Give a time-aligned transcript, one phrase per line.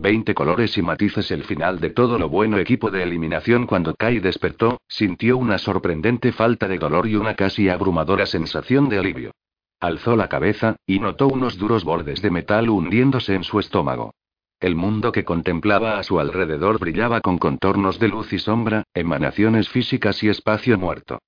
[0.00, 4.18] 20 colores y matices el final de todo lo bueno equipo de eliminación cuando Kai
[4.18, 9.32] despertó, sintió una sorprendente falta de dolor y una casi abrumadora sensación de alivio.
[9.78, 14.14] Alzó la cabeza, y notó unos duros bordes de metal hundiéndose en su estómago.
[14.58, 19.68] El mundo que contemplaba a su alrededor brillaba con contornos de luz y sombra, emanaciones
[19.68, 21.18] físicas y espacio muerto.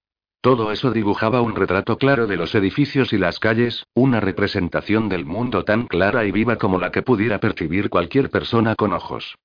[0.43, 5.25] Todo eso dibujaba un retrato claro de los edificios y las calles, una representación del
[5.25, 9.37] mundo tan clara y viva como la que pudiera percibir cualquier persona con ojos.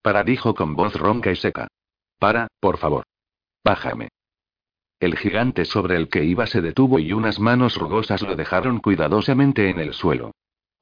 [0.00, 1.68] Para dijo con voz ronca y seca.
[2.18, 3.04] Para, por favor.
[3.62, 4.08] Bájame.
[4.98, 9.68] El gigante sobre el que iba se detuvo y unas manos rugosas lo dejaron cuidadosamente
[9.68, 10.32] en el suelo.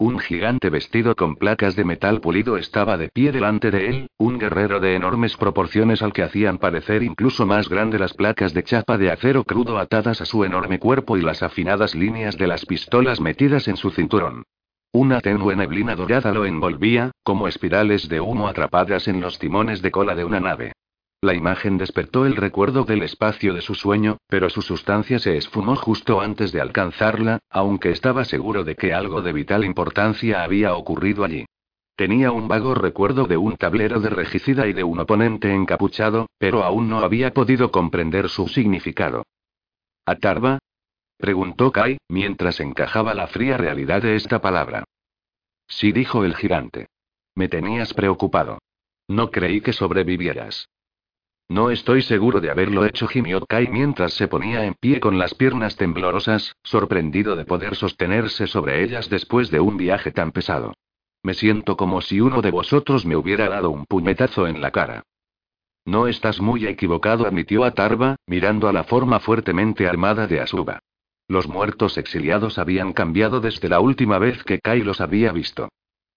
[0.03, 4.37] Un gigante vestido con placas de metal pulido estaba de pie delante de él, un
[4.37, 8.99] guerrero de enormes proporciones al que hacían parecer incluso más grande las placas de chapa
[8.99, 13.21] de acero crudo atadas a su enorme cuerpo y las afinadas líneas de las pistolas
[13.21, 14.43] metidas en su cinturón.
[14.91, 19.93] Una tenue neblina dorada lo envolvía, como espirales de humo atrapadas en los timones de
[19.93, 20.73] cola de una nave.
[21.25, 25.77] La imagen despertó el recuerdo del espacio de su sueño, pero su sustancia se esfumó
[25.77, 31.23] justo antes de alcanzarla, aunque estaba seguro de que algo de vital importancia había ocurrido
[31.23, 31.47] allí.
[31.95, 36.65] Tenía un vago recuerdo de un tablero de regicida y de un oponente encapuchado, pero
[36.65, 39.23] aún no había podido comprender su significado.
[40.05, 40.59] ¿Atarba?
[41.19, 44.83] preguntó Kai, mientras encajaba la fría realidad de esta palabra.
[45.69, 46.89] Sí, dijo el gigante.
[47.37, 48.59] Me tenías preocupado.
[49.07, 50.67] No creí que sobrevivieras.
[51.53, 55.35] No estoy seguro de haberlo hecho, gimió Kai mientras se ponía en pie con las
[55.35, 60.73] piernas temblorosas, sorprendido de poder sostenerse sobre ellas después de un viaje tan pesado.
[61.23, 65.03] Me siento como si uno de vosotros me hubiera dado un puñetazo en la cara.
[65.85, 70.79] No estás muy equivocado, admitió Atarba, mirando a la forma fuertemente armada de Asuba.
[71.29, 75.69] Los muertos exiliados habían cambiado desde la última vez que Kai los había visto.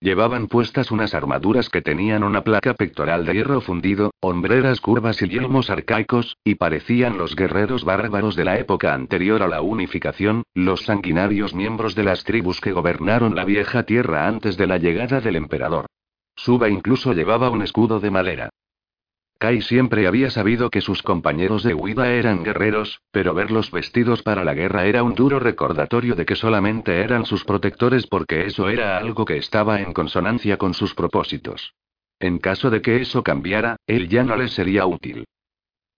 [0.05, 5.27] Llevaban puestas unas armaduras que tenían una placa pectoral de hierro fundido, hombreras curvas y
[5.27, 10.83] yelmos arcaicos, y parecían los guerreros bárbaros de la época anterior a la unificación, los
[10.83, 15.37] sanguinarios miembros de las tribus que gobernaron la vieja tierra antes de la llegada del
[15.37, 15.87] emperador.
[16.35, 18.49] Suba incluso llevaba un escudo de madera.
[19.45, 24.43] Kai siempre había sabido que sus compañeros de huida eran guerreros, pero verlos vestidos para
[24.43, 28.97] la guerra era un duro recordatorio de que solamente eran sus protectores porque eso era
[28.97, 31.75] algo que estaba en consonancia con sus propósitos.
[32.19, 35.25] En caso de que eso cambiara, él ya no les sería útil.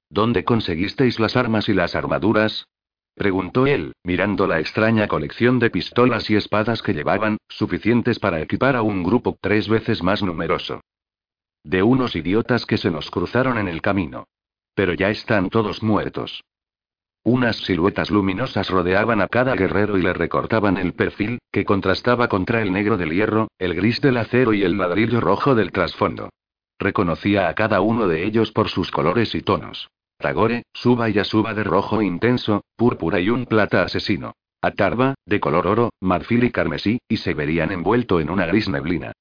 [0.09, 2.67] ¿Dónde conseguisteis las armas y las armaduras?
[3.15, 8.75] preguntó él, mirando la extraña colección de pistolas y espadas que llevaban, suficientes para equipar
[8.75, 10.81] a un grupo tres veces más numeroso.
[11.63, 14.27] De unos idiotas que se nos cruzaron en el camino.
[14.73, 16.43] Pero ya están todos muertos.
[17.23, 22.61] Unas siluetas luminosas rodeaban a cada guerrero y le recortaban el perfil, que contrastaba contra
[22.61, 26.29] el negro del hierro, el gris del acero y el ladrillo rojo del trasfondo.
[26.79, 29.89] Reconocía a cada uno de ellos por sus colores y tonos.
[30.17, 34.33] Tagore, Suba y Asuba de rojo intenso, púrpura y un plata asesino.
[34.61, 39.11] Atarba, de color oro, marfil y carmesí, y se verían envuelto en una gris neblina.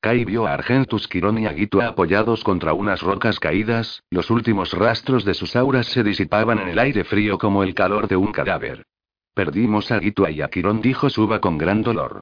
[0.00, 5.26] Kai vio a Argentus Quirón y a apoyados contra unas rocas caídas, los últimos rastros
[5.26, 8.86] de sus auras se disipaban en el aire frío como el calor de un cadáver.
[9.34, 12.20] Perdimos a Gitu y a Quirón, dijo Suba con gran dolor.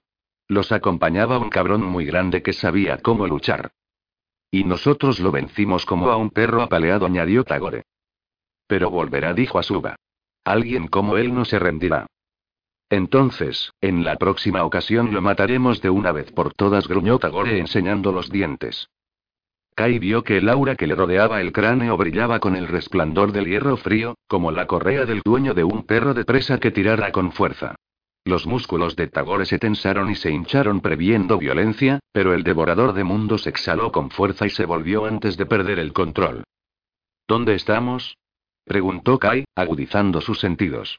[0.48, 3.70] Los acompañaba un cabrón muy grande que sabía cómo luchar.
[4.50, 7.84] Y nosotros lo vencimos como a un perro apaleado, añadió Tagore.
[8.66, 9.94] Pero volverá, dijo Suba.
[10.44, 12.06] Alguien como él no se rendirá.
[12.90, 18.12] Entonces, en la próxima ocasión lo mataremos de una vez por todas, gruñó Tagore enseñando
[18.12, 18.88] los dientes.
[19.74, 23.46] Kai vio que el aura que le rodeaba el cráneo brillaba con el resplandor del
[23.46, 27.30] hierro frío, como la correa del dueño de un perro de presa que tirara con
[27.30, 27.76] fuerza.
[28.24, 33.04] Los músculos de Tagore se tensaron y se hincharon previendo violencia, pero el devorador de
[33.04, 36.44] mundos exhaló con fuerza y se volvió antes de perder el control.
[37.28, 38.16] ¿Dónde estamos?
[38.64, 40.98] preguntó Kai, agudizando sus sentidos.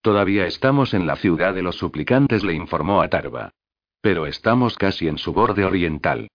[0.00, 3.50] Todavía estamos en la ciudad de los suplicantes, le informó a Tarba.
[4.00, 6.28] Pero estamos casi en su borde oriental.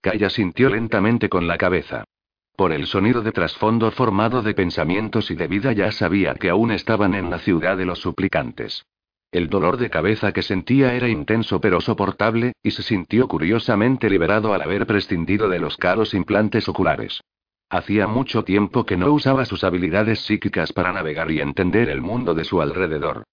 [0.00, 2.04] Kaya sintió lentamente con la cabeza.
[2.56, 6.70] Por el sonido de trasfondo formado de pensamientos y de vida ya sabía que aún
[6.70, 8.86] estaban en la ciudad de los suplicantes.
[9.32, 14.54] El dolor de cabeza que sentía era intenso pero soportable, y se sintió curiosamente liberado
[14.54, 17.20] al haber prescindido de los caros implantes oculares.
[17.68, 22.34] Hacía mucho tiempo que no usaba sus habilidades psíquicas para navegar y entender el mundo
[22.34, 23.24] de su alrededor.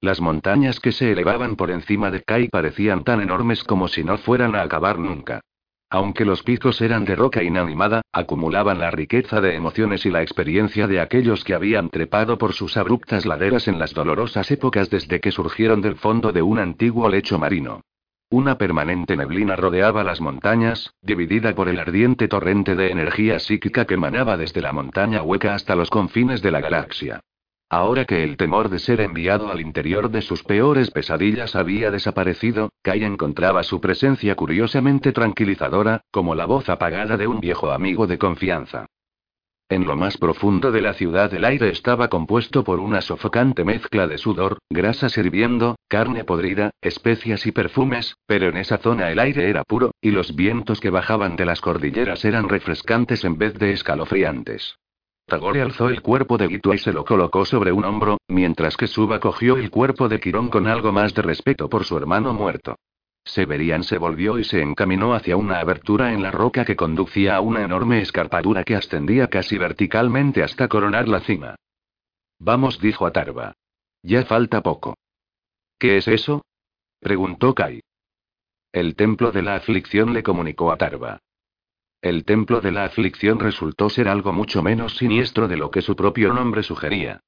[0.00, 4.16] Las montañas que se elevaban por encima de Kai parecían tan enormes como si no
[4.16, 5.42] fueran a acabar nunca.
[5.90, 10.86] Aunque los picos eran de roca inanimada, acumulaban la riqueza de emociones y la experiencia
[10.86, 15.32] de aquellos que habían trepado por sus abruptas laderas en las dolorosas épocas desde que
[15.32, 17.82] surgieron del fondo de un antiguo lecho marino.
[18.32, 23.94] Una permanente neblina rodeaba las montañas, dividida por el ardiente torrente de energía psíquica que
[23.94, 27.22] emanaba desde la montaña hueca hasta los confines de la galaxia.
[27.68, 32.70] Ahora que el temor de ser enviado al interior de sus peores pesadillas había desaparecido,
[32.82, 38.18] Kai encontraba su presencia curiosamente tranquilizadora, como la voz apagada de un viejo amigo de
[38.18, 38.86] confianza.
[39.70, 44.08] En lo más profundo de la ciudad el aire estaba compuesto por una sofocante mezcla
[44.08, 49.48] de sudor, grasas hirviendo, carne podrida, especias y perfumes, pero en esa zona el aire
[49.48, 53.70] era puro, y los vientos que bajaban de las cordilleras eran refrescantes en vez de
[53.70, 54.74] escalofriantes.
[55.26, 58.88] Tagore alzó el cuerpo de Gitu y se lo colocó sobre un hombro, mientras que
[58.88, 62.74] Suba cogió el cuerpo de Quirón con algo más de respeto por su hermano muerto.
[63.30, 67.40] Severian se volvió y se encaminó hacia una abertura en la roca que conducía a
[67.40, 71.54] una enorme escarpadura que ascendía casi verticalmente hasta coronar la cima.
[72.40, 73.54] Vamos, dijo Atarva.
[74.02, 74.96] Ya falta poco.
[75.78, 76.42] ¿Qué es eso?
[76.98, 77.80] preguntó Kai.
[78.72, 81.20] El templo de la aflicción le comunicó a Tarva.
[82.02, 85.94] El templo de la aflicción resultó ser algo mucho menos siniestro de lo que su
[85.94, 87.20] propio nombre sugería.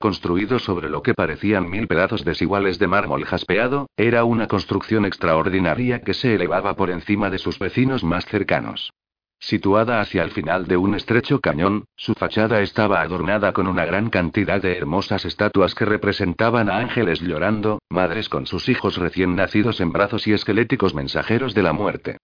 [0.00, 6.02] Construido sobre lo que parecían mil pedazos desiguales de mármol jaspeado, era una construcción extraordinaria
[6.02, 8.92] que se elevaba por encima de sus vecinos más cercanos.
[9.40, 14.08] Situada hacia el final de un estrecho cañón, su fachada estaba adornada con una gran
[14.08, 19.80] cantidad de hermosas estatuas que representaban a ángeles llorando, madres con sus hijos recién nacidos
[19.80, 22.18] en brazos y esqueléticos mensajeros de la muerte.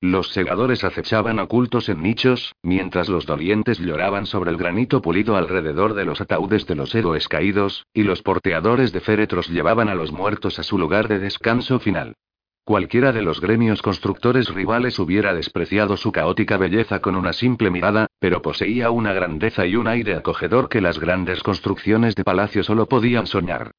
[0.00, 5.94] Los segadores acechaban ocultos en nichos, mientras los dolientes lloraban sobre el granito pulido alrededor
[5.94, 10.12] de los ataúdes de los héroes caídos, y los porteadores de féretros llevaban a los
[10.12, 12.14] muertos a su lugar de descanso final.
[12.62, 18.06] Cualquiera de los gremios constructores rivales hubiera despreciado su caótica belleza con una simple mirada,
[18.20, 22.86] pero poseía una grandeza y un aire acogedor que las grandes construcciones de palacio solo
[22.86, 23.72] podían soñar.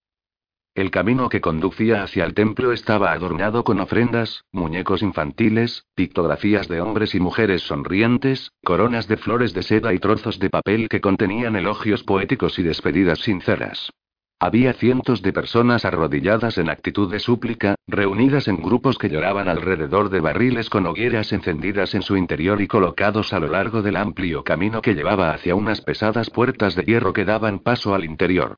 [0.79, 6.79] El camino que conducía hacia el templo estaba adornado con ofrendas, muñecos infantiles, pictografías de
[6.79, 11.57] hombres y mujeres sonrientes, coronas de flores de seda y trozos de papel que contenían
[11.57, 13.91] elogios poéticos y despedidas sinceras.
[14.39, 20.09] Había cientos de personas arrodilladas en actitud de súplica, reunidas en grupos que lloraban alrededor
[20.09, 24.45] de barriles con hogueras encendidas en su interior y colocados a lo largo del amplio
[24.45, 28.55] camino que llevaba hacia unas pesadas puertas de hierro que daban paso al interior.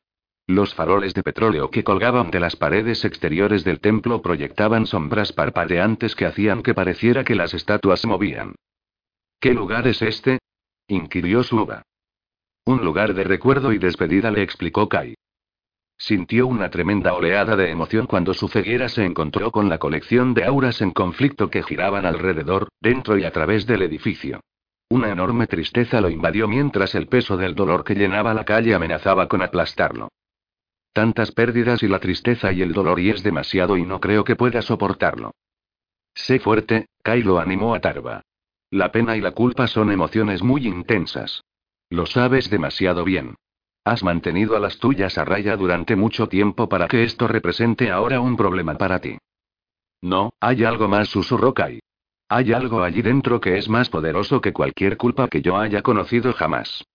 [0.48, 6.16] Los faroles de petróleo que colgaban de las paredes exteriores del templo proyectaban sombras parpadeantes
[6.16, 8.56] que hacían que pareciera que las estatuas se movían.
[9.40, 10.40] ¿Qué lugar es este?
[10.88, 11.84] inquirió Suba.
[12.66, 15.16] Un lugar de recuerdo y despedida, le explicó Kai.
[15.98, 20.46] Sintió una tremenda oleada de emoción cuando su ceguera se encontró con la colección de
[20.46, 24.42] auras en conflicto que giraban alrededor, dentro y a través del edificio.
[24.90, 29.28] Una enorme tristeza lo invadió mientras el peso del dolor que llenaba la calle amenazaba
[29.28, 30.10] con aplastarlo.
[30.94, 34.36] Tantas pérdidas y la tristeza y el dolor y es demasiado y no creo que
[34.36, 35.32] pueda soportarlo.
[36.14, 38.24] Sé fuerte, Kai lo animó a Tarva.
[38.70, 41.44] La pena y la culpa son emociones muy intensas.
[41.90, 43.36] Lo sabes demasiado bien.
[43.84, 48.20] Has mantenido a las tuyas a raya durante mucho tiempo para que esto represente ahora
[48.20, 49.18] un problema para ti.
[50.02, 51.80] No, hay algo más, susurró Kai.
[52.28, 56.32] Hay algo allí dentro que es más poderoso que cualquier culpa que yo haya conocido
[56.34, 56.86] jamás.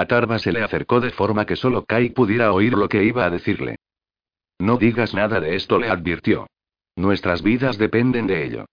[0.00, 3.26] A Tarva se le acercó de forma que solo Kai pudiera oír lo que iba
[3.26, 3.76] a decirle.
[4.58, 6.46] No digas nada de esto, le advirtió.
[6.96, 8.64] Nuestras vidas dependen de ello.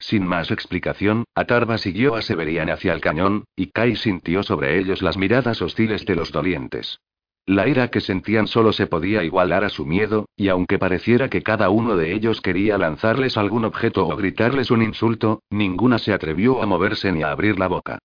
[0.00, 5.02] Sin más explicación, Atarva siguió a Severian hacia el cañón, y Kai sintió sobre ellos
[5.02, 6.98] las miradas hostiles de los dolientes.
[7.46, 11.44] La ira que sentían solo se podía igualar a su miedo, y aunque pareciera que
[11.44, 16.60] cada uno de ellos quería lanzarles algún objeto o gritarles un insulto, ninguna se atrevió
[16.60, 18.00] a moverse ni a abrir la boca.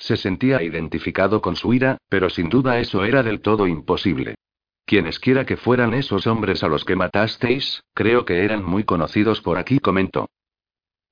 [0.00, 4.34] Se sentía identificado con su ira, pero sin duda eso era del todo imposible.
[4.86, 9.58] Quienesquiera que fueran esos hombres a los que matasteis, creo que eran muy conocidos por
[9.58, 10.28] aquí, comentó.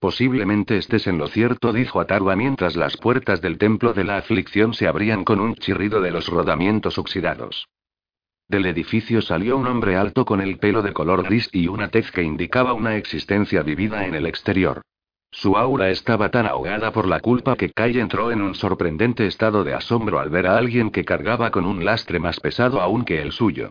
[0.00, 4.72] Posiblemente estés en lo cierto, dijo Atarva mientras las puertas del templo de la aflicción
[4.72, 7.68] se abrían con un chirrido de los rodamientos oxidados.
[8.48, 12.10] Del edificio salió un hombre alto con el pelo de color gris y una tez
[12.10, 14.80] que indicaba una existencia vivida en el exterior.
[15.30, 19.62] Su aura estaba tan ahogada por la culpa que Kai entró en un sorprendente estado
[19.62, 23.20] de asombro al ver a alguien que cargaba con un lastre más pesado aún que
[23.20, 23.70] el suyo.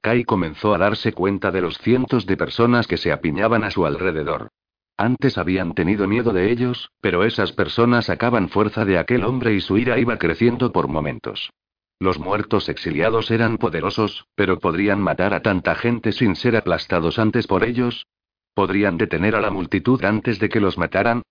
[0.00, 3.84] Kai comenzó a darse cuenta de los cientos de personas que se apiñaban a su
[3.84, 4.48] alrededor.
[4.96, 9.60] Antes habían tenido miedo de ellos, pero esas personas sacaban fuerza de aquel hombre y
[9.60, 11.50] su ira iba creciendo por momentos.
[11.98, 17.46] Los muertos exiliados eran poderosos, pero podrían matar a tanta gente sin ser aplastados antes
[17.46, 18.06] por ellos,
[18.54, 21.22] ¿Podrían detener a la multitud antes de que los mataran?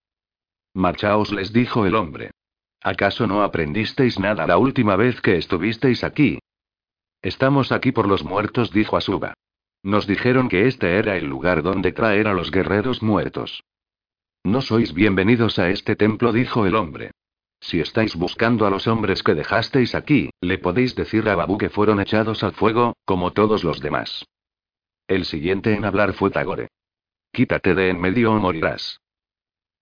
[0.74, 2.32] Marchaos, les dijo el hombre.
[2.82, 6.40] ¿Acaso no aprendisteis nada la última vez que estuvisteis aquí?
[7.22, 9.34] Estamos aquí por los muertos, dijo Asuba.
[9.84, 13.64] Nos dijeron que este era el lugar donde traer a los guerreros muertos.
[14.44, 17.12] No sois bienvenidos a este templo, dijo el hombre.
[17.60, 21.70] Si estáis buscando a los hombres que dejasteis aquí, le podéis decir a Babu que
[21.70, 24.26] fueron echados al fuego, como todos los demás.
[25.08, 26.70] El siguiente en hablar fue Tagore.
[27.32, 29.02] Quítate de en medio o morirás.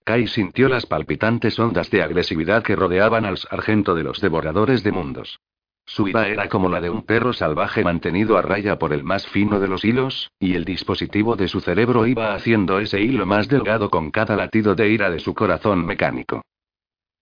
[0.03, 4.91] Kai sintió las palpitantes ondas de agresividad que rodeaban al sargento de los devoradores de
[4.91, 5.39] mundos.
[5.85, 9.25] Su ira era como la de un perro salvaje mantenido a raya por el más
[9.27, 13.47] fino de los hilos, y el dispositivo de su cerebro iba haciendo ese hilo más
[13.47, 16.41] delgado con cada latido de ira de su corazón mecánico.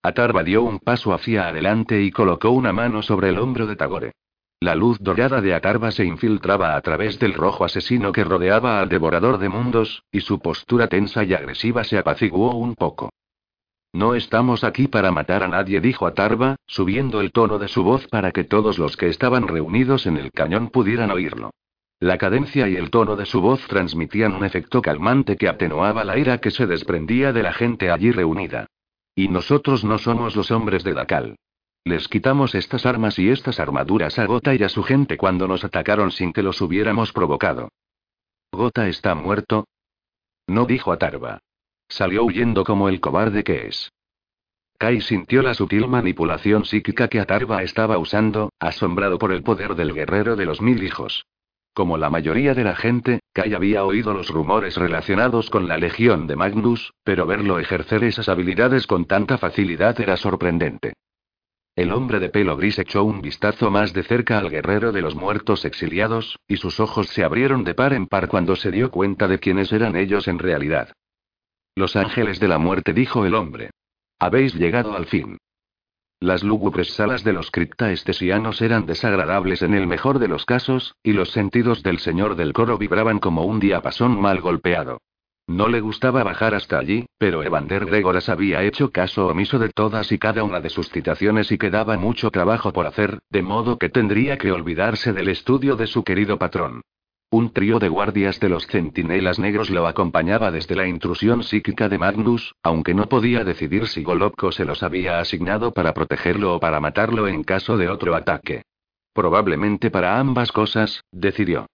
[0.01, 4.13] Atarva dio un paso hacia adelante y colocó una mano sobre el hombro de Tagore.
[4.59, 8.89] La luz dorada de Atarva se infiltraba a través del rojo asesino que rodeaba al
[8.89, 13.09] devorador de mundos, y su postura tensa y agresiva se apaciguó un poco.
[13.93, 18.07] No estamos aquí para matar a nadie, dijo Atarva, subiendo el tono de su voz
[18.07, 21.51] para que todos los que estaban reunidos en el cañón pudieran oírlo.
[21.99, 26.17] La cadencia y el tono de su voz transmitían un efecto calmante que atenuaba la
[26.17, 28.67] ira que se desprendía de la gente allí reunida.
[29.15, 31.35] Y nosotros no somos los hombres de Dakal.
[31.87, 35.63] Les quitamos estas armas y estas armaduras a Gota y a su gente cuando nos
[35.63, 37.69] atacaron sin que los hubiéramos provocado.
[38.51, 39.67] ¿Gota está muerto?
[40.47, 41.41] No dijo Atarva.
[41.87, 43.91] Salió huyendo como el cobarde que es.
[44.79, 49.93] Kai sintió la sutil manipulación psíquica que Atarva estaba usando, asombrado por el poder del
[49.93, 51.27] guerrero de los mil hijos.
[51.75, 56.25] Como la mayoría de la gente, Kai había oído los rumores relacionados con la legión
[56.25, 60.93] de Magnus, pero verlo ejercer esas habilidades con tanta facilidad era sorprendente.
[61.75, 65.13] El hombre de pelo gris echó un vistazo más de cerca al guerrero de los
[65.13, 69.27] muertos exiliados, y sus ojos se abrieron de par en par cuando se dio cuenta
[69.27, 70.93] de quiénes eran ellos en realidad.
[71.75, 73.71] Los ángeles de la muerte, dijo el hombre.
[74.19, 75.37] Habéis llegado al fin.
[76.21, 81.11] Las lúgubres salas de los criptaestesianos eran desagradables en el mejor de los casos, y
[81.11, 85.01] los sentidos del señor del coro vibraban como un diapasón mal golpeado.
[85.47, 90.11] No le gustaba bajar hasta allí, pero Evander Gregoras había hecho caso omiso de todas
[90.11, 93.89] y cada una de sus citaciones y quedaba mucho trabajo por hacer, de modo que
[93.89, 96.81] tendría que olvidarse del estudio de su querido patrón.
[97.29, 101.99] Un trío de guardias de los centinelas negros lo acompañaba desde la intrusión psíquica de
[101.99, 106.79] Magnus, aunque no podía decidir si Golovko se los había asignado para protegerlo o para
[106.79, 108.63] matarlo en caso de otro ataque.
[109.13, 111.67] Probablemente para ambas cosas, decidió.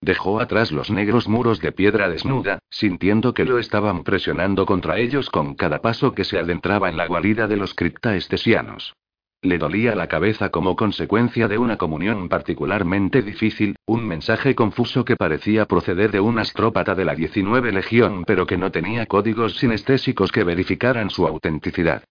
[0.00, 5.28] Dejó atrás los negros muros de piedra desnuda, sintiendo que lo estaban presionando contra ellos
[5.28, 8.94] con cada paso que se adentraba en la guarida de los criptaestesianos.
[9.42, 15.16] Le dolía la cabeza como consecuencia de una comunión particularmente difícil, un mensaje confuso que
[15.16, 20.32] parecía proceder de un astrópata de la 19 Legión pero que no tenía códigos sinestésicos
[20.32, 22.02] que verificaran su autenticidad.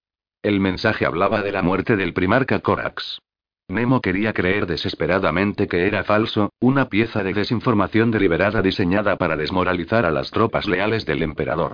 [0.41, 3.19] El mensaje hablaba de la muerte del primarca Corax.
[3.69, 10.05] Nemo quería creer desesperadamente que era falso, una pieza de desinformación deliberada diseñada para desmoralizar
[10.05, 11.73] a las tropas leales del emperador.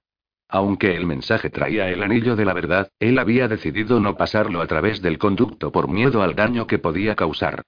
[0.49, 4.67] Aunque el mensaje traía el anillo de la verdad, él había decidido no pasarlo a
[4.67, 7.61] través del conducto por miedo al daño que podía causar.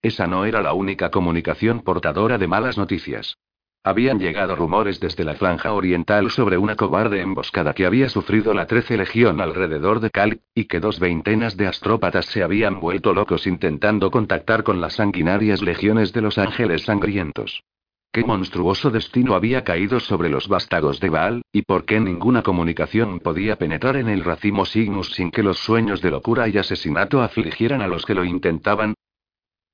[0.00, 3.36] Esa no era la única comunicación portadora de malas noticias.
[3.82, 8.66] Habían llegado rumores desde la franja oriental sobre una cobarde emboscada que había sufrido la
[8.66, 13.46] Trece Legión alrededor de Cal, y que dos veintenas de astrópatas se habían vuelto locos
[13.46, 17.64] intentando contactar con las sanguinarias legiones de los ángeles sangrientos.
[18.12, 23.20] ¿Qué monstruoso destino había caído sobre los vástagos de Baal, y por qué ninguna comunicación
[23.20, 27.80] podía penetrar en el racimo Signus sin que los sueños de locura y asesinato afligieran
[27.80, 28.92] a los que lo intentaban?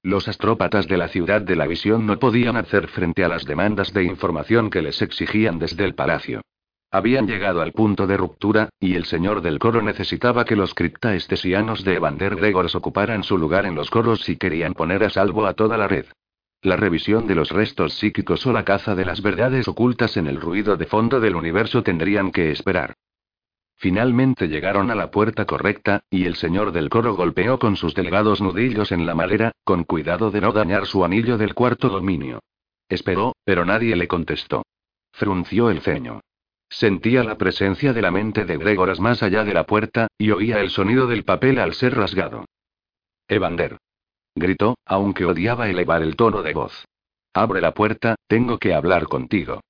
[0.07, 3.93] Los astrópatas de la ciudad de la visión no podían hacer frente a las demandas
[3.93, 6.43] de información que les exigían desde el palacio.
[6.93, 11.83] Habían llegado al punto de ruptura, y el señor del coro necesitaba que los criptaestesianos
[11.83, 15.55] de Evander Gregors ocuparan su lugar en los coros si querían poner a salvo a
[15.55, 16.07] toda la red.
[16.63, 20.41] La revisión de los restos psíquicos o la caza de las verdades ocultas en el
[20.41, 22.95] ruido de fondo del universo tendrían que esperar.
[23.77, 28.41] Finalmente llegaron a la puerta correcta, y el señor del coro golpeó con sus delgados
[28.41, 32.41] nudillos en la madera, con cuidado de no dañar su anillo del cuarto dominio.
[32.89, 34.65] Esperó, pero nadie le contestó.
[35.13, 36.21] Frunció el ceño.
[36.69, 40.61] Sentía la presencia de la mente de Gregoras más allá de la puerta, y oía
[40.61, 42.45] el sonido del papel al ser rasgado.
[43.29, 43.77] Evander
[44.37, 46.85] gritó, aunque odiaba elevar el tono de voz.
[47.33, 49.61] Abre la puerta, tengo que hablar contigo.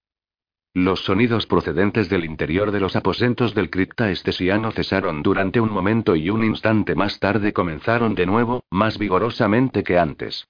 [0.77, 6.17] Los sonidos procedentes del interior de los aposentos del cripta estesiano cesaron durante un momento
[6.17, 10.47] y un instante más tarde comenzaron de nuevo, más vigorosamente que antes.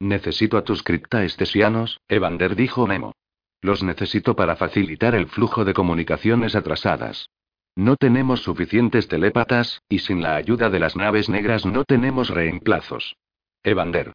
[0.00, 3.14] Necesito a tus criptaestesianos, Evander dijo Nemo.
[3.62, 7.30] Los necesito para facilitar el flujo de comunicaciones atrasadas.
[7.74, 13.16] No tenemos suficientes telépatas, y sin la ayuda de las naves negras no tenemos reemplazos.
[13.62, 14.12] Evander.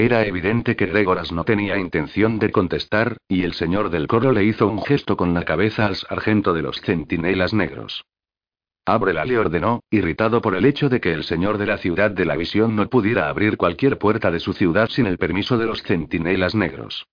[0.00, 4.44] Era evidente que Gregoras no tenía intención de contestar, y el señor del coro le
[4.44, 8.06] hizo un gesto con la cabeza al sargento de los centinelas negros.
[8.86, 12.24] Ábrela le ordenó, irritado por el hecho de que el señor de la ciudad de
[12.24, 15.82] la visión no pudiera abrir cualquier puerta de su ciudad sin el permiso de los
[15.82, 17.06] centinelas negros.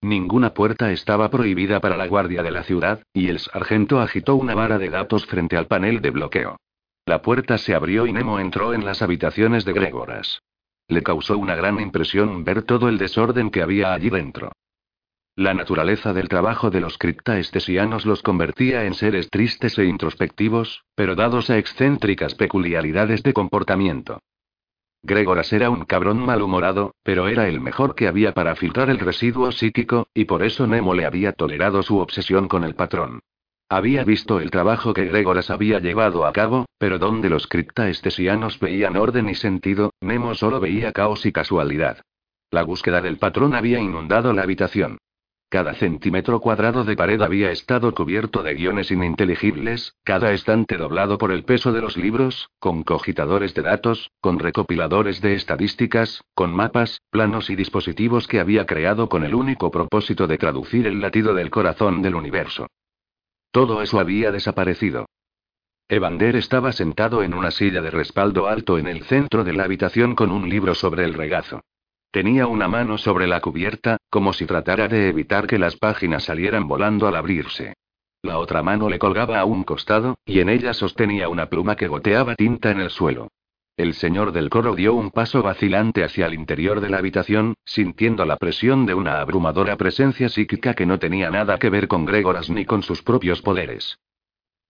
[0.00, 4.54] Ninguna puerta estaba prohibida para la guardia de la ciudad, y el sargento agitó una
[4.54, 6.58] vara de gatos frente al panel de bloqueo.
[7.06, 10.38] La puerta se abrió y Nemo entró en las habitaciones de Gregoras.
[10.88, 14.52] Le causó una gran impresión ver todo el desorden que había allí dentro.
[15.36, 21.16] La naturaleza del trabajo de los criptaestesianos los convertía en seres tristes e introspectivos, pero
[21.16, 24.20] dados a excéntricas peculiaridades de comportamiento.
[25.02, 29.50] Gregoras era un cabrón malhumorado, pero era el mejor que había para filtrar el residuo
[29.52, 33.20] psíquico, y por eso Nemo le había tolerado su obsesión con el patrón.
[33.74, 38.96] Había visto el trabajo que Gregoras había llevado a cabo, pero donde los criptaestesianos veían
[38.96, 41.98] orden y sentido, Nemo solo veía caos y casualidad.
[42.52, 44.98] La búsqueda del patrón había inundado la habitación.
[45.48, 51.32] Cada centímetro cuadrado de pared había estado cubierto de guiones ininteligibles, cada estante doblado por
[51.32, 57.00] el peso de los libros, con cogitadores de datos, con recopiladores de estadísticas, con mapas,
[57.10, 61.50] planos y dispositivos que había creado con el único propósito de traducir el latido del
[61.50, 62.68] corazón del universo.
[63.54, 65.06] Todo eso había desaparecido.
[65.88, 70.16] Evander estaba sentado en una silla de respaldo alto en el centro de la habitación
[70.16, 71.60] con un libro sobre el regazo.
[72.10, 76.66] Tenía una mano sobre la cubierta, como si tratara de evitar que las páginas salieran
[76.66, 77.74] volando al abrirse.
[78.22, 81.86] La otra mano le colgaba a un costado, y en ella sostenía una pluma que
[81.86, 83.28] goteaba tinta en el suelo.
[83.76, 88.24] El señor del coro dio un paso vacilante hacia el interior de la habitación, sintiendo
[88.24, 92.50] la presión de una abrumadora presencia psíquica que no tenía nada que ver con Gregoras
[92.50, 93.98] ni con sus propios poderes.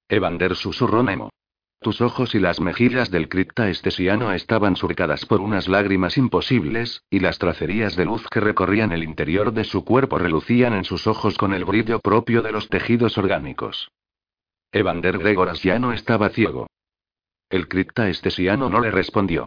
[0.08, 1.30] Evander susurró Nemo.
[1.80, 7.20] Tus ojos y las mejillas del cripta estesiano estaban surcadas por unas lágrimas imposibles, y
[7.20, 11.36] las tracerías de luz que recorrían el interior de su cuerpo relucían en sus ojos
[11.36, 13.90] con el brillo propio de los tejidos orgánicos.
[14.72, 16.68] Evander Gregoras ya no estaba ciego.
[17.48, 19.46] El criptaestesiano no le respondió.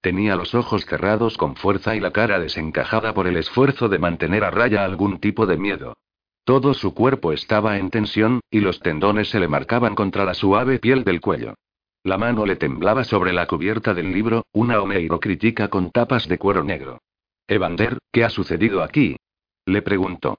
[0.00, 4.44] Tenía los ojos cerrados con fuerza y la cara desencajada por el esfuerzo de mantener
[4.44, 5.96] a raya algún tipo de miedo.
[6.44, 10.78] Todo su cuerpo estaba en tensión, y los tendones se le marcaban contra la suave
[10.78, 11.54] piel del cuello.
[12.04, 14.78] La mano le temblaba sobre la cubierta del libro, una
[15.20, 17.02] crítica con tapas de cuero negro.
[17.46, 19.16] Evander, ¿qué ha sucedido aquí?
[19.66, 20.38] Le preguntó.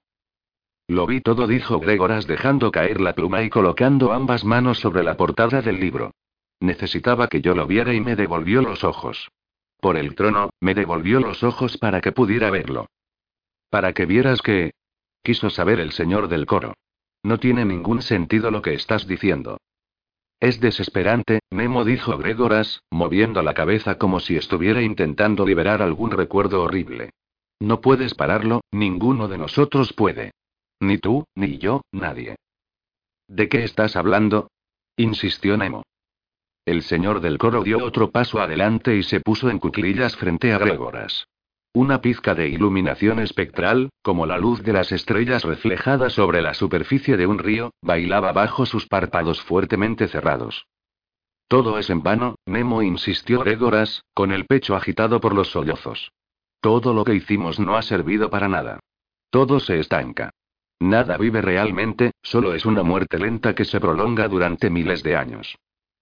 [0.87, 5.17] Lo vi todo, dijo Gregoras dejando caer la pluma y colocando ambas manos sobre la
[5.17, 6.11] portada del libro.
[6.59, 9.31] Necesitaba que yo lo viera y me devolvió los ojos.
[9.79, 12.87] Por el trono, me devolvió los ojos para que pudiera verlo.
[13.69, 14.73] Para que vieras que...
[15.23, 16.73] Quiso saber el señor del coro.
[17.23, 19.57] No tiene ningún sentido lo que estás diciendo.
[20.39, 26.63] Es desesperante, Nemo dijo Gregoras, moviendo la cabeza como si estuviera intentando liberar algún recuerdo
[26.63, 27.11] horrible.
[27.59, 30.31] No puedes pararlo, ninguno de nosotros puede.
[30.79, 32.37] Ni tú, ni yo, nadie.
[33.27, 34.49] ¿De qué estás hablando?
[34.95, 35.83] insistió Nemo.
[36.69, 40.59] El señor del coro dio otro paso adelante y se puso en cuclillas frente a
[40.59, 41.27] Gregoras.
[41.73, 47.17] Una pizca de iluminación espectral, como la luz de las estrellas reflejada sobre la superficie
[47.17, 50.67] de un río, bailaba bajo sus párpados fuertemente cerrados.
[51.47, 56.11] Todo es en vano, Nemo insistió Gregoras, con el pecho agitado por los sollozos.
[56.61, 58.79] Todo lo que hicimos no ha servido para nada.
[59.31, 60.29] Todo se estanca.
[60.79, 65.57] Nada vive realmente, solo es una muerte lenta que se prolonga durante miles de años.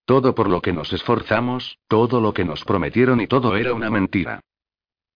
[0.07, 3.89] Todo por lo que nos esforzamos, todo lo que nos prometieron y todo era una
[3.89, 4.39] mentira.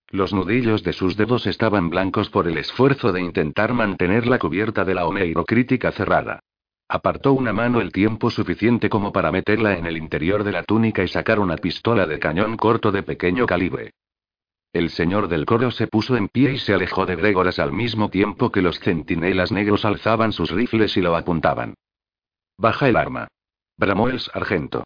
[0.09, 4.83] Los nudillos de sus dedos estaban blancos por el esfuerzo de intentar mantener la cubierta
[4.83, 6.41] de la homeirocrítica cerrada.
[6.89, 11.05] Apartó una mano el tiempo suficiente como para meterla en el interior de la túnica
[11.05, 13.93] y sacar una pistola de cañón corto de pequeño calibre.
[14.73, 18.09] El señor del coro se puso en pie y se alejó de Gregoras al mismo
[18.09, 21.75] tiempo que los centinelas negros alzaban sus rifles y lo apuntaban.
[22.57, 23.29] Baja el arma.
[23.81, 24.83] Bramó el sargento.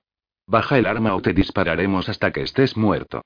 [0.48, 3.24] Baja el arma o te dispararemos hasta que estés muerto.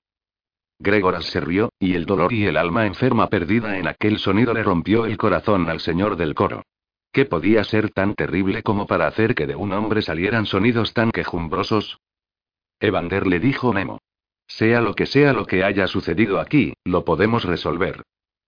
[0.79, 4.63] Gregoras se rió, y el dolor y el alma enferma perdida en aquel sonido le
[4.63, 6.63] rompió el corazón al señor del coro.
[7.11, 11.11] ¿Qué podía ser tan terrible como para hacer que de un hombre salieran sonidos tan
[11.11, 11.99] quejumbrosos?
[12.79, 13.99] Evander le dijo Nemo.
[14.47, 18.01] Sea lo que sea lo que haya sucedido aquí, lo podemos resolver.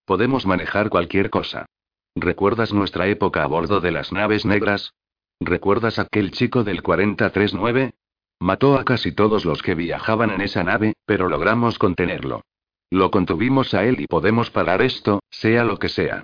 [0.05, 1.67] Podemos manejar cualquier cosa.
[2.15, 4.95] ¿Recuerdas nuestra época a bordo de las naves negras?
[5.43, 7.95] ¿Recuerdas aquel chico del 439?
[8.39, 12.43] Mató a casi todos los que viajaban en esa nave, pero logramos contenerlo.
[12.91, 16.23] Lo contuvimos a él y podemos parar esto, sea lo que sea.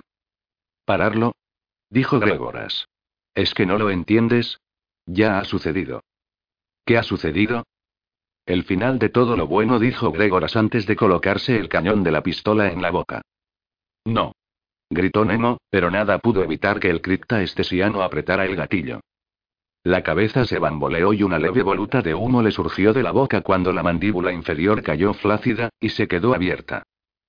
[0.84, 1.34] ¿Pararlo?
[1.90, 2.86] Dijo Gregoras.
[3.34, 4.60] ¿Es que no lo entiendes?
[5.04, 6.04] Ya ha sucedido.
[6.84, 7.64] ¿Qué ha sucedido?
[8.46, 12.22] El final de todo lo bueno, dijo Gregoras antes de colocarse el cañón de la
[12.22, 13.22] pistola en la boca.
[14.04, 14.32] No.
[14.88, 19.00] Gritó Nemo, pero nada pudo evitar que el cripta estesiano apretara el gatillo.
[19.88, 23.40] La cabeza se bamboleó y una leve voluta de humo le surgió de la boca
[23.40, 26.82] cuando la mandíbula inferior cayó flácida, y se quedó abierta.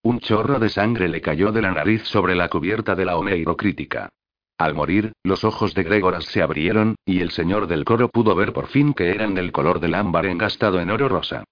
[0.04, 4.10] Un chorro de sangre le cayó de la nariz sobre la cubierta de la oneirocrítica.
[4.58, 8.52] Al morir, los ojos de Gregoras se abrieron, y el señor del coro pudo ver
[8.52, 11.45] por fin que eran del color del ámbar engastado en oro rosa.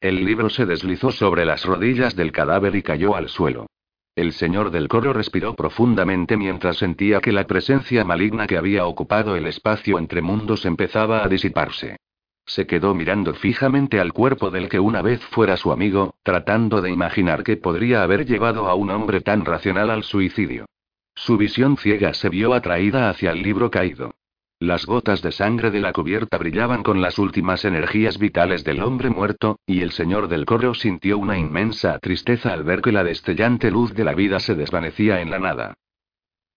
[0.00, 3.66] El libro se deslizó sobre las rodillas del cadáver y cayó al suelo.
[4.14, 9.36] El señor del coro respiró profundamente mientras sentía que la presencia maligna que había ocupado
[9.36, 11.96] el espacio entre mundos empezaba a disiparse.
[12.44, 16.90] Se quedó mirando fijamente al cuerpo del que una vez fuera su amigo, tratando de
[16.90, 20.66] imaginar qué podría haber llevado a un hombre tan racional al suicidio.
[21.14, 24.14] Su visión ciega se vio atraída hacia el libro caído.
[24.62, 29.10] Las gotas de sangre de la cubierta brillaban con las últimas energías vitales del hombre
[29.10, 33.72] muerto, y el señor del coro sintió una inmensa tristeza al ver que la destellante
[33.72, 35.74] luz de la vida se desvanecía en la nada.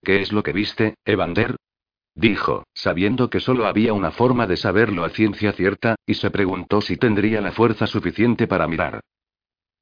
[0.03, 1.55] ¿Qué es lo que viste, Evander?
[2.13, 6.81] dijo, sabiendo que solo había una forma de saberlo a ciencia cierta, y se preguntó
[6.81, 8.99] si tendría la fuerza suficiente para mirar.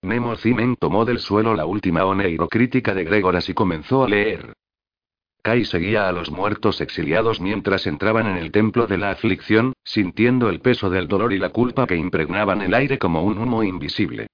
[0.01, 4.53] Nemo Cimen tomó del suelo la última oneirocrítica de Gregoras y comenzó a leer.
[5.43, 10.47] Kai seguía a los muertos exiliados mientras entraban en el templo de la aflicción, sintiendo
[10.47, 14.27] el peso del dolor y la culpa que impregnaban el aire como un humo invisible.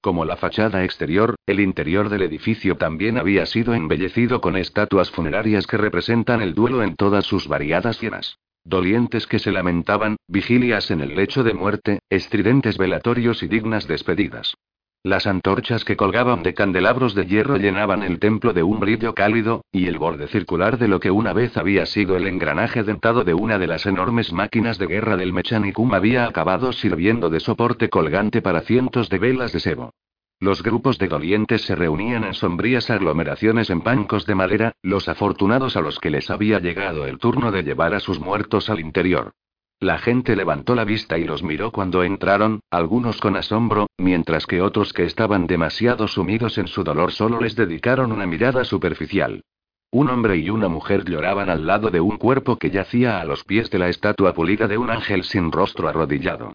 [0.00, 5.68] Como la fachada exterior, el interior del edificio también había sido embellecido con estatuas funerarias
[5.68, 8.36] que representan el duelo en todas sus variadas llenas.
[8.64, 14.56] Dolientes que se lamentaban, vigilias en el lecho de muerte, estridentes velatorios y dignas despedidas.
[15.06, 19.64] Las antorchas que colgaban de candelabros de hierro llenaban el templo de un brillo cálido,
[19.70, 23.32] y el borde circular de lo que una vez había sido el engranaje dentado de
[23.32, 28.42] una de las enormes máquinas de guerra del Mechanicum había acabado sirviendo de soporte colgante
[28.42, 29.94] para cientos de velas de sebo.
[30.40, 35.76] Los grupos de dolientes se reunían en sombrías aglomeraciones en bancos de madera, los afortunados
[35.76, 39.34] a los que les había llegado el turno de llevar a sus muertos al interior.
[39.80, 44.62] La gente levantó la vista y los miró cuando entraron, algunos con asombro, mientras que
[44.62, 49.42] otros que estaban demasiado sumidos en su dolor solo les dedicaron una mirada superficial.
[49.90, 53.44] Un hombre y una mujer lloraban al lado de un cuerpo que yacía a los
[53.44, 56.54] pies de la estatua pulida de un ángel sin rostro arrodillado.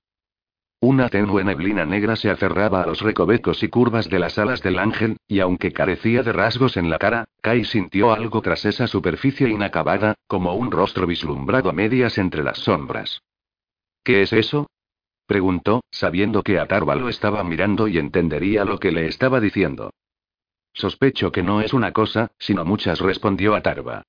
[0.83, 4.79] Una tenue neblina negra se aferraba a los recovecos y curvas de las alas del
[4.79, 9.47] ángel, y aunque carecía de rasgos en la cara, Kai sintió algo tras esa superficie
[9.47, 13.21] inacabada, como un rostro vislumbrado a medias entre las sombras.
[14.03, 14.71] ¿Qué es eso?
[15.27, 19.91] preguntó, sabiendo que Atarva lo estaba mirando y entendería lo que le estaba diciendo.
[20.73, 24.01] Sospecho que no es una cosa, sino muchas, respondió Atarva.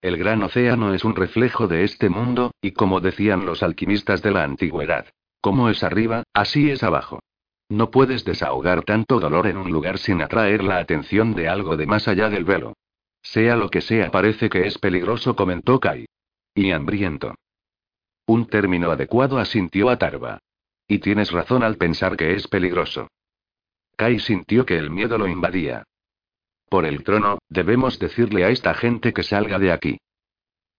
[0.00, 4.30] El gran océano es un reflejo de este mundo, y como decían los alquimistas de
[4.30, 5.06] la antigüedad,
[5.40, 7.20] como es arriba, así es abajo.
[7.68, 11.86] No puedes desahogar tanto dolor en un lugar sin atraer la atención de algo de
[11.86, 12.74] más allá del velo.
[13.22, 16.06] Sea lo que sea, parece que es peligroso, comentó Kai.
[16.54, 17.36] Y hambriento.
[18.26, 20.38] Un término adecuado asintió a Tarva.
[20.88, 23.08] Y tienes razón al pensar que es peligroso.
[23.96, 25.84] Kai sintió que el miedo lo invadía.
[26.68, 29.98] Por el trono, debemos decirle a esta gente que salga de aquí.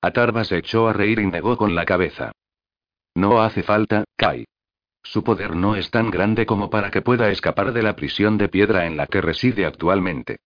[0.02, 2.32] Atarva se echó a reír y negó con la cabeza.
[3.16, 4.46] No hace falta, Kai.
[5.04, 8.50] Su poder no es tan grande como para que pueda escapar de la prisión de
[8.50, 10.38] piedra en la que reside actualmente.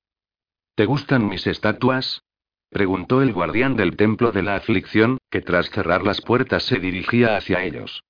[0.75, 2.21] ¿Te gustan mis estatuas?
[2.69, 7.37] preguntó el guardián del templo de la aflicción, que tras cerrar las puertas se dirigía
[7.37, 8.03] hacia ellos.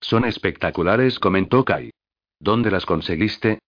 [0.00, 1.90] Son espectaculares, comentó Kai.
[2.38, 3.58] ¿Dónde las conseguiste?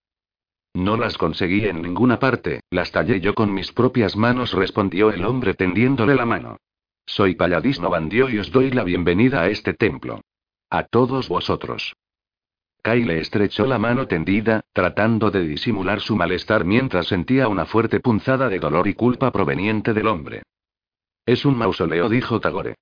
[0.74, 5.24] No las conseguí en ninguna parte, las tallé yo con mis propias manos, respondió el
[5.24, 6.56] hombre tendiéndole la mano.
[7.06, 10.22] Soy Palladis Novandio y os doy la bienvenida a este templo.
[10.70, 11.94] A todos vosotros.
[12.82, 18.00] Kai le estrechó la mano tendida, tratando de disimular su malestar mientras sentía una fuerte
[18.00, 20.42] punzada de dolor y culpa proveniente del hombre.
[21.24, 22.74] Es un mausoleo, dijo Tagore.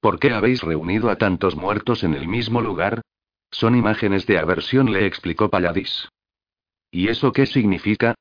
[0.00, 3.02] ¿Por qué habéis reunido a tantos muertos en el mismo lugar?
[3.50, 6.08] Son imágenes de aversión, le explicó Palladis.
[6.90, 8.14] ¿Y eso qué significa?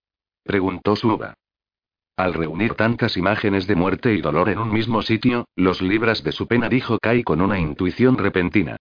[0.44, 1.36] preguntó Suba.
[2.18, 6.32] Al reunir tantas imágenes de muerte y dolor en un mismo sitio, los libras de
[6.32, 8.78] su pena, dijo Kai con una intuición repentina.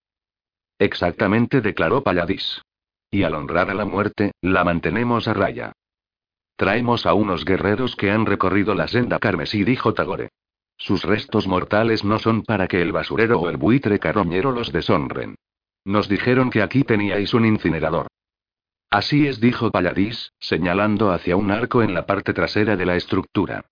[0.79, 2.62] Exactamente, declaró Palladis.
[3.11, 5.73] Y al honrar a la muerte, la mantenemos a raya.
[6.57, 10.29] Traemos a unos guerreros que han recorrido la senda carmesí, dijo Tagore.
[10.77, 15.37] Sus restos mortales no son para que el basurero o el buitre carroñero los deshonren.
[15.85, 18.07] Nos dijeron que aquí teníais un incinerador.
[18.90, 23.64] Así es, dijo Palladis, señalando hacia un arco en la parte trasera de la estructura.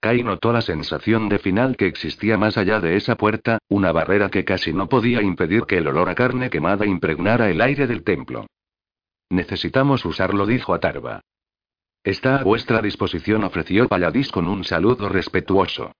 [0.00, 4.28] Kai notó la sensación de final que existía más allá de esa puerta, una barrera
[4.28, 8.04] que casi no podía impedir que el olor a carne quemada impregnara el aire del
[8.04, 8.46] templo.
[9.30, 11.22] Necesitamos usarlo, dijo Atarva.
[12.02, 15.92] Está a vuestra disposición, ofreció Paladís con un saludo respetuoso.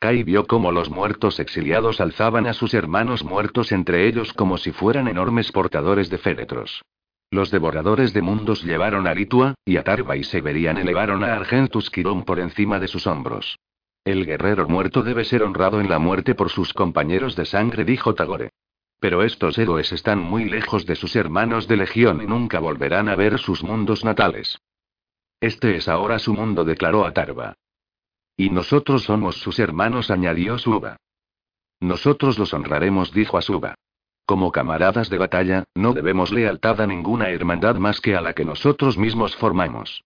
[0.00, 4.72] Kai vio cómo los muertos exiliados alzaban a sus hermanos muertos entre ellos como si
[4.72, 6.82] fueran enormes portadores de féretros.
[7.32, 12.24] Los devoradores de mundos llevaron a Litua, y Atarva y Severian elevaron a Argentus Quirón
[12.24, 13.58] por encima de sus hombros.
[14.04, 18.14] El guerrero muerto debe ser honrado en la muerte por sus compañeros de sangre, dijo
[18.14, 18.50] Tagore.
[19.00, 23.16] Pero estos héroes están muy lejos de sus hermanos de legión y nunca volverán a
[23.16, 24.58] ver sus mundos natales.
[25.40, 27.54] Este es ahora su mundo, declaró Atarva.
[28.36, 30.98] Y nosotros somos sus hermanos, añadió Suba.
[31.80, 33.76] Nosotros los honraremos, dijo Asuba.
[34.32, 38.46] Como camaradas de batalla, no debemos lealtad a ninguna hermandad más que a la que
[38.46, 40.04] nosotros mismos formamos.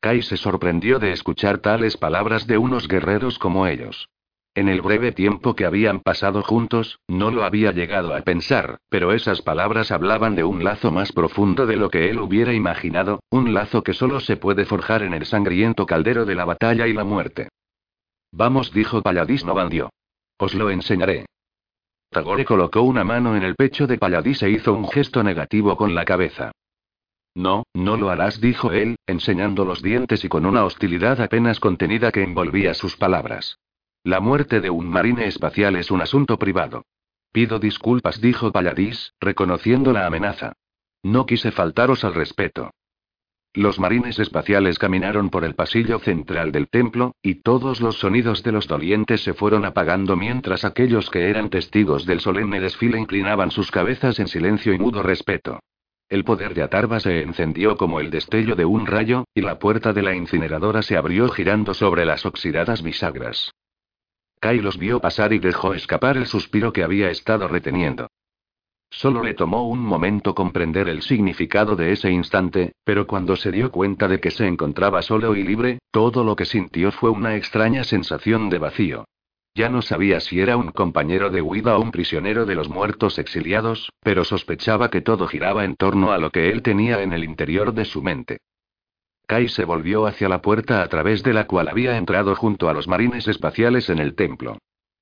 [0.00, 4.08] Kai se sorprendió de escuchar tales palabras de unos guerreros como ellos.
[4.54, 9.10] En el breve tiempo que habían pasado juntos, no lo había llegado a pensar, pero
[9.10, 13.52] esas palabras hablaban de un lazo más profundo de lo que él hubiera imaginado, un
[13.54, 17.02] lazo que solo se puede forjar en el sangriento caldero de la batalla y la
[17.02, 17.48] muerte.
[18.30, 19.90] Vamos, dijo Paladís Novandio.
[20.38, 21.26] Os lo enseñaré.
[22.12, 25.94] Tagore colocó una mano en el pecho de Paladís e hizo un gesto negativo con
[25.94, 26.52] la cabeza.
[27.34, 32.12] No, no lo harás, dijo él, enseñando los dientes y con una hostilidad apenas contenida
[32.12, 33.56] que envolvía sus palabras.
[34.04, 36.84] La muerte de un marine espacial es un asunto privado.
[37.32, 40.52] Pido disculpas, dijo Paladís, reconociendo la amenaza.
[41.02, 42.72] No quise faltaros al respeto.
[43.54, 48.50] Los marines espaciales caminaron por el pasillo central del templo, y todos los sonidos de
[48.50, 53.70] los dolientes se fueron apagando mientras aquellos que eran testigos del solemne desfile inclinaban sus
[53.70, 55.60] cabezas en silencio y mudo respeto.
[56.08, 59.92] El poder de Atarva se encendió como el destello de un rayo, y la puerta
[59.92, 63.52] de la incineradora se abrió girando sobre las oxidadas bisagras.
[64.40, 68.08] Kai los vio pasar y dejó escapar el suspiro que había estado reteniendo.
[68.94, 73.72] Solo le tomó un momento comprender el significado de ese instante, pero cuando se dio
[73.72, 77.84] cuenta de que se encontraba solo y libre, todo lo que sintió fue una extraña
[77.84, 79.06] sensación de vacío.
[79.54, 83.18] Ya no sabía si era un compañero de huida o un prisionero de los muertos
[83.18, 87.24] exiliados, pero sospechaba que todo giraba en torno a lo que él tenía en el
[87.24, 88.40] interior de su mente.
[89.26, 92.74] Kai se volvió hacia la puerta a través de la cual había entrado junto a
[92.74, 94.58] los marines espaciales en el templo.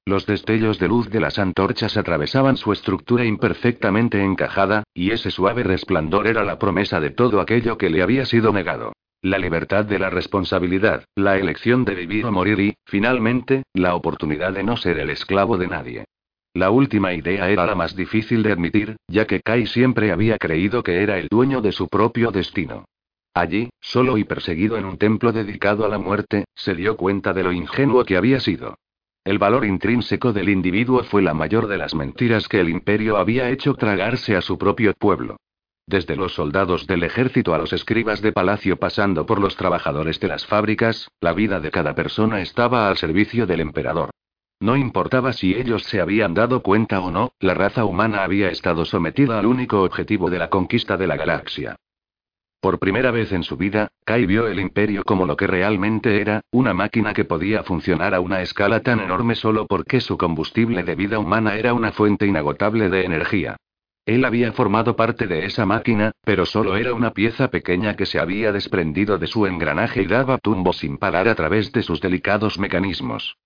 [0.07, 5.63] Los destellos de luz de las antorchas atravesaban su estructura imperfectamente encajada, y ese suave
[5.63, 8.93] resplandor era la promesa de todo aquello que le había sido negado.
[9.23, 14.55] La libertad de la responsabilidad, la elección de vivir o morir y, finalmente, la oportunidad
[14.55, 16.05] de no ser el esclavo de nadie.
[16.55, 20.83] La última idea era la más difícil de admitir, ya que Kai siempre había creído
[20.83, 22.87] que era el dueño de su propio destino.
[23.35, 27.45] Allí, solo y perseguido en un templo dedicado a la muerte, se dio cuenta de
[27.45, 28.77] lo ingenuo que había sido.
[29.23, 33.51] El valor intrínseco del individuo fue la mayor de las mentiras que el imperio había
[33.51, 35.37] hecho tragarse a su propio pueblo.
[35.87, 40.29] Desde los soldados del ejército a los escribas de palacio pasando por los trabajadores de
[40.29, 44.11] las fábricas, la vida de cada persona estaba al servicio del emperador.
[44.59, 48.85] No importaba si ellos se habían dado cuenta o no, la raza humana había estado
[48.85, 51.77] sometida al único objetivo de la conquista de la galaxia.
[52.61, 56.43] Por primera vez en su vida, Kai vio el imperio como lo que realmente era,
[56.51, 60.95] una máquina que podía funcionar a una escala tan enorme solo porque su combustible de
[60.95, 63.57] vida humana era una fuente inagotable de energía.
[64.05, 68.19] Él había formado parte de esa máquina, pero solo era una pieza pequeña que se
[68.19, 72.59] había desprendido de su engranaje y daba tumbo sin parar a través de sus delicados
[72.59, 73.39] mecanismos.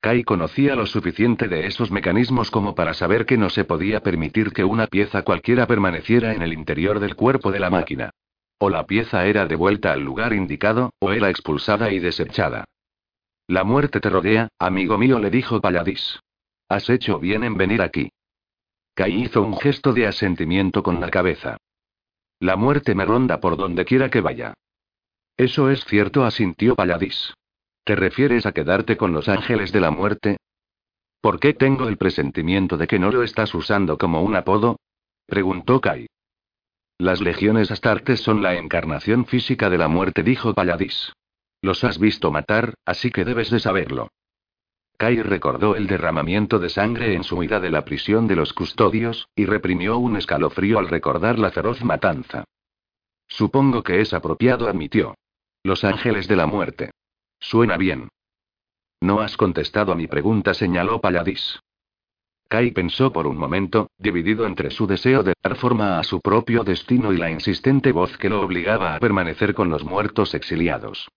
[0.00, 4.52] Kai conocía lo suficiente de esos mecanismos como para saber que no se podía permitir
[4.52, 8.10] que una pieza cualquiera permaneciera en el interior del cuerpo de la máquina.
[8.64, 12.64] O la pieza era devuelta al lugar indicado, o era expulsada y desechada.
[13.48, 16.20] La muerte te rodea, amigo mío, le dijo Paladís.
[16.68, 18.12] Has hecho bien en venir aquí.
[18.94, 21.56] Kai hizo un gesto de asentimiento con la cabeza.
[22.38, 24.54] La muerte me ronda por donde quiera que vaya.
[25.36, 27.34] Eso es cierto, asintió Paladís.
[27.82, 30.36] ¿Te refieres a quedarte con los ángeles de la muerte?
[31.20, 34.78] ¿Por qué tengo el presentimiento de que no lo estás usando como un apodo?
[35.26, 36.06] preguntó Kai.
[37.02, 41.12] Las legiones astartes son la encarnación física de la muerte, dijo Paladís.
[41.60, 44.12] Los has visto matar, así que debes de saberlo.
[44.98, 49.26] Kai recordó el derramamiento de sangre en su huida de la prisión de los custodios,
[49.34, 52.44] y reprimió un escalofrío al recordar la feroz matanza.
[53.26, 55.16] Supongo que es apropiado, admitió.
[55.64, 56.92] Los ángeles de la muerte.
[57.40, 58.10] Suena bien.
[59.00, 61.58] No has contestado a mi pregunta, señaló Paladís.
[62.52, 66.64] Kai pensó por un momento, dividido entre su deseo de dar forma a su propio
[66.64, 71.08] destino y la insistente voz que lo obligaba a permanecer con los muertos exiliados.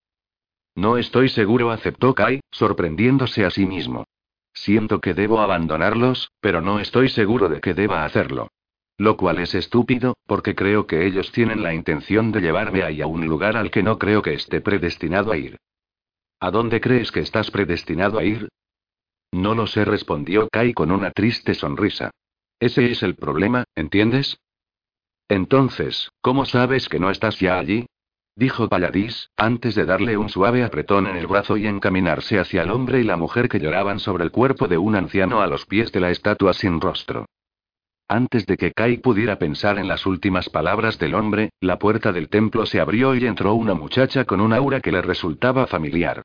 [0.75, 4.05] No estoy seguro, aceptó Kai, sorprendiéndose a sí mismo.
[4.53, 8.47] Siento que debo abandonarlos, pero no estoy seguro de que deba hacerlo.
[8.97, 13.07] Lo cual es estúpido, porque creo que ellos tienen la intención de llevarme ahí a
[13.07, 15.57] un lugar al que no creo que esté predestinado a ir.
[16.39, 18.47] ¿A dónde crees que estás predestinado a ir?
[19.35, 22.11] No lo sé, respondió Kai con una triste sonrisa.
[22.57, 24.39] Ese es el problema, ¿entiendes?
[25.27, 27.85] Entonces, ¿cómo sabes que no estás ya allí?
[28.37, 32.71] Dijo Paladís, antes de darle un suave apretón en el brazo y encaminarse hacia el
[32.71, 35.91] hombre y la mujer que lloraban sobre el cuerpo de un anciano a los pies
[35.91, 37.25] de la estatua sin rostro.
[38.07, 42.29] Antes de que Kai pudiera pensar en las últimas palabras del hombre, la puerta del
[42.29, 46.23] templo se abrió y entró una muchacha con un aura que le resultaba familiar.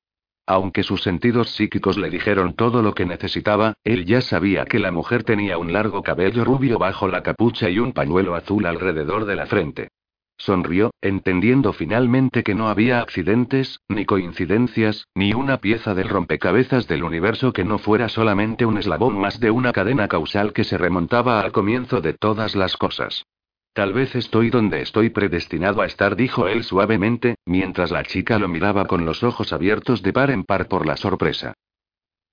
[0.50, 4.90] Aunque sus sentidos psíquicos le dijeron todo lo que necesitaba, él ya sabía que la
[4.90, 9.36] mujer tenía un largo cabello rubio bajo la capucha y un pañuelo azul alrededor de
[9.36, 9.90] la frente.
[10.38, 17.04] Sonrió, entendiendo finalmente que no había accidentes, ni coincidencias, ni una pieza del rompecabezas del
[17.04, 21.40] universo que no fuera solamente un eslabón más de una cadena causal que se remontaba
[21.40, 23.24] al comienzo de todas las cosas.
[23.72, 28.48] Tal vez estoy donde estoy predestinado a estar, dijo él suavemente, mientras la chica lo
[28.48, 31.54] miraba con los ojos abiertos de par en par por la sorpresa.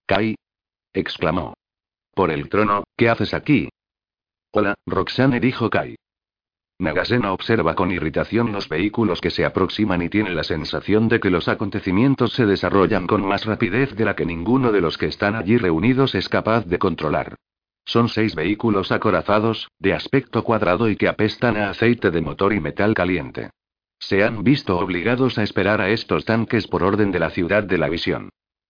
[0.07, 0.35] Kai.
[0.93, 1.53] exclamó.
[2.13, 3.69] Por el trono, ¿qué haces aquí?
[4.51, 5.95] Hola, Roxane, dijo Kai.
[6.79, 11.29] Nagasena observa con irritación los vehículos que se aproximan y tiene la sensación de que
[11.29, 15.35] los acontecimientos se desarrollan con más rapidez de la que ninguno de los que están
[15.35, 17.35] allí reunidos es capaz de controlar.
[17.87, 22.59] Son seis vehículos acorazados, de aspecto cuadrado y que apestan a aceite de motor y
[22.59, 23.51] metal caliente.
[23.97, 27.77] Se han visto obligados a esperar a estos tanques por orden de la ciudad de
[27.77, 28.29] la visión.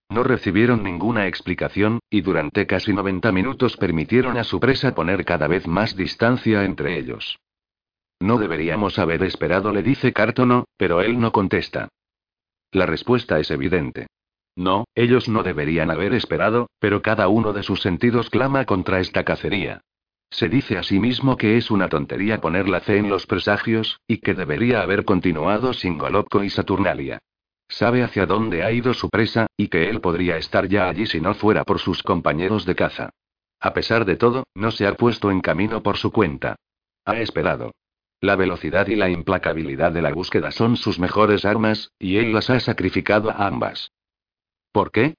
[0.09, 5.47] No recibieron ninguna explicación, y durante casi 90 minutos permitieron a su presa poner cada
[5.47, 7.39] vez más distancia entre ellos.
[8.19, 11.89] No deberíamos haber esperado, le dice Cártono, pero él no contesta.
[12.71, 14.05] La respuesta es evidente.
[14.57, 19.23] No, ellos no deberían haber esperado, pero cada uno de sus sentidos clama contra esta
[19.23, 19.81] cacería.
[20.31, 24.01] Se dice a sí mismo que es una tontería poner la fe en los presagios,
[24.07, 27.19] y que debería haber continuado sin Golopko y Saturnalia.
[27.69, 31.21] Sabe hacia dónde ha ido su presa, y que él podría estar ya allí si
[31.21, 33.11] no fuera por sus compañeros de caza.
[33.59, 36.55] A pesar de todo, no se ha puesto en camino por su cuenta.
[37.05, 37.75] Ha esperado.
[38.21, 42.49] La velocidad y la implacabilidad de la búsqueda son sus mejores armas, y él las
[42.49, 43.91] ha sacrificado a ambas.
[44.71, 45.15] ¿Por qué?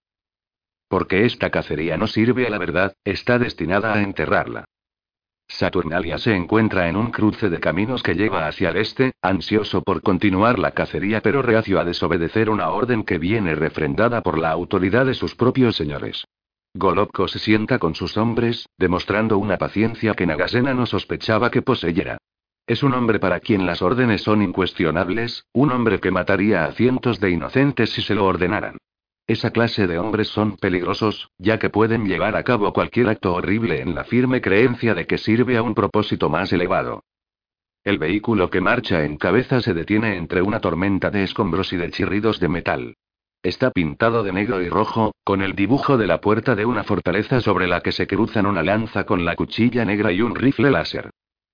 [0.88, 4.64] Porque esta cacería no sirve a la verdad, está destinada a enterrarla.
[5.50, 10.02] Saturnalia se encuentra en un cruce de caminos que lleva hacia el este, ansioso por
[10.02, 15.06] continuar la cacería pero reacio a desobedecer una orden que viene refrendada por la autoridad
[15.06, 16.26] de sus propios señores.
[16.74, 22.18] Golobko se sienta con sus hombres, demostrando una paciencia que Nagasena no sospechaba que poseyera.
[22.66, 27.18] Es un hombre para quien las órdenes son incuestionables, un hombre que mataría a cientos
[27.20, 28.76] de inocentes si se lo ordenaran.
[29.28, 33.82] Esa clase de hombres son peligrosos, ya que pueden llevar a cabo cualquier acto horrible
[33.82, 37.04] en la firme creencia de que sirve a un propósito más elevado.
[37.84, 41.90] El vehículo que marcha en cabeza se detiene entre una tormenta de escombros y de
[41.90, 42.94] chirridos de metal.
[43.42, 47.42] Está pintado de negro y rojo, con el dibujo de la puerta de una fortaleza
[47.42, 51.10] sobre la que se cruzan una lanza con la cuchilla negra y un rifle láser.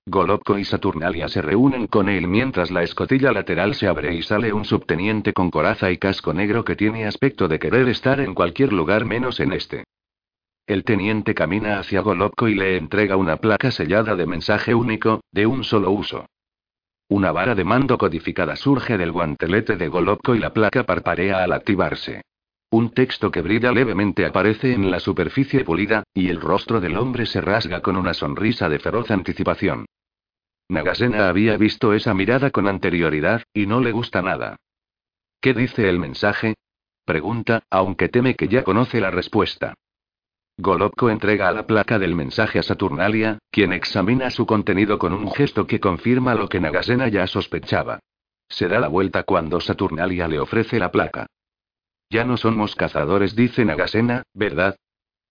[0.06, 4.52] Golopko y Saturnalia se reúnen con él mientras la escotilla lateral se abre y sale
[4.52, 8.74] un subteniente con coraza y casco negro que tiene aspecto de querer estar en cualquier
[8.74, 9.84] lugar menos en este.
[10.66, 15.46] El teniente camina hacia Golopko y le entrega una placa sellada de mensaje único, de
[15.46, 16.26] un solo uso.
[17.08, 21.52] Una vara de mando codificada surge del guantelete de Golopko y la placa parparea al
[21.52, 22.22] activarse.
[22.70, 27.24] Un texto que brilla levemente aparece en la superficie pulida, y el rostro del hombre
[27.24, 29.86] se rasga con una sonrisa de feroz anticipación.
[30.68, 34.56] Nagasena había visto esa mirada con anterioridad, y no le gusta nada.
[35.40, 36.54] ¿Qué dice el mensaje?
[37.04, 39.74] Pregunta, aunque teme que ya conoce la respuesta.
[40.56, 45.66] Golopko entrega la placa del mensaje a Saturnalia, quien examina su contenido con un gesto
[45.66, 47.98] que confirma lo que Nagasena ya sospechaba.
[48.48, 51.26] Se da la vuelta cuando Saturnalia le ofrece la placa.
[52.08, 54.76] Ya no somos cazadores, dice Nagasena, ¿verdad?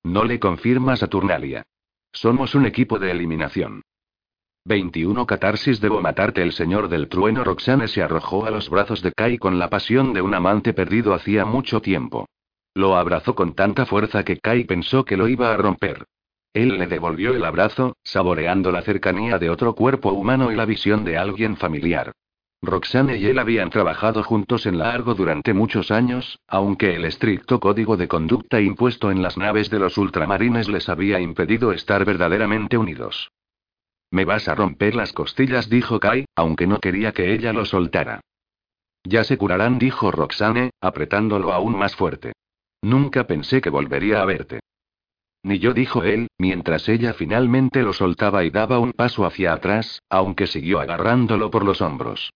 [0.03, 1.63] No le confirma Saturnalia.
[2.11, 3.81] Somos un equipo de eliminación.
[4.65, 9.11] 21 Catarsis Debo matarte El señor del trueno Roxane se arrojó a los brazos de
[9.11, 12.29] Kai con la pasión de un amante perdido hacía mucho tiempo.
[12.73, 16.05] Lo abrazó con tanta fuerza que Kai pensó que lo iba a romper.
[16.53, 21.03] Él le devolvió el abrazo, saboreando la cercanía de otro cuerpo humano y la visión
[21.03, 22.13] de alguien familiar.
[22.61, 27.59] Roxane y él habían trabajado juntos en la Argo durante muchos años, aunque el estricto
[27.59, 32.77] código de conducta impuesto en las naves de los ultramarines les había impedido estar verdaderamente
[32.77, 33.29] unidos.
[34.13, 38.21] Me vas a romper las costillas, dijo Kai, aunque no quería que ella lo soltara.
[39.03, 42.33] Ya se curarán, dijo Roxane, apretándolo aún más fuerte.
[42.83, 44.59] Nunca pensé que volvería a verte.
[45.41, 50.03] Ni yo, dijo él, mientras ella finalmente lo soltaba y daba un paso hacia atrás,
[50.09, 52.29] aunque siguió agarrándolo por los hombros.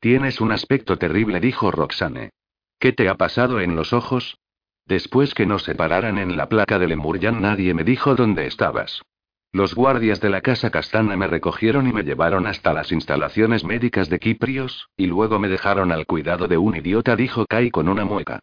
[0.00, 2.30] Tienes un aspecto terrible, dijo Roxane.
[2.80, 4.36] ¿Qué te ha pasado en los ojos?
[4.84, 9.00] Después que nos separaran en la placa de Lemurian nadie me dijo dónde estabas.
[9.50, 14.10] Los guardias de la casa castana me recogieron y me llevaron hasta las instalaciones médicas
[14.10, 18.04] de Kiprios, y luego me dejaron al cuidado de un idiota, dijo Kai con una
[18.04, 18.40] mueca.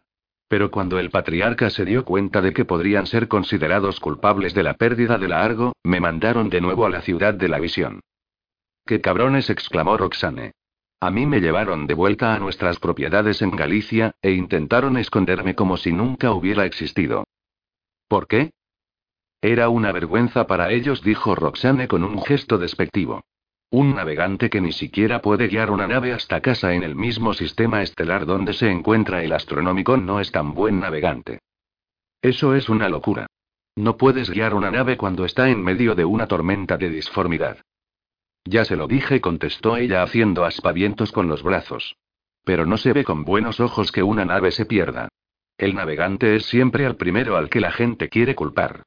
[0.48, 4.74] Pero cuando el patriarca se dio cuenta de que podrían ser considerados culpables de la
[4.74, 8.00] pérdida de la Argo, me mandaron de nuevo a la ciudad de la visión.
[8.84, 9.48] ¡Qué cabrones!
[9.48, 10.52] exclamó Roxane.
[11.00, 15.76] A mí me llevaron de vuelta a nuestras propiedades en Galicia, e intentaron esconderme como
[15.76, 17.24] si nunca hubiera existido.
[18.08, 18.52] ¿Por qué?
[19.40, 23.22] Era una vergüenza para ellos, dijo Roxane con un gesto despectivo.
[23.70, 27.82] Un navegante que ni siquiera puede guiar una nave hasta casa en el mismo sistema
[27.82, 31.40] estelar donde se encuentra el astronómico no es tan buen navegante.
[32.22, 33.26] Eso es una locura.
[33.74, 37.58] No puedes guiar una nave cuando está en medio de una tormenta de disformidad.
[38.44, 41.96] Ya se lo dije, contestó ella haciendo aspavientos con los brazos.
[42.44, 45.08] Pero no se ve con buenos ojos que una nave se pierda.
[45.58, 48.84] El navegante es siempre el primero al que la gente quiere culpar.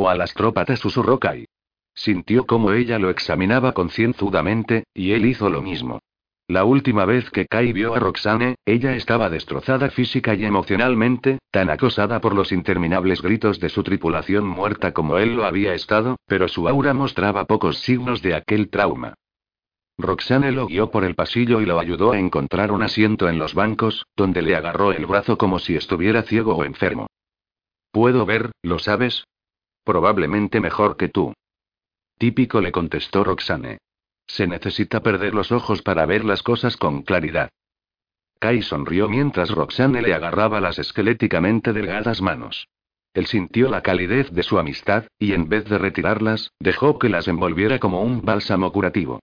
[0.00, 1.46] O al astrópata susurró Kai.
[1.92, 5.98] Sintió como ella lo examinaba concienzudamente, y él hizo lo mismo.
[6.46, 11.68] La última vez que Kai vio a Roxane, ella estaba destrozada física y emocionalmente, tan
[11.68, 16.46] acosada por los interminables gritos de su tripulación muerta como él lo había estado, pero
[16.46, 19.14] su aura mostraba pocos signos de aquel trauma.
[19.98, 23.54] Roxane lo guió por el pasillo y lo ayudó a encontrar un asiento en los
[23.54, 27.08] bancos, donde le agarró el brazo como si estuviera ciego o enfermo.
[27.90, 29.24] Puedo ver, ¿lo sabes?
[29.88, 31.32] Probablemente mejor que tú.
[32.18, 33.78] Típico le contestó Roxane.
[34.26, 37.48] Se necesita perder los ojos para ver las cosas con claridad.
[38.38, 42.68] Kai sonrió mientras Roxane le agarraba las esqueléticamente delgadas manos.
[43.14, 47.26] Él sintió la calidez de su amistad, y en vez de retirarlas, dejó que las
[47.26, 49.20] envolviera como un bálsamo curativo.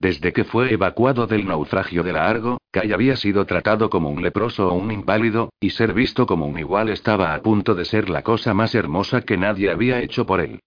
[0.00, 4.22] Desde que fue evacuado del naufragio de la Argo, Kai había sido tratado como un
[4.22, 8.08] leproso o un inválido, y ser visto como un igual estaba a punto de ser
[8.08, 10.60] la cosa más hermosa que nadie había hecho por él.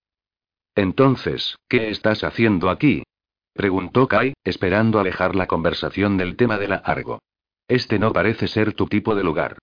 [0.75, 3.03] Entonces, ¿qué estás haciendo aquí?
[3.53, 7.19] preguntó Kai, esperando alejar la conversación del tema de la Argo.
[7.67, 9.57] Este no parece ser tu tipo de lugar.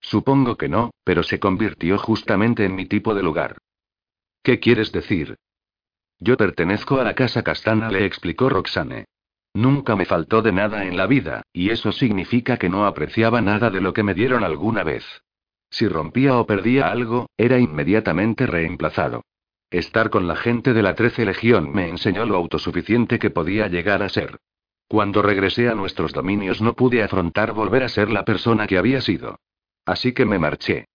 [0.00, 3.58] Supongo que no, pero se convirtió justamente en mi tipo de lugar.
[4.42, 5.36] ¿Qué quieres decir?
[6.20, 9.06] Yo pertenezco a la casa castana, le explicó Roxane.
[9.54, 13.70] Nunca me faltó de nada en la vida, y eso significa que no apreciaba nada
[13.70, 15.04] de lo que me dieron alguna vez.
[15.70, 19.22] Si rompía o perdía algo, era inmediatamente reemplazado.
[19.70, 24.02] Estar con la gente de la Trece Legión me enseñó lo autosuficiente que podía llegar
[24.02, 24.38] a ser.
[24.88, 29.00] Cuando regresé a nuestros dominios no pude afrontar volver a ser la persona que había
[29.00, 29.38] sido.
[29.86, 30.86] Así que me marché.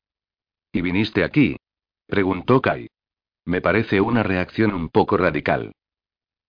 [0.74, 1.56] ¿Y viniste aquí?
[2.06, 2.88] preguntó Kai.
[3.46, 5.72] Me parece una reacción un poco radical.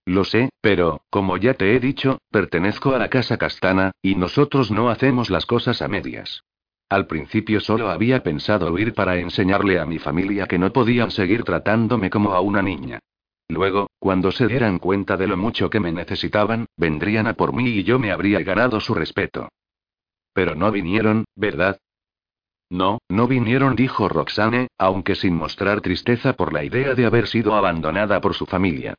[0.07, 4.70] Lo sé, pero, como ya te he dicho, pertenezco a la casa castana, y nosotros
[4.70, 6.42] no hacemos las cosas a medias.
[6.88, 11.42] Al principio solo había pensado huir para enseñarle a mi familia que no podían seguir
[11.42, 13.01] tratándome como a una niña.
[13.49, 17.68] Luego, cuando se dieran cuenta de lo mucho que me necesitaban, vendrían a por mí
[17.68, 19.49] y yo me habría ganado su respeto.
[20.32, 21.78] Pero no vinieron, ¿verdad?
[22.70, 27.54] No, no vinieron, dijo Roxane, aunque sin mostrar tristeza por la idea de haber sido
[27.54, 28.94] abandonada por su familia.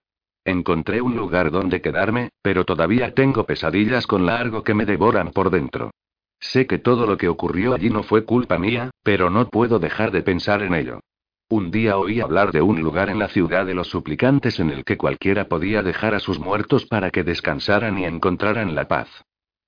[0.45, 5.49] Encontré un lugar donde quedarme, pero todavía tengo pesadillas con largo que me devoran por
[5.49, 5.91] dentro.
[6.39, 10.11] Sé que todo lo que ocurrió allí no fue culpa mía, pero no puedo dejar
[10.11, 11.01] de pensar en ello.
[11.49, 14.86] Un día oí hablar de un lugar en la ciudad de los suplicantes en el
[14.86, 19.09] que cualquiera podía dejar a sus muertos para que descansaran y encontraran la paz.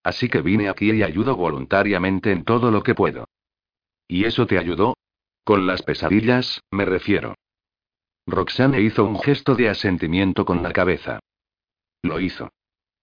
[0.03, 3.25] Así que vine aquí y ayudo voluntariamente en todo lo que puedo.
[4.09, 4.95] ¿Y eso te ayudó?
[5.45, 7.35] Con las pesadillas, me refiero.
[8.25, 11.19] Roxane hizo un gesto de asentimiento con la cabeza.
[12.01, 12.49] Lo hizo.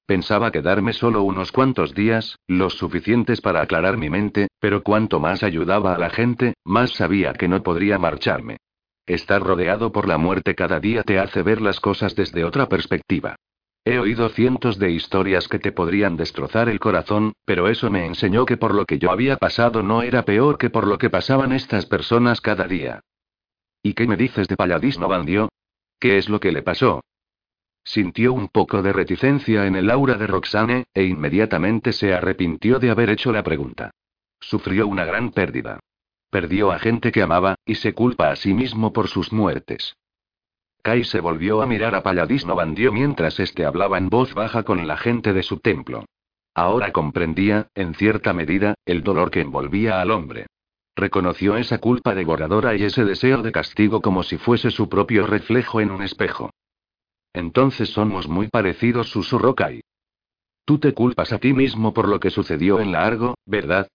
[0.05, 5.43] Pensaba quedarme solo unos cuantos días, los suficientes para aclarar mi mente, pero cuanto más
[5.43, 8.59] ayudaba a la gente, más sabía que no podría marcharme.
[9.07, 13.37] Estar rodeado por la muerte cada día te hace ver las cosas desde otra perspectiva.
[13.89, 18.45] He oído cientos de historias que te podrían destrozar el corazón, pero eso me enseñó
[18.45, 21.53] que por lo que yo había pasado no era peor que por lo que pasaban
[21.53, 23.03] estas personas cada día.
[23.85, 25.51] ¿Y qué me dices de Palladis no bandió?
[26.01, 27.05] ¿Qué es lo que le pasó?
[27.85, 32.91] Sintió un poco de reticencia en el aura de Roxane, e inmediatamente se arrepintió de
[32.91, 33.93] haber hecho la pregunta.
[34.41, 35.79] Sufrió una gran pérdida.
[36.29, 39.95] Perdió a gente que amaba, y se culpa a sí mismo por sus muertes.
[40.87, 44.87] Kai se volvió a mirar a Palladis Bandió mientras este hablaba en voz baja con
[44.87, 46.05] la gente de su templo.
[46.55, 50.47] Ahora comprendía, en cierta medida, el dolor que envolvía al hombre.
[50.95, 55.81] Reconoció esa culpa devoradora y ese deseo de castigo como si fuese su propio reflejo
[55.81, 56.51] en un espejo.
[57.33, 59.81] Entonces somos muy parecidos, susurró Kai.
[60.65, 63.89] Tú te culpas a ti mismo por lo que sucedió en la Argo, ¿verdad?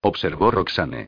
[0.00, 1.06] Observó Roxane.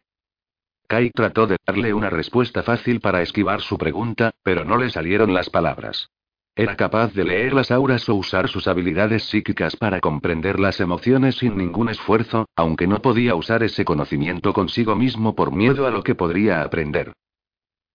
[0.87, 5.33] Kai trató de darle una respuesta fácil para esquivar su pregunta, pero no le salieron
[5.33, 6.11] las palabras.
[6.57, 11.37] Era capaz de leer las auras o usar sus habilidades psíquicas para comprender las emociones
[11.37, 16.05] sin ningún esfuerzo, aunque no podía usar ese conocimiento consigo mismo por miedo a lo
[16.05, 17.13] que podría aprender.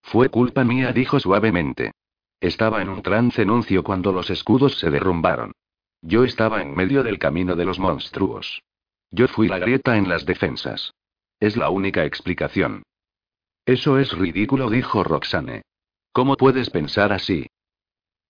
[0.02, 1.92] Fue culpa mía, dijo suavemente.
[2.40, 5.52] Estaba en un trance nuncio cuando los escudos se derrumbaron.
[6.02, 8.62] Yo estaba en medio del camino de los monstruos.
[9.10, 10.92] Yo fui la grieta en las defensas.
[11.40, 12.82] Es la única explicación.
[13.64, 15.62] Eso es ridículo, dijo Roxane.
[16.12, 17.46] ¿Cómo puedes pensar así?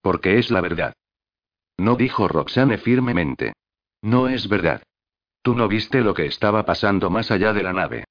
[0.01, 0.95] Porque es la verdad.
[1.77, 3.55] No dijo Roxane firmemente.
[4.03, 4.83] No es verdad.
[5.43, 8.05] Tú no viste lo que estaba pasando más allá de la nave.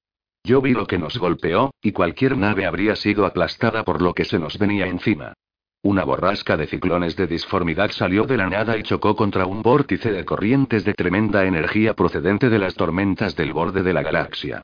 [0.44, 4.24] Yo vi lo que nos golpeó, y cualquier nave habría sido aplastada por lo que
[4.24, 5.34] se nos venía encima.
[5.82, 10.12] Una borrasca de ciclones de disformidad salió de la nada y chocó contra un vórtice
[10.12, 14.62] de corrientes de tremenda energía procedente de las tormentas del borde de la galaxia.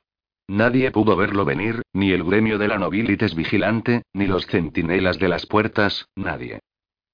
[0.48, 5.28] Nadie pudo verlo venir, ni el gremio de la nobilites vigilante, ni los centinelas de
[5.28, 6.60] las puertas, nadie.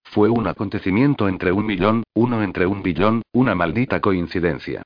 [0.04, 4.82] Fue un acontecimiento entre un millón, uno entre un billón, una maldita coincidencia.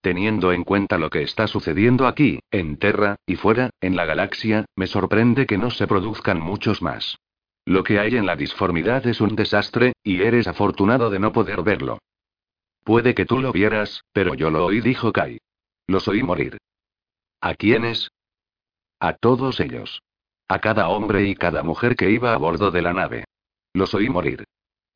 [0.00, 4.64] Teniendo en cuenta lo que está sucediendo aquí, en Terra, y fuera, en la galaxia,
[4.74, 7.18] me sorprende que no se produzcan muchos más.
[7.66, 11.62] Lo que hay en la disformidad es un desastre, y eres afortunado de no poder
[11.62, 11.98] verlo.
[12.82, 15.38] Puede que tú lo vieras, pero yo lo oí, dijo Kai.
[15.86, 16.56] Los oí morir.
[17.42, 18.10] ¿A quiénes?
[18.98, 20.02] A todos ellos.
[20.46, 23.24] A cada hombre y cada mujer que iba a bordo de la nave.
[23.72, 24.44] Los oí morir.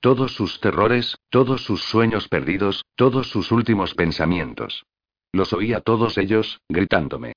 [0.00, 4.84] Todos sus terrores, todos sus sueños perdidos, todos sus últimos pensamientos.
[5.32, 7.32] Los oí a todos ellos, gritándome.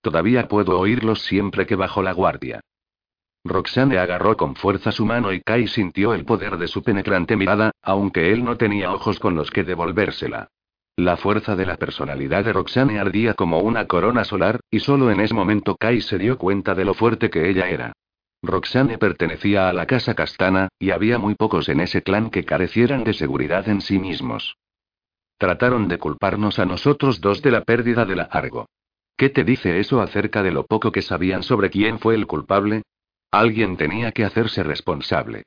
[0.00, 2.60] Todavía puedo oírlos siempre que bajo la guardia.
[3.42, 7.72] Roxane agarró con fuerza su mano y Kai sintió el poder de su penetrante mirada,
[7.82, 10.48] aunque él no tenía ojos con los que devolvérsela.
[10.96, 15.20] La fuerza de la personalidad de Roxane ardía como una corona solar, y solo en
[15.20, 17.92] ese momento Kai se dio cuenta de lo fuerte que ella era.
[18.42, 23.02] Roxane pertenecía a la casa castana, y había muy pocos en ese clan que carecieran
[23.02, 24.56] de seguridad en sí mismos.
[25.36, 28.68] Trataron de culparnos a nosotros dos de la pérdida de la Argo.
[29.16, 32.82] ¿Qué te dice eso acerca de lo poco que sabían sobre quién fue el culpable?
[33.32, 35.42] Alguien tenía que hacerse responsable.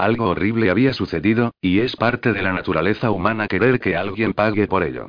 [0.00, 4.66] Algo horrible había sucedido, y es parte de la naturaleza humana querer que alguien pague
[4.66, 5.08] por ello.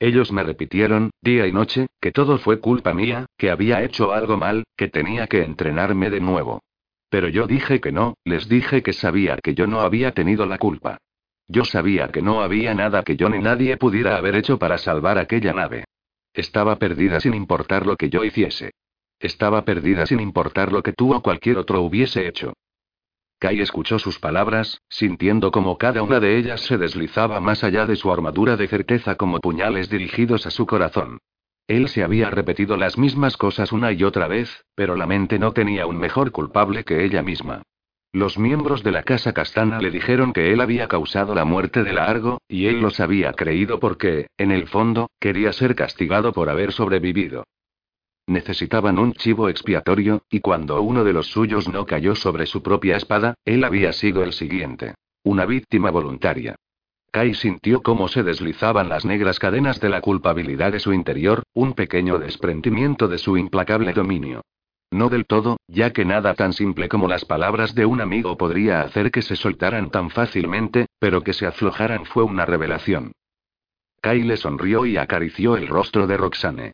[0.00, 4.36] Ellos me repitieron, día y noche, que todo fue culpa mía, que había hecho algo
[4.36, 6.60] mal, que tenía que entrenarme de nuevo.
[7.08, 10.58] Pero yo dije que no, les dije que sabía que yo no había tenido la
[10.58, 10.98] culpa.
[11.46, 15.18] Yo sabía que no había nada que yo ni nadie pudiera haber hecho para salvar
[15.18, 15.84] aquella nave.
[16.34, 18.72] Estaba perdida sin importar lo que yo hiciese.
[19.20, 22.54] Estaba perdida sin importar lo que tú o cualquier otro hubiese hecho.
[23.42, 27.96] Kai escuchó sus palabras, sintiendo como cada una de ellas se deslizaba más allá de
[27.96, 31.18] su armadura de certeza como puñales dirigidos a su corazón.
[31.66, 35.50] Él se había repetido las mismas cosas una y otra vez, pero la mente no
[35.50, 37.62] tenía un mejor culpable que ella misma.
[38.12, 41.94] Los miembros de la casa castana le dijeron que él había causado la muerte de
[41.94, 46.70] Largo, y él los había creído porque, en el fondo, quería ser castigado por haber
[46.70, 47.42] sobrevivido.
[48.32, 52.96] Necesitaban un chivo expiatorio, y cuando uno de los suyos no cayó sobre su propia
[52.96, 54.94] espada, él había sido el siguiente.
[55.22, 56.56] Una víctima voluntaria.
[57.10, 61.74] Kai sintió cómo se deslizaban las negras cadenas de la culpabilidad de su interior, un
[61.74, 64.40] pequeño desprendimiento de su implacable dominio.
[64.90, 68.80] No del todo, ya que nada tan simple como las palabras de un amigo podría
[68.80, 73.12] hacer que se soltaran tan fácilmente, pero que se aflojaran fue una revelación.
[74.00, 76.72] Kai le sonrió y acarició el rostro de Roxane.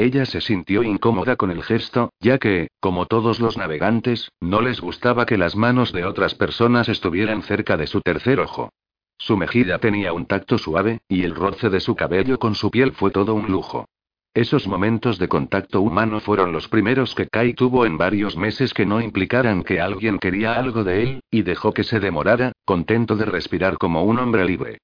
[0.00, 4.80] Ella se sintió incómoda con el gesto, ya que, como todos los navegantes, no les
[4.80, 8.70] gustaba que las manos de otras personas estuvieran cerca de su tercer ojo.
[9.18, 12.92] Su mejilla tenía un tacto suave, y el roce de su cabello con su piel
[12.92, 13.88] fue todo un lujo.
[14.34, 18.86] Esos momentos de contacto humano fueron los primeros que Kai tuvo en varios meses que
[18.86, 23.24] no implicaran que alguien quería algo de él, y dejó que se demorara, contento de
[23.24, 24.78] respirar como un hombre libre.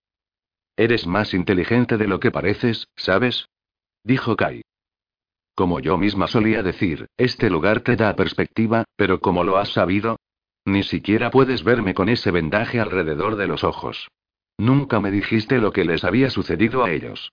[0.77, 3.47] Eres más inteligente de lo que pareces, ¿sabes?
[4.03, 4.62] Dijo Kai.
[5.55, 10.18] Como yo misma solía decir, este lugar te da perspectiva, pero como lo has sabido,
[10.64, 14.09] ni siquiera puedes verme con ese vendaje alrededor de los ojos.
[14.59, 17.32] Nunca me dijiste lo que les había sucedido a ellos.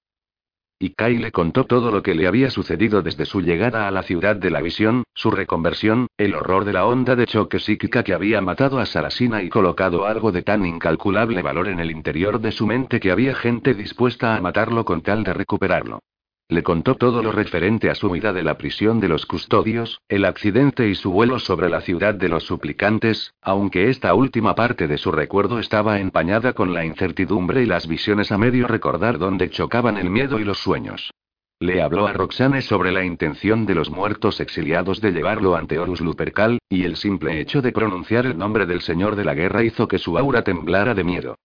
[0.77, 4.01] y Kai le contó todo lo que le había sucedido desde su llegada a la
[4.01, 8.15] ciudad de la visión, su reconversión, el horror de la onda de choque psíquica que
[8.15, 12.51] había matado a Sarasina y colocado algo de tan incalculable valor en el interior de
[12.51, 15.99] su mente que había gente dispuesta a matarlo con tal de recuperarlo.
[16.51, 20.25] Le contó todo lo referente a su huida de la prisión de los custodios, el
[20.25, 24.97] accidente y su vuelo sobre la ciudad de los suplicantes, aunque esta última parte de
[24.97, 29.95] su recuerdo estaba empañada con la incertidumbre y las visiones a medio recordar donde chocaban
[29.95, 31.11] el miedo y los sueños.
[31.61, 36.01] Le habló a Roxane sobre la intención de los muertos exiliados de llevarlo ante Horus
[36.01, 39.87] Lupercal, y el simple hecho de pronunciar el nombre del señor de la guerra hizo
[39.87, 41.37] que su aura temblara de miedo.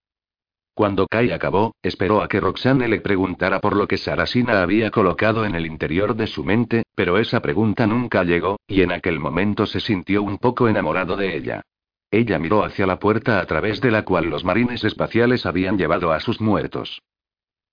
[0.76, 5.46] Cuando Kai acabó, esperó a que Roxane le preguntara por lo que Sarasina había colocado
[5.46, 9.64] en el interior de su mente, pero esa pregunta nunca llegó, y en aquel momento
[9.64, 11.62] se sintió un poco enamorado de ella.
[12.10, 16.12] Ella miró hacia la puerta a través de la cual los marines espaciales habían llevado
[16.12, 17.00] a sus muertos.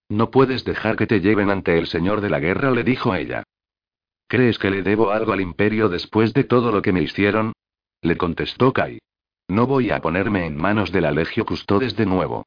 [0.07, 3.43] No puedes dejar que te lleven ante el señor de la guerra, le dijo ella.
[4.29, 7.51] ¿Crees que le debo algo al imperio después de todo lo que me hicieron?
[8.01, 8.99] Le contestó Kai.
[9.49, 12.45] No voy a ponerme en manos de la Legio Custodes de nuevo.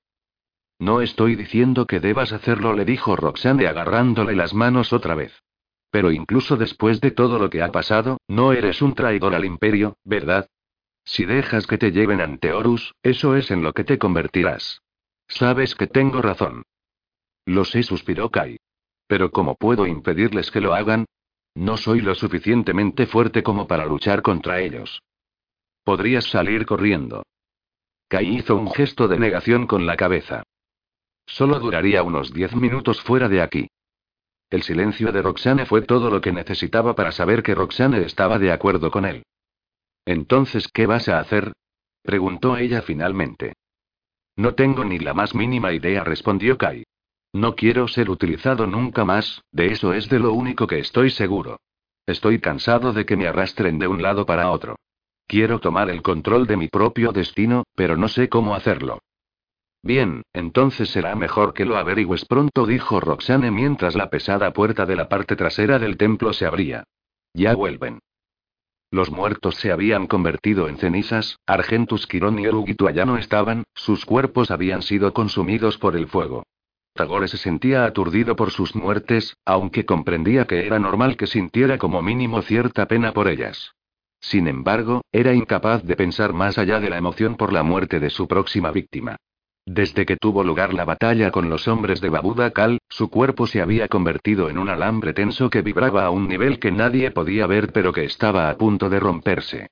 [0.79, 5.43] No estoy diciendo que debas hacerlo, le dijo Roxane agarrándole las manos otra vez.
[5.91, 9.97] Pero incluso después de todo lo que ha pasado, no eres un traidor al imperio,
[10.05, 10.49] ¿verdad?
[11.05, 14.83] Si dejas que te lleven ante Horus, eso es en lo que te convertirás.
[15.29, 16.65] Sabes que tengo razón.
[17.47, 18.59] Lo sé, suspiró Kai.
[19.07, 21.07] Pero ¿cómo puedo impedirles que lo hagan?
[21.55, 25.01] No soy lo suficientemente fuerte como para luchar contra ellos.
[25.85, 27.23] Podrías salir corriendo.
[28.09, 30.43] Kai hizo un gesto de negación con la cabeza.
[31.27, 33.69] Solo duraría unos diez minutos fuera de aquí.
[34.49, 38.53] El silencio de Roxane fue todo lo que necesitaba para saber que Roxane estaba de
[38.53, 39.25] acuerdo con él.
[40.05, 41.53] Entonces, ¿qué vas a hacer?
[42.03, 43.55] preguntó ella finalmente.
[44.37, 46.85] No tengo ni la más mínima idea, respondió Kai.
[47.33, 51.59] No quiero ser utilizado nunca más, de eso es de lo único que estoy seguro.
[52.07, 54.77] Estoy cansado de que me arrastren de un lado para otro.
[55.27, 59.01] Quiero tomar el control de mi propio destino, pero no sé cómo hacerlo.
[59.83, 64.97] Bien, entonces será mejor que lo averigües pronto, dijo Roxane mientras la pesada puerta de
[64.97, 66.85] la parte trasera del templo se abría.
[67.35, 68.01] Ya vuelven.
[68.91, 74.05] Los muertos se habían convertido en cenizas, Argentus Quirón y Erugito ya no estaban, sus
[74.07, 76.45] cuerpos habían sido consumidos por el fuego.
[76.95, 82.01] Tagore se sentía aturdido por sus muertes, aunque comprendía que era normal que sintiera como
[82.01, 83.75] mínimo cierta pena por ellas.
[84.19, 88.09] Sin embargo, era incapaz de pensar más allá de la emoción por la muerte de
[88.09, 89.17] su próxima víctima.
[89.67, 93.61] Desde que tuvo lugar la batalla con los hombres de Babuda Kal, su cuerpo se
[93.61, 97.73] había convertido en un alambre tenso que vibraba a un nivel que nadie podía ver
[97.73, 99.67] pero que estaba a punto de romperse.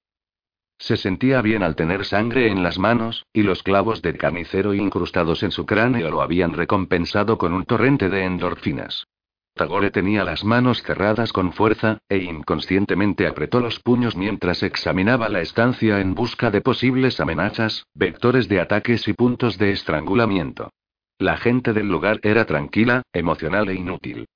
[0.79, 5.45] Se sentía bien al tener sangre en las manos, y los clavos de carnicero incrustados
[5.45, 9.07] en su cráneo lo habían recompensado con un torrente de endorfinas.
[9.55, 15.43] Tagore tenía las manos cerradas con fuerza, e inconscientemente apretó los puños mientras examinaba la
[15.43, 20.71] estancia en busca de posibles amenazas, vectores de ataques y puntos de estrangulamiento.
[21.19, 24.27] La gente del lugar era tranquila, emocional e inútil.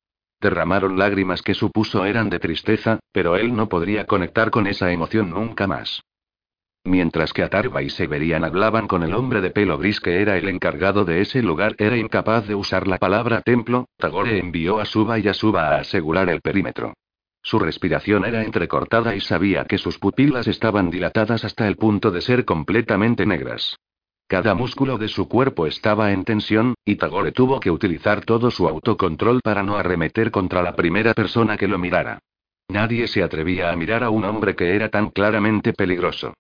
[0.41, 5.31] Derramaron lágrimas que supuso eran de tristeza, pero él no podría conectar con esa emoción
[5.31, 6.01] nunca más.
[6.89, 10.49] Mientras que Atarba y Severian hablaban con el hombre de pelo gris que era el
[10.49, 15.18] encargado de ese lugar, era incapaz de usar la palabra templo, Tagore envió a Suba
[15.18, 16.95] y a Suba a asegurar el perímetro.
[17.43, 22.22] Su respiración era entrecortada y sabía que sus pupilas estaban dilatadas hasta el punto de
[22.22, 23.76] ser completamente negras.
[24.26, 28.66] Cada músculo de su cuerpo estaba en tensión, y Tagore tuvo que utilizar todo su
[28.66, 32.18] autocontrol para no arremeter contra la primera persona que lo mirara.
[32.70, 36.32] Nadie se atrevía a mirar a un hombre que era tan claramente peligroso.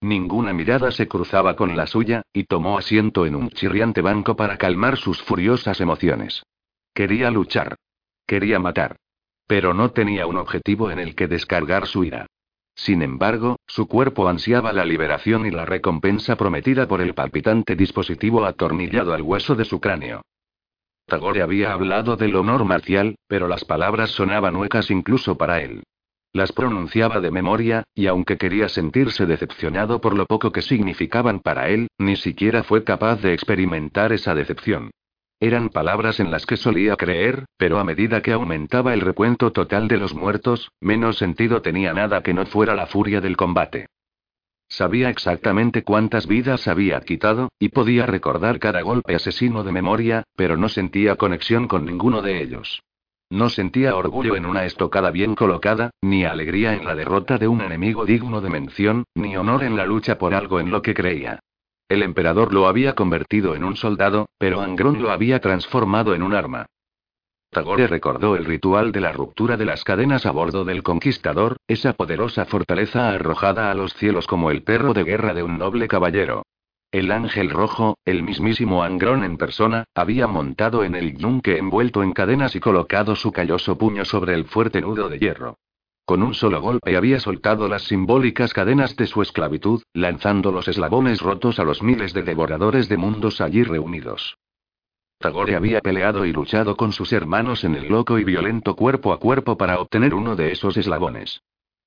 [0.00, 4.58] Ninguna mirada se cruzaba con la suya, y tomó asiento en un chirriante banco para
[4.58, 6.42] calmar sus furiosas emociones.
[6.94, 7.76] Quería luchar.
[8.26, 8.96] Quería matar.
[9.46, 12.26] Pero no tenía un objetivo en el que descargar su ira.
[12.74, 18.44] Sin embargo, su cuerpo ansiaba la liberación y la recompensa prometida por el palpitante dispositivo
[18.44, 20.22] atornillado al hueso de su cráneo.
[21.06, 25.84] Tagore había hablado del honor marcial, pero las palabras sonaban huecas incluso para él.
[26.36, 31.70] Las pronunciaba de memoria, y aunque quería sentirse decepcionado por lo poco que significaban para
[31.70, 34.90] él, ni siquiera fue capaz de experimentar esa decepción.
[35.40, 39.88] Eran palabras en las que solía creer, pero a medida que aumentaba el recuento total
[39.88, 43.86] de los muertos, menos sentido tenía nada que no fuera la furia del combate.
[44.68, 50.58] Sabía exactamente cuántas vidas había quitado, y podía recordar cada golpe asesino de memoria, pero
[50.58, 52.82] no sentía conexión con ninguno de ellos.
[53.30, 57.60] No sentía orgullo en una estocada bien colocada, ni alegría en la derrota de un
[57.60, 61.40] enemigo digno de mención, ni honor en la lucha por algo en lo que creía.
[61.88, 66.34] El emperador lo había convertido en un soldado, pero Angron lo había transformado en un
[66.34, 66.66] arma.
[67.50, 71.94] Tagore recordó el ritual de la ruptura de las cadenas a bordo del Conquistador, esa
[71.94, 76.42] poderosa fortaleza arrojada a los cielos como el perro de guerra de un noble caballero.
[76.96, 82.12] El ángel rojo, el mismísimo Angrón en persona, había montado en el yunque envuelto en
[82.12, 85.58] cadenas y colocado su calloso puño sobre el fuerte nudo de hierro.
[86.06, 91.20] Con un solo golpe había soltado las simbólicas cadenas de su esclavitud, lanzando los eslabones
[91.20, 94.38] rotos a los miles de devoradores de mundos allí reunidos.
[95.18, 99.20] Tagore había peleado y luchado con sus hermanos en el loco y violento cuerpo a
[99.20, 101.42] cuerpo para obtener uno de esos eslabones.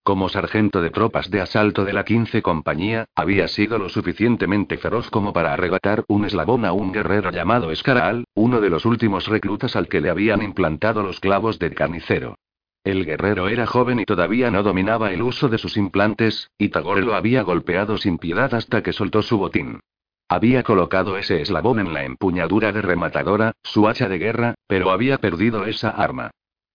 [0.09, 5.11] Como sargento de tropas de asalto de la 15 compañía, había sido lo suficientemente feroz
[5.11, 9.75] como para arrebatar un eslabón a un guerrero llamado Escaral, uno de los últimos reclutas
[9.75, 12.39] al que le habían implantado los clavos de carnicero.
[12.83, 17.03] El guerrero era joven y todavía no dominaba el uso de sus implantes, y Tagore
[17.03, 19.79] lo había golpeado sin piedad hasta que soltó su botín.
[20.27, 25.19] Había colocado ese eslabón en la empuñadura de rematadora, su hacha de guerra, pero había
[25.19, 26.31] perdido esa arma.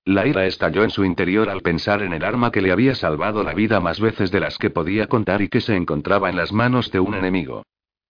[0.07, 3.42] La ira estalló en su interior al pensar en el arma que le había salvado
[3.42, 6.52] la vida más veces de las que podía contar y que se encontraba en las
[6.52, 7.62] manos de un enemigo.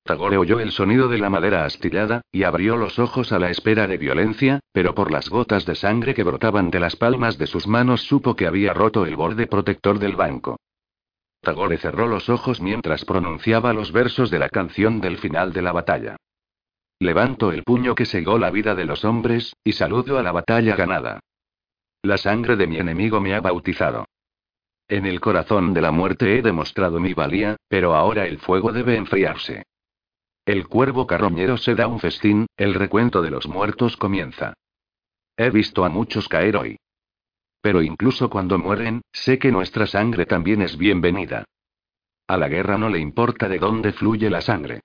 [0.03, 3.87] Tagore oyó el sonido de la madera astillada, y abrió los ojos a la espera
[3.87, 7.67] de violencia, pero por las gotas de sangre que brotaban de las palmas de sus
[7.67, 10.59] manos supo que había roto el borde protector del banco.
[11.41, 15.73] Tagore cerró los ojos mientras pronunciaba los versos de la canción del final de la
[15.73, 16.17] batalla.
[16.99, 20.75] Levanto el puño que segó la vida de los hombres, y saludo a la batalla
[20.75, 21.21] ganada.
[22.05, 24.05] La sangre de mi enemigo me ha bautizado.
[24.89, 28.97] En el corazón de la muerte he demostrado mi valía, pero ahora el fuego debe
[28.97, 29.63] enfriarse.
[30.45, 34.53] El cuervo carroñero se da un festín, el recuento de los muertos comienza.
[35.39, 36.77] He visto a muchos caer hoy.
[37.63, 41.47] Pero incluso cuando mueren, sé que nuestra sangre también es bienvenida.
[42.29, 44.83] A la guerra no le importa de dónde fluye la sangre.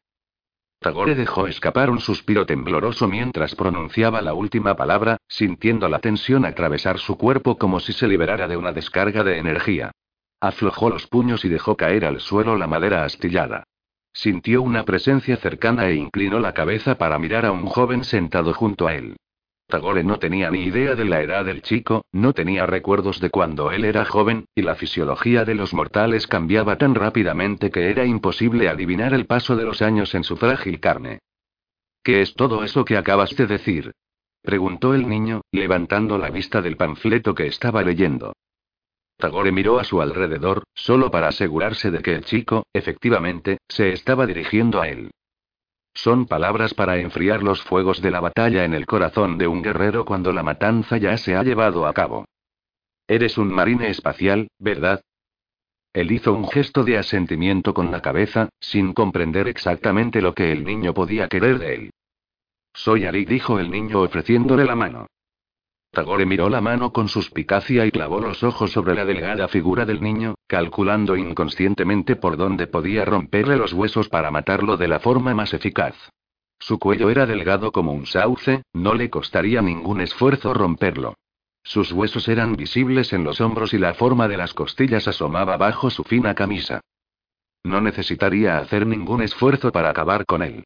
[0.80, 7.00] Tagore dejó escapar un suspiro tembloroso mientras pronunciaba la última palabra, sintiendo la tensión atravesar
[7.00, 9.92] su cuerpo como si se liberara de una descarga de energía.
[10.40, 13.66] Aflojó los puños y dejó caer al suelo la madera astillada.
[14.14, 18.88] Sintió una presencia cercana e inclinó la cabeza para mirar a un joven sentado junto
[18.88, 19.18] a él.
[19.70, 23.72] Tagore no tenía ni idea de la edad del chico, no tenía recuerdos de cuando
[23.72, 28.68] él era joven, y la fisiología de los mortales cambiaba tan rápidamente que era imposible
[28.68, 31.20] adivinar el paso de los años en su frágil carne.
[32.04, 33.92] ¿Qué es todo eso que acabas de decir?
[34.42, 38.34] preguntó el niño, levantando la vista del panfleto que estaba leyendo.
[39.18, 44.26] Tagore miró a su alrededor, solo para asegurarse de que el chico, efectivamente, se estaba
[44.26, 45.12] dirigiendo a él.
[46.04, 50.06] Son palabras para enfriar los fuegos de la batalla en el corazón de un guerrero
[50.06, 52.24] cuando la matanza ya se ha llevado a cabo.
[53.06, 55.02] Eres un marine espacial, ¿verdad?
[55.91, 60.64] Él hizo un gesto de asentimiento con la cabeza, sin comprender exactamente lo que el
[60.64, 61.91] niño podía querer de él.
[62.74, 65.08] Soy Ali, dijo el niño ofreciéndole la mano.
[65.92, 70.02] Tagore miró la mano con suspicacia y clavó los ojos sobre la delgada figura del
[70.02, 75.54] niño, calculando inconscientemente por dónde podía romperle los huesos para matarlo de la forma más
[75.54, 75.96] eficaz.
[76.60, 81.16] Su cuello era delgado como un sauce, no le costaría ningún esfuerzo romperlo.
[81.64, 85.90] Sus huesos eran visibles en los hombros y la forma de las costillas asomaba bajo
[85.90, 86.82] su fina camisa.
[87.64, 90.64] No necesitaría hacer ningún esfuerzo para acabar con él.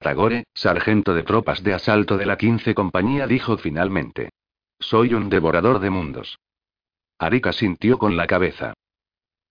[0.00, 4.30] Tagore, sargento de tropas de asalto de la 15 compañía, dijo finalmente.
[4.78, 6.38] Soy un devorador de mundos.
[7.18, 8.72] Arika sintió con la cabeza.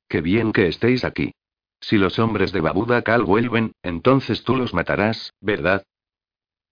[0.08, 1.34] Qué bien que estéis aquí.
[1.80, 5.84] Si los hombres de Babuda Kal vuelven, entonces tú los matarás, ¿verdad?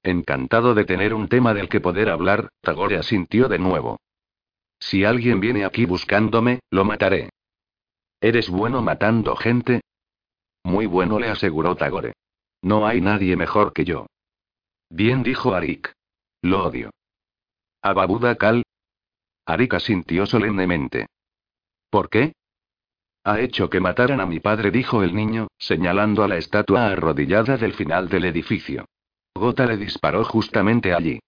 [0.01, 3.99] Encantado de tener un tema del que poder hablar, Tagore asintió de nuevo.
[4.79, 7.29] Si alguien viene aquí buscándome, lo mataré.
[8.19, 9.81] ¿Eres bueno matando gente?
[10.63, 12.13] Muy bueno, le aseguró Tagore.
[12.67, 14.07] No hay nadie mejor que yo.
[14.89, 15.93] Bien dijo Arik.
[16.41, 16.89] Lo odio.
[17.81, 18.63] ¿A Babuda Kal?
[19.45, 21.05] Arik asintió solemnemente.
[21.89, 22.33] ¿Por qué?
[23.23, 27.55] Ha hecho que mataran a mi padre, dijo el niño, señalando a la estatua arrodillada
[27.55, 28.83] del final del edificio.
[29.33, 31.21] Gota le disparó justamente allí.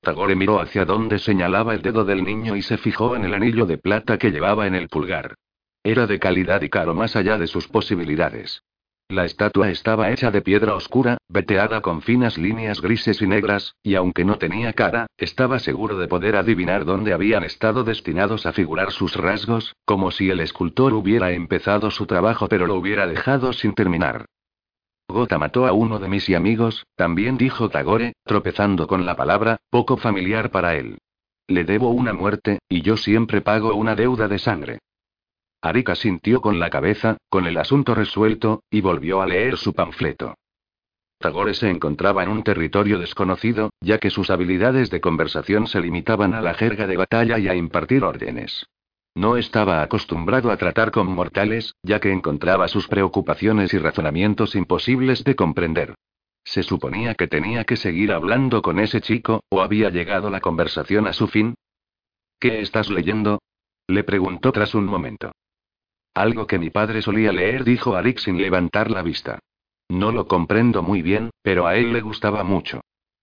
[0.00, 3.66] Tagore miró hacia donde señalaba el dedo del niño y se fijó en el anillo
[3.66, 5.34] de plata que llevaba en el pulgar.
[5.82, 8.62] Era de calidad y caro más allá de sus posibilidades.
[9.08, 13.96] La estatua estaba hecha de piedra oscura, veteada con finas líneas grises y negras, y
[13.96, 18.92] aunque no tenía cara, estaba seguro de poder adivinar dónde habían estado destinados a figurar
[18.92, 23.74] sus rasgos, como si el escultor hubiera empezado su trabajo pero lo hubiera dejado sin
[23.74, 24.24] terminar.
[25.06, 29.98] Gota mató a uno de mis amigos, también dijo Tagore, tropezando con la palabra, poco
[29.98, 30.96] familiar para él.
[31.46, 34.78] Le debo una muerte, y yo siempre pago una deuda de sangre.
[35.64, 40.34] Arika sintió con la cabeza, con el asunto resuelto, y volvió a leer su panfleto.
[41.18, 46.34] Tagore se encontraba en un territorio desconocido, ya que sus habilidades de conversación se limitaban
[46.34, 48.66] a la jerga de batalla y a impartir órdenes.
[49.14, 55.24] No estaba acostumbrado a tratar con mortales, ya que encontraba sus preocupaciones y razonamientos imposibles
[55.24, 55.94] de comprender.
[56.44, 61.06] Se suponía que tenía que seguir hablando con ese chico, o había llegado la conversación
[61.06, 61.54] a su fin.
[62.38, 63.40] ¿Qué estás leyendo?
[63.88, 65.32] Le preguntó tras un momento.
[66.14, 69.40] Algo que mi padre solía leer, dijo Arik sin levantar la vista.
[69.88, 72.80] No lo comprendo muy bien, pero a él le gustaba mucho.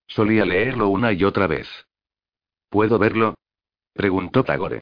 [0.07, 1.67] Solía leerlo una y otra vez.
[2.69, 3.35] ¿Puedo verlo?
[3.93, 4.81] preguntó Tagore.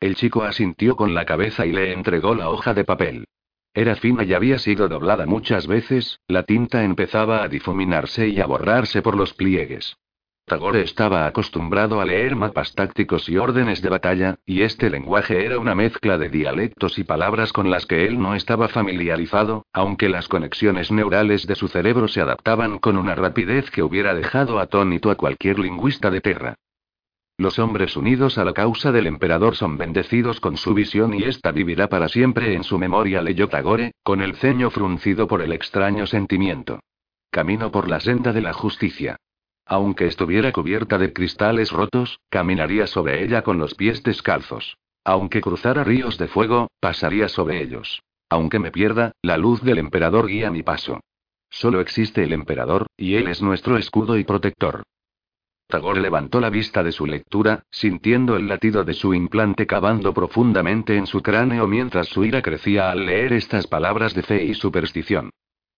[0.00, 3.26] El chico asintió con la cabeza y le entregó la hoja de papel.
[3.74, 8.46] Era fina y había sido doblada muchas veces, la tinta empezaba a difuminarse y a
[8.46, 9.96] borrarse por los pliegues.
[10.48, 15.60] Tagore estaba acostumbrado a leer mapas tácticos y órdenes de batalla, y este lenguaje era
[15.60, 20.26] una mezcla de dialectos y palabras con las que él no estaba familiarizado, aunque las
[20.26, 25.14] conexiones neurales de su cerebro se adaptaban con una rapidez que hubiera dejado atónito a
[25.14, 26.54] cualquier lingüista de Terra.
[27.36, 31.52] Los hombres unidos a la causa del emperador son bendecidos con su visión y esta
[31.52, 36.06] vivirá para siempre en su memoria, leyó Tagore, con el ceño fruncido por el extraño
[36.08, 36.80] sentimiento.
[37.30, 39.18] Camino por la senda de la justicia.
[39.70, 44.78] Aunque estuviera cubierta de cristales rotos, caminaría sobre ella con los pies descalzos.
[45.04, 48.02] Aunque cruzara ríos de fuego, pasaría sobre ellos.
[48.30, 51.00] Aunque me pierda, la luz del emperador guía mi paso.
[51.50, 54.84] Solo existe el emperador, y él es nuestro escudo y protector.
[55.66, 60.96] Tagore levantó la vista de su lectura, sintiendo el latido de su implante cavando profundamente
[60.96, 65.28] en su cráneo mientras su ira crecía al leer estas palabras de fe y superstición.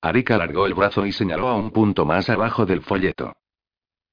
[0.01, 3.33] Arika alargó el brazo y señaló a un punto más abajo del folleto.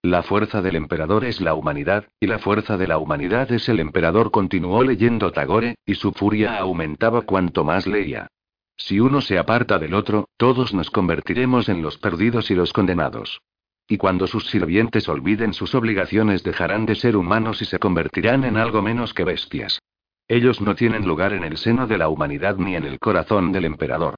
[0.04, 3.80] La fuerza del emperador es la humanidad, y la fuerza de la humanidad es el
[3.80, 8.28] emperador, continuó leyendo Tagore, y su furia aumentaba cuanto más leía.
[8.78, 13.42] Si uno se aparta del otro, todos nos convertiremos en los perdidos y los condenados.
[13.88, 18.58] Y cuando sus sirvientes olviden sus obligaciones dejarán de ser humanos y se convertirán en
[18.58, 19.80] algo menos que bestias.
[20.28, 23.66] Ellos no tienen lugar en el seno de la humanidad ni en el corazón del
[23.66, 24.16] emperador.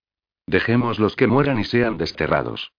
[0.47, 2.71] Dejémoslos que mueran y sean desterrados.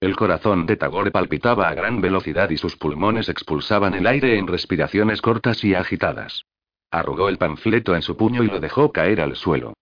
[0.00, 4.46] El corazón de Tagore palpitaba a gran velocidad y sus pulmones expulsaban el aire en
[4.46, 6.44] respiraciones cortas y agitadas.
[6.90, 9.74] Arrugó el panfleto en su puño y lo dejó caer al suelo.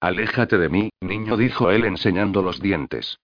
[0.00, 3.18] Aléjate de mí, niño, dijo él enseñando los dientes.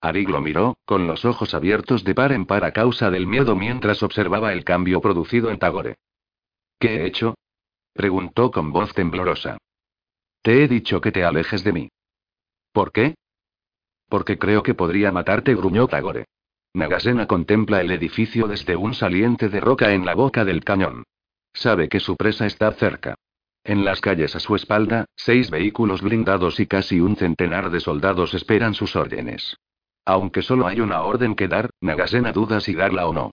[0.00, 3.54] Arig lo miró, con los ojos abiertos de par en par a causa del miedo
[3.54, 5.96] mientras observaba el cambio producido en Tagore.
[6.78, 7.36] ¿Qué he hecho?
[7.92, 9.58] preguntó con voz temblorosa.
[10.42, 11.88] Te he dicho que te alejes de mí.
[12.72, 13.14] ¿Por qué?
[14.08, 16.26] Porque creo que podría matarte, gruñó Tagore.
[16.74, 21.04] Nagasena contempla el edificio desde un saliente de roca en la boca del cañón.
[21.52, 23.14] Sabe que su presa está cerca.
[23.62, 28.34] En las calles a su espalda, seis vehículos blindados y casi un centenar de soldados
[28.34, 29.56] esperan sus órdenes.
[30.04, 33.30] Aunque solo hay una orden que dar, Nagasena duda si darla o no.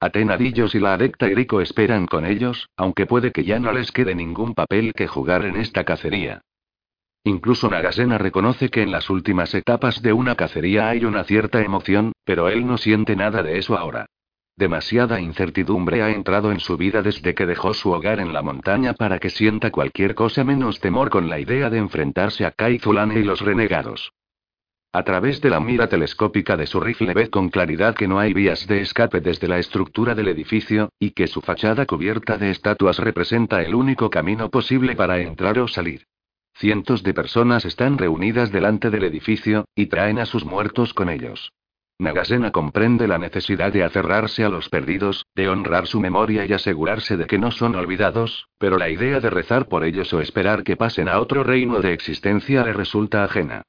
[0.00, 4.14] Atenadillos y la adecta Griko esperan con ellos, aunque puede que ya no les quede
[4.14, 6.42] ningún papel que jugar en esta cacería.
[7.26, 12.12] Incluso Nagasena reconoce que en las últimas etapas de una cacería hay una cierta emoción,
[12.22, 14.06] pero él no siente nada de eso ahora.
[14.56, 18.92] Demasiada incertidumbre ha entrado en su vida desde que dejó su hogar en la montaña
[18.92, 23.18] para que sienta cualquier cosa menos temor con la idea de enfrentarse a Kai Zulane
[23.18, 24.12] y los renegados.
[24.92, 28.34] A través de la mira telescópica de su rifle ve con claridad que no hay
[28.34, 32.98] vías de escape desde la estructura del edificio, y que su fachada cubierta de estatuas
[32.98, 36.06] representa el único camino posible para entrar o salir.
[36.56, 41.52] Cientos de personas están reunidas delante del edificio, y traen a sus muertos con ellos.
[41.98, 47.16] Nagasena comprende la necesidad de aferrarse a los perdidos, de honrar su memoria y asegurarse
[47.16, 50.76] de que no son olvidados, pero la idea de rezar por ellos o esperar que
[50.76, 53.62] pasen a otro reino de existencia le resulta ajena.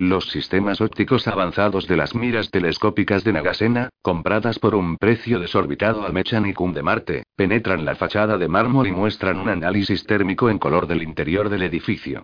[0.00, 6.06] Los sistemas ópticos avanzados de las miras telescópicas de Nagasena, compradas por un precio desorbitado
[6.06, 10.58] al Mechanicum de Marte, penetran la fachada de mármol y muestran un análisis térmico en
[10.58, 12.22] color del interior del edificio.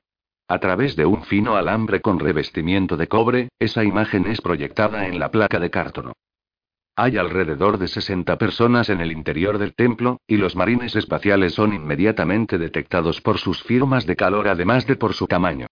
[0.49, 5.19] A través de un fino alambre con revestimiento de cobre, esa imagen es proyectada en
[5.19, 6.15] la placa de cartono.
[6.97, 11.75] Hay alrededor de 60 personas en el interior del templo, y los marines espaciales son
[11.75, 15.67] inmediatamente detectados por sus firmas de calor además de por su tamaño.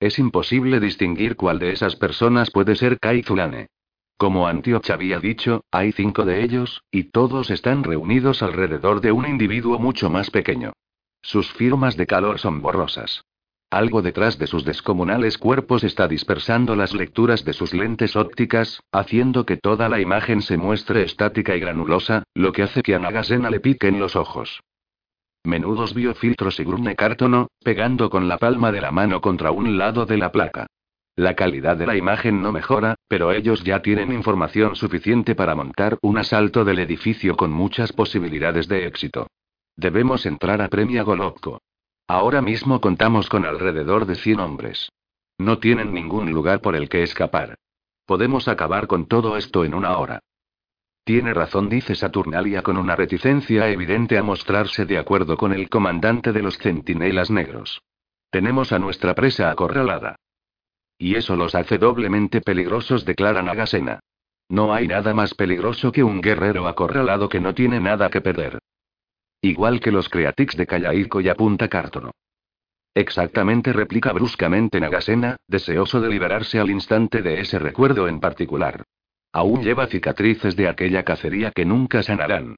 [0.00, 3.68] Es imposible distinguir cuál de esas personas puede ser Kai Zulane.
[4.16, 9.26] Como Antioch había dicho, hay cinco de ellos, y todos están reunidos alrededor de un
[9.26, 10.72] individuo mucho más pequeño.
[11.20, 13.24] Sus firmas de calor son borrosas.
[13.70, 19.44] Algo detrás de sus descomunales cuerpos está dispersando las lecturas de sus lentes ópticas, haciendo
[19.44, 23.50] que toda la imagen se muestre estática y granulosa, lo que hace que a Nagasena
[23.50, 24.60] le piquen los ojos.
[25.44, 30.04] Menudos biofiltros y grune cártono, pegando con la palma de la mano contra un lado
[30.04, 30.66] de la placa.
[31.16, 35.98] La calidad de la imagen no mejora, pero ellos ya tienen información suficiente para montar
[36.02, 39.28] un asalto del edificio con muchas posibilidades de éxito.
[39.76, 41.62] Debemos entrar a Premia Golovko.
[42.06, 44.90] Ahora mismo contamos con alrededor de 100 hombres.
[45.38, 47.56] No tienen ningún lugar por el que escapar.
[48.04, 50.20] Podemos acabar con todo esto en una hora.
[51.04, 56.32] Tiene razón, dice Saturnalia con una reticencia evidente a mostrarse de acuerdo con el comandante
[56.32, 57.82] de los centinelas negros.
[58.30, 60.16] Tenemos a nuestra presa acorralada.
[60.98, 64.00] Y eso los hace doblemente peligrosos, declara Nagasena.
[64.48, 68.58] No hay nada más peligroso que un guerrero acorralado que no tiene nada que perder.
[69.40, 72.10] Igual que los Creatix de Callairco y apunta Cártono.
[72.94, 78.84] Exactamente, replica bruscamente Nagasena, deseoso de liberarse al instante de ese recuerdo en particular.
[79.32, 82.56] Aún lleva cicatrices de aquella cacería que nunca sanarán.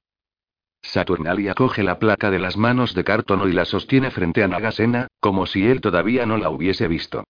[0.81, 5.07] Saturnalia coge la placa de las manos de Cártono y la sostiene frente a Nagasena,
[5.19, 7.23] como si él todavía no la hubiese visto.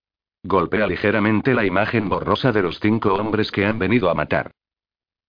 [0.43, 4.51] Golpea ligeramente la imagen borrosa de los cinco hombres que han venido a matar.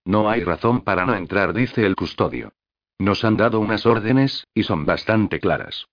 [0.05, 2.53] No hay razón para no entrar, dice el custodio.
[2.99, 5.87] Nos han dado unas órdenes, y son bastante claras.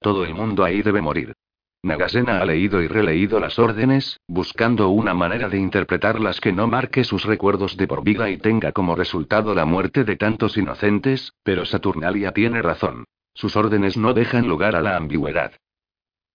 [0.00, 1.34] Todo el mundo ahí debe morir.
[1.82, 7.04] Nagasena ha leído y releído las órdenes, buscando una manera de interpretarlas que no marque
[7.04, 11.64] sus recuerdos de por vida y tenga como resultado la muerte de tantos inocentes, pero
[11.64, 13.04] Saturnalia tiene razón.
[13.32, 15.52] Sus órdenes no dejan lugar a la ambigüedad.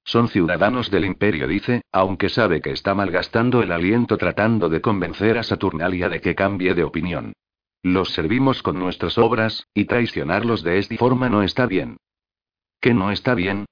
[0.06, 5.38] Son ciudadanos del imperio, dice, aunque sabe que está malgastando el aliento tratando de convencer
[5.38, 7.34] a Saturnalia de que cambie de opinión.
[7.82, 11.98] Los servimos con nuestras obras, y traicionarlos de esta forma no está bien.
[12.80, 13.66] ¿Qué no está bien?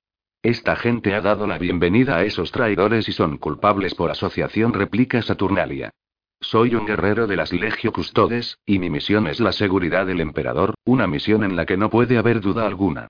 [0.44, 5.22] Esta gente ha dado la bienvenida a esos traidores y son culpables por asociación, replica
[5.22, 5.92] Saturnalia.
[6.40, 10.74] Soy un guerrero de las Legio Custodes, y mi misión es la seguridad del emperador,
[10.84, 13.08] una misión en la que no puede haber duda alguna.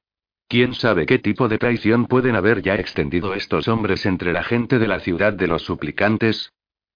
[0.50, 4.78] ¿Quién sabe qué tipo de traición pueden haber ya extendido estos hombres entre la gente
[4.78, 6.52] de la ciudad de los suplicantes?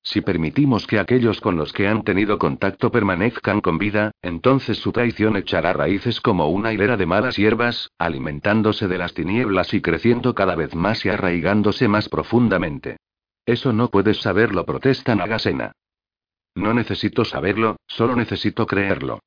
[0.06, 4.92] Si permitimos que aquellos con los que han tenido contacto permanezcan con vida, entonces su
[4.92, 10.36] traición echará raíces como una hilera de malas hierbas, alimentándose de las tinieblas y creciendo
[10.36, 12.98] cada vez más y arraigándose más profundamente.
[13.48, 15.72] Eso no puedes saberlo, protesta Nagasena.
[16.54, 19.22] No necesito saberlo, solo necesito creerlo.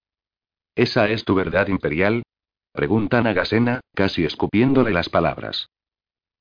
[0.77, 2.23] ¿Esa es tu verdad imperial?
[2.73, 5.71] Pregunta Nagasena, casi escupiéndole las palabras.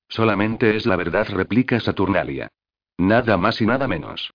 [0.10, 2.50] Solamente es la verdad, replica Saturnalia.
[2.98, 4.32] Nada más y nada menos.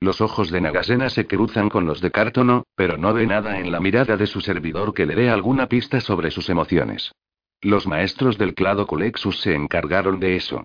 [0.00, 3.72] Los ojos de Nagasena se cruzan con los de Cártono, pero no ve nada en
[3.72, 7.12] la mirada de su servidor que le dé alguna pista sobre sus emociones.
[7.60, 10.62] Los maestros del clado Culexus se encargaron de eso.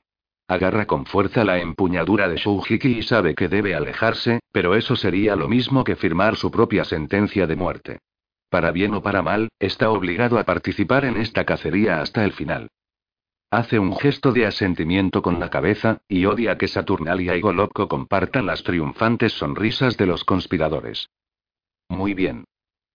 [0.47, 5.35] Agarra con fuerza la empuñadura de Shoujiki y sabe que debe alejarse, pero eso sería
[5.35, 7.99] lo mismo que firmar su propia sentencia de muerte.
[8.49, 12.67] Para bien o para mal, está obligado a participar en esta cacería hasta el final.
[13.51, 18.45] Hace un gesto de asentimiento con la cabeza, y odia que Saturnalia y Golovko compartan
[18.45, 21.09] las triunfantes sonrisas de los conspiradores.
[21.87, 22.45] Muy bien.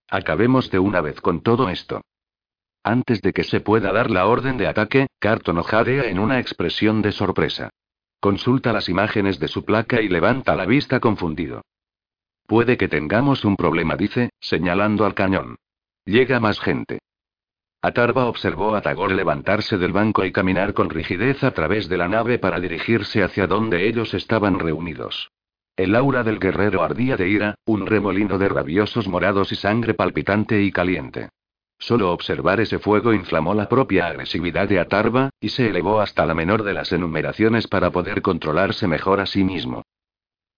[0.08, 2.02] Acabemos de una vez con todo esto.
[2.84, 7.02] Antes de que se pueda dar la orden de ataque, Carton jadea en una expresión
[7.02, 7.70] de sorpresa.
[8.20, 11.62] Consulta las imágenes de su placa y levanta la vista confundido.
[12.46, 15.56] Puede que tengamos un problema, dice, señalando al cañón.
[16.04, 17.00] Llega más gente.
[17.84, 22.08] Atarva observó a Tagore levantarse del banco y caminar con rigidez a través de la
[22.08, 25.30] nave para dirigirse hacia donde ellos estaban reunidos.
[25.76, 30.62] El aura del guerrero ardía de ira, un remolino de rabiosos morados y sangre palpitante
[30.62, 31.28] y caliente.
[31.78, 36.32] Solo observar ese fuego inflamó la propia agresividad de Atarva, y se elevó hasta la
[36.32, 39.82] menor de las enumeraciones para poder controlarse mejor a sí mismo.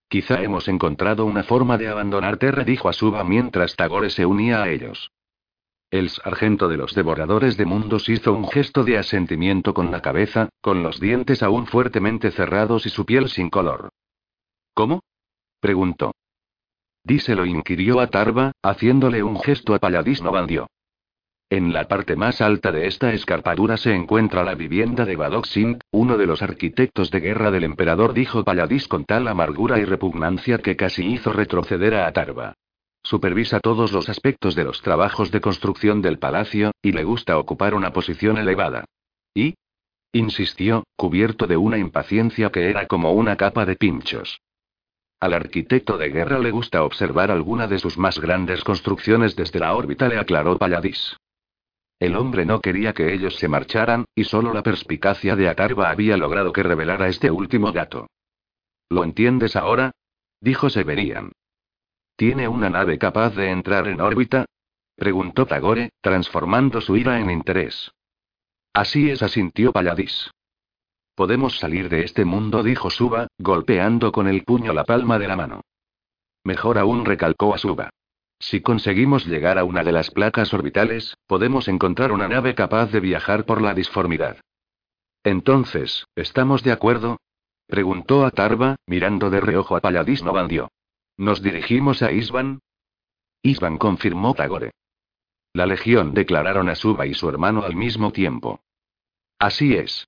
[0.09, 4.69] Quizá hemos encontrado una forma de abandonar Terra, dijo Asuba mientras Tagore se unía a
[4.69, 5.11] ellos.
[5.91, 10.49] El sargento de los devoradores de mundos hizo un gesto de asentimiento con la cabeza,
[10.61, 13.91] con los dientes aún fuertemente cerrados y su piel sin color.
[14.75, 15.03] ¿Cómo?
[15.61, 16.13] preguntó.
[17.05, 18.11] Díselo, inquirió a
[18.63, 20.67] haciéndole un gesto a Palladis Novandio.
[21.49, 25.79] En la parte más alta de esta escarpadura se encuentra la vivienda de Badok Singh,
[25.93, 30.59] uno de los arquitectos de guerra del emperador, dijo Palladis con tal amargura y repugnancia
[30.59, 32.55] que casi hizo retroceder a Atarva.
[33.07, 37.73] Supervisa todos los aspectos de los trabajos de construcción del palacio, y le gusta ocupar
[37.73, 38.85] una posición elevada.
[39.33, 39.55] ¿Y?
[40.13, 44.41] insistió, cubierto de una impaciencia que era como una capa de pinchos.
[45.21, 49.77] Al arquitecto de guerra le gusta observar alguna de sus más grandes construcciones desde la
[49.77, 51.17] órbita, le aclaró Palladis.
[52.01, 56.17] El hombre no quería que ellos se marcharan, y solo la perspicacia de Atarva había
[56.17, 58.09] logrado que revelara este último gato.
[58.89, 59.93] ¿Lo entiendes ahora?
[60.41, 61.31] dijo Severian.
[62.17, 64.47] ¿Tiene una nave capaz de entrar en órbita?
[64.97, 67.93] preguntó Tagore, transformando su ira en interés.
[68.73, 70.31] Así es, asintió Palladis.
[71.15, 75.37] Podemos salir de este mundo, dijo Suba, golpeando con el puño la palma de la
[75.37, 75.61] mano.
[76.43, 77.91] Mejor aún, recalcó a Suba.
[78.39, 83.01] Si conseguimos llegar a una de las placas orbitales, podemos encontrar una nave capaz de
[83.01, 84.39] viajar por la disformidad.
[85.23, 87.19] Entonces, ¿estamos de acuerdo?
[87.67, 90.69] Preguntó a Tarva, mirando de reojo a Paladis Novandio.
[91.17, 92.61] ¿Nos dirigimos a Isban?
[93.43, 94.73] Isban confirmó Tagore.
[95.53, 98.61] La legión declararon a Suba y su hermano al mismo tiempo.
[99.39, 100.07] Así es.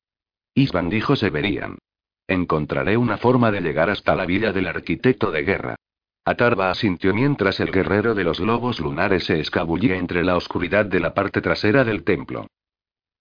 [0.54, 1.78] Isban dijo Severian.
[2.26, 5.76] Encontraré una forma de llegar hasta la villa del arquitecto de guerra.
[6.26, 11.00] Atarva asintió mientras el guerrero de los lobos lunares se escabullía entre la oscuridad de
[11.00, 12.46] la parte trasera del templo.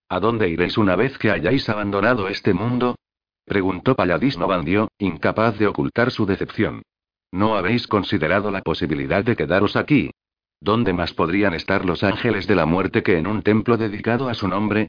[0.09, 2.97] ¿A dónde iréis una vez que hayáis abandonado este mundo?
[3.45, 6.83] preguntó Paladis Novandio, incapaz de ocultar su decepción.
[7.32, 10.11] ¿No habéis considerado la posibilidad de quedaros aquí?
[10.59, 14.34] ¿Dónde más podrían estar los ángeles de la muerte que en un templo dedicado a
[14.34, 14.88] su nombre?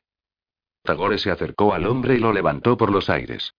[0.83, 3.53] Tagore se acercó al hombre y lo levantó por los aires.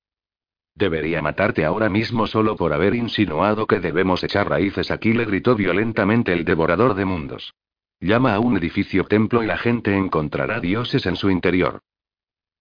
[0.73, 5.55] Debería matarte ahora mismo solo por haber insinuado que debemos echar raíces aquí, le gritó
[5.55, 7.53] violentamente el devorador de mundos.
[7.99, 11.81] Llama a un edificio templo y la gente encontrará dioses en su interior.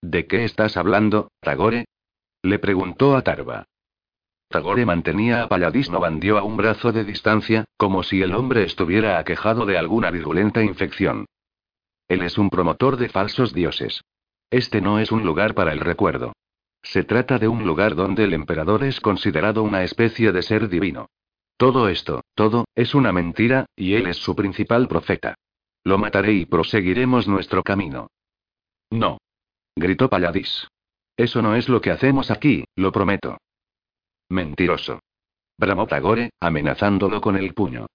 [0.03, 1.87] ¿De qué estás hablando, Tagore?
[2.43, 3.67] Le preguntó a Tarva.
[4.49, 9.19] Tagore mantenía a Paladis Novandio a un brazo de distancia, como si el hombre estuviera
[9.19, 11.27] aquejado de alguna virulenta infección.
[12.09, 14.03] Él es un promotor de falsos dioses.
[14.51, 16.33] Este no es un lugar para el recuerdo.
[16.83, 21.11] Se trata de un lugar donde el emperador es considerado una especie de ser divino.
[21.59, 25.35] Todo esto, todo, es una mentira, y él es su principal profeta.
[25.85, 28.09] Lo mataré y proseguiremos nuestro camino.
[28.91, 29.19] No.
[29.77, 30.69] Gritó Paladis.
[31.17, 33.37] Eso no es lo que hacemos aquí, lo prometo.
[34.31, 35.01] Mentiroso.
[35.57, 37.87] Bramó Tagore, amenazándolo con el puño.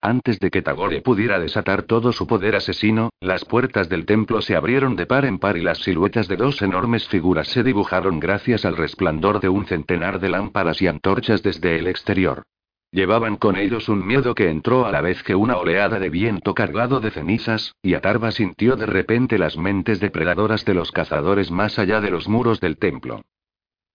[0.00, 4.56] Antes de que Tagore pudiera desatar todo su poder asesino, las puertas del templo se
[4.56, 8.64] abrieron de par en par y las siluetas de dos enormes figuras se dibujaron gracias
[8.64, 12.44] al resplandor de un centenar de lámparas y antorchas desde el exterior.
[12.90, 16.54] Llevaban con ellos un miedo que entró a la vez que una oleada de viento
[16.54, 21.78] cargado de cenizas, y Atarva sintió de repente las mentes depredadoras de los cazadores más
[21.78, 23.20] allá de los muros del templo.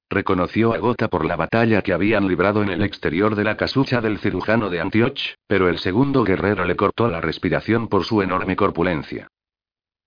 [0.10, 4.02] Reconoció a Gota por la batalla que habían librado en el exterior de la casucha
[4.02, 8.56] del cirujano de Antioch, pero el segundo guerrero le cortó la respiración por su enorme
[8.56, 9.28] corpulencia.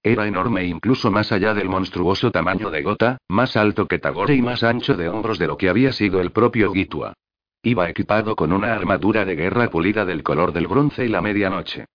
[0.03, 4.43] Era enorme incluso más allá del monstruoso tamaño de Gota, más alto que Tagore y
[4.43, 7.15] más ancho de hombros de lo que había sido el propio Gitua.
[7.63, 11.87] Iba equipado con una armadura de guerra pulida del color del bronce y la medianoche.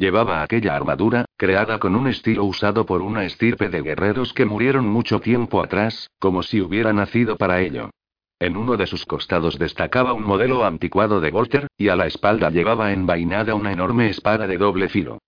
[0.00, 4.88] Llevaba aquella armadura, creada con un estilo usado por una estirpe de guerreros que murieron
[4.88, 7.90] mucho tiempo atrás, como si hubiera nacido para ello.
[8.38, 12.48] En uno de sus costados destacaba un modelo anticuado de Volter, y a la espalda
[12.48, 15.18] llevaba envainada una enorme espada de doble filo.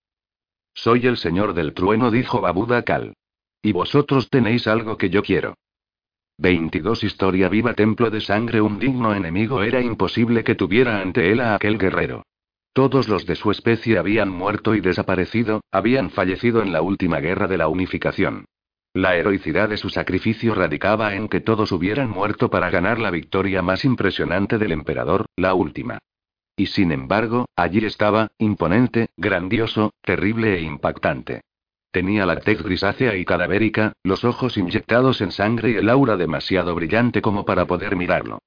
[0.73, 3.13] Soy el señor del trueno, dijo Babuda Kal.
[3.61, 5.53] Y vosotros tenéis algo que yo quiero.
[6.39, 11.41] 22 Historia viva Templo de Sangre Un digno enemigo era imposible que tuviera ante él
[11.41, 12.23] a aquel guerrero.
[12.73, 17.47] Todos los de su especie habían muerto y desaparecido, habían fallecido en la última guerra
[17.47, 18.45] de la unificación.
[18.95, 23.61] La heroicidad de su sacrificio radicaba en que todos hubieran muerto para ganar la victoria
[23.61, 25.99] más impresionante del emperador, la última.
[26.55, 31.41] Y sin embargo, allí estaba, imponente, grandioso, terrible e impactante.
[31.91, 36.73] Tenía la tez grisácea y cadavérica, los ojos inyectados en sangre y el aura demasiado
[36.73, 38.39] brillante como para poder mirarlo.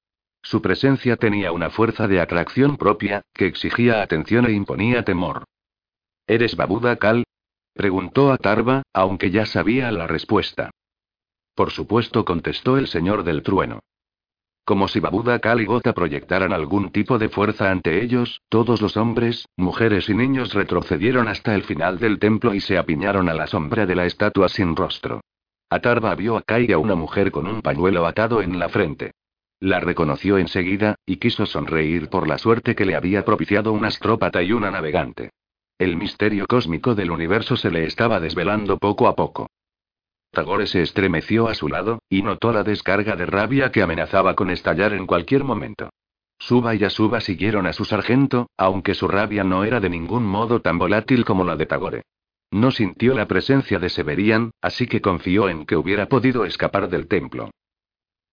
[0.49, 5.43] Su presencia tenía una fuerza de atracción propia, que exigía atención e imponía temor.
[6.25, 7.25] ¿Eres Babuda Kal?
[7.73, 10.71] preguntó a aunque ya sabía la respuesta.
[11.53, 13.81] Por supuesto, contestó el señor del trueno.
[14.63, 18.95] Como si Babuda Kal y Gota proyectaran algún tipo de fuerza ante ellos, todos los
[18.95, 23.47] hombres, mujeres y niños retrocedieron hasta el final del templo y se apiñaron a la
[23.47, 25.19] sombra de la estatua sin rostro.
[25.69, 29.11] Atarva vio a Kai y a una mujer con un pañuelo atado en la frente.
[29.59, 34.43] La reconoció enseguida, y quiso sonreír por la suerte que le había propiciado un astrópata
[34.43, 35.31] y una navegante.
[35.79, 39.47] El misterio cósmico del universo se le estaba desvelando poco a poco.
[40.31, 44.51] Tagore se estremeció a su lado, y notó la descarga de rabia que amenazaba con
[44.51, 45.89] estallar en cualquier momento.
[46.37, 50.61] Suba y Asuba siguieron a su sargento, aunque su rabia no era de ningún modo
[50.61, 52.03] tan volátil como la de Tagore.
[52.51, 57.07] No sintió la presencia de Severian, así que confió en que hubiera podido escapar del
[57.07, 57.49] templo.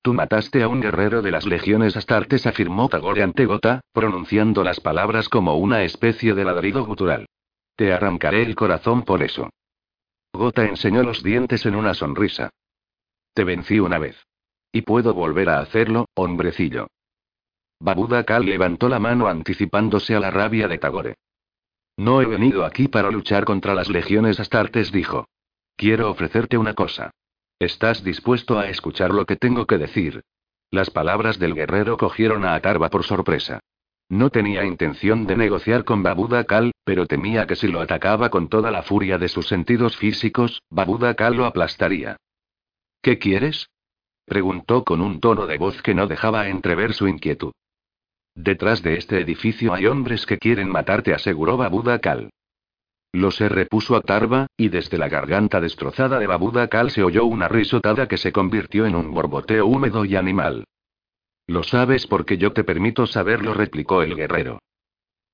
[0.04, 4.78] Tú mataste a un guerrero de las legiones astartes, afirmó Tagore ante Gota, pronunciando las
[4.78, 7.24] palabras como una especie de ladrido gutural.
[7.74, 9.48] Te arrancaré el corazón por eso.
[10.30, 12.50] Gota enseñó los dientes en una sonrisa.
[13.32, 14.22] Te vencí una vez.
[14.72, 16.88] Y puedo volver a hacerlo, hombrecillo.
[17.80, 21.14] Babuda Kal levantó la mano anticipándose a la rabia de Tagore.
[21.96, 25.28] No he venido aquí para luchar contra las legiones astartes, dijo.
[25.76, 27.10] Quiero ofrecerte una cosa.
[27.58, 30.22] ¿Estás dispuesto a escuchar lo que tengo que decir?
[30.70, 33.60] Las palabras del guerrero cogieron a Atarba por sorpresa.
[34.08, 38.48] No tenía intención de negociar con Babuda Kal, pero temía que si lo atacaba con
[38.48, 42.16] toda la furia de sus sentidos físicos, Babuda Kal lo aplastaría.
[43.00, 43.68] ¿Qué quieres?
[44.26, 47.52] preguntó con un tono de voz que no dejaba entrever su inquietud.
[48.34, 52.30] Detrás de este edificio hay hombres que quieren matarte, aseguró Babuda Kal.
[53.14, 57.26] Lo se repuso a Tarba, y desde la garganta destrozada de Babuda Kal se oyó
[57.26, 60.64] una risotada que se convirtió en un borboteo húmedo y animal.
[61.46, 64.58] Lo sabes porque yo te permito saberlo, replicó el guerrero.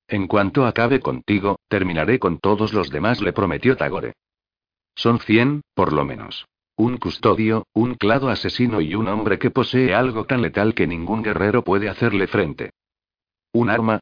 [0.09, 4.13] En cuanto acabe contigo, terminaré con todos los demás, le prometió Tagore.
[4.95, 6.45] Son cien, por lo menos.
[6.77, 11.23] Un custodio, un clado asesino y un hombre que posee algo tan letal que ningún
[11.23, 12.73] guerrero puede hacerle frente.
[13.55, 14.01] ¿Un arma?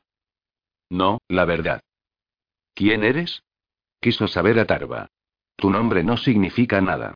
[0.90, 1.80] No, la verdad.
[2.74, 3.40] ¿Quién eres?
[4.00, 5.08] Quiso saber a Tarba.
[5.56, 7.14] Tu nombre no significa nada.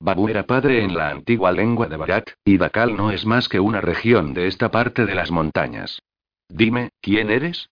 [0.00, 3.60] Babu era padre en la antigua lengua de Barat, y Bakal no es más que
[3.60, 6.02] una región de esta parte de las montañas.
[6.48, 7.70] Dime, ¿quién eres?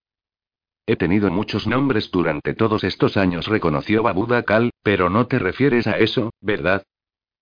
[0.86, 5.86] He tenido muchos nombres durante todos estos años, reconoció Babu Dakal, pero no te refieres
[5.86, 6.84] a eso, ¿verdad?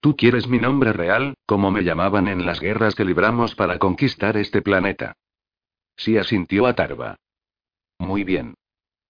[0.00, 4.36] Tú quieres mi nombre real, como me llamaban en las guerras que libramos para conquistar
[4.38, 5.14] este planeta.
[5.96, 7.16] Sí asintió Atarba.
[7.98, 8.54] Muy bien.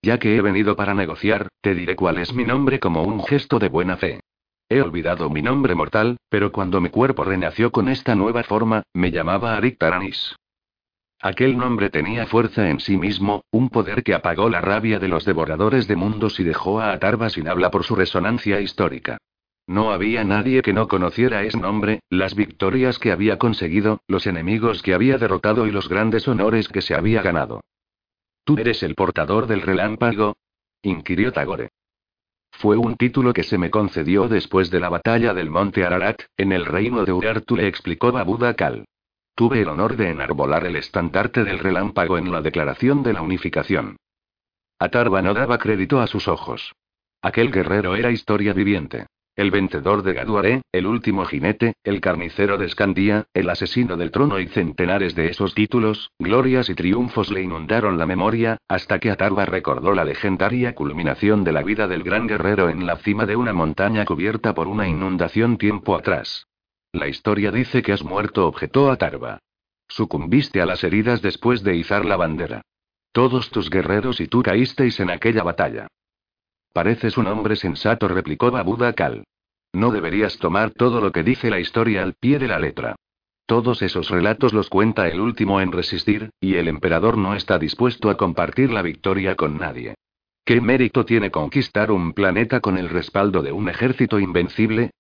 [0.03, 3.59] Ya que he venido para negociar, te diré cuál es mi nombre como un gesto
[3.59, 4.21] de buena fe.
[4.69, 9.11] He olvidado mi nombre mortal, pero cuando mi cuerpo renació con esta nueva forma, me
[9.11, 10.37] llamaba Arik Taranis.
[11.21, 15.27] Aquel nombre tenía fuerza en sí mismo, un poder que apagó la rabia de los
[15.27, 19.19] devoradores de mundos y dejó a Atarba sin habla por su resonancia histórica.
[19.67, 24.83] No había nadie que no conociera ese nombre, las victorias que había conseguido, los enemigos
[24.83, 27.61] que había derrotado y los grandes honores que se había ganado.
[28.55, 30.37] ¿Tú eres el portador del relámpago?
[30.83, 31.69] inquirió Tagore.
[32.51, 36.51] Fue un título que se me concedió después de la batalla del monte Ararat, en
[36.51, 38.87] el reino de Urartu, le explicó Babuda Kal.
[39.37, 43.97] Tuve el honor de enarbolar el estandarte del relámpago en la declaración de la unificación.
[44.81, 46.73] Atarba no daba crédito a sus ojos.
[47.23, 49.07] Aquel guerrero era historia viviente.
[49.41, 54.39] El vencedor de Gaduaré, el último jinete, el carnicero de Escandía, el asesino del trono
[54.39, 59.47] y centenares de esos títulos, glorias y triunfos le inundaron la memoria, hasta que Atarba
[59.47, 63.55] recordó la legendaria culminación de la vida del gran guerrero en la cima de una
[63.55, 66.47] montaña cubierta por una inundación tiempo atrás.
[66.93, 69.39] La historia dice que has muerto, objetó Atarba.
[69.89, 72.61] Sucumbiste a las heridas después de izar la bandera.
[73.11, 75.89] Todos tus guerreros y tú caísteis en aquella batalla.
[76.81, 79.25] Pareces un hombre sensato, replicó Babuda Kal.
[79.75, 82.97] No deberías tomar todo lo que dice la historia al pie de la letra.
[83.45, 88.09] Todos esos relatos los cuenta el último en resistir, y el emperador no está dispuesto
[88.09, 89.95] a compartir la victoria con nadie.
[90.43, 94.93] ¿Qué mérito tiene conquistar un planeta con el respaldo de un ejército invencible?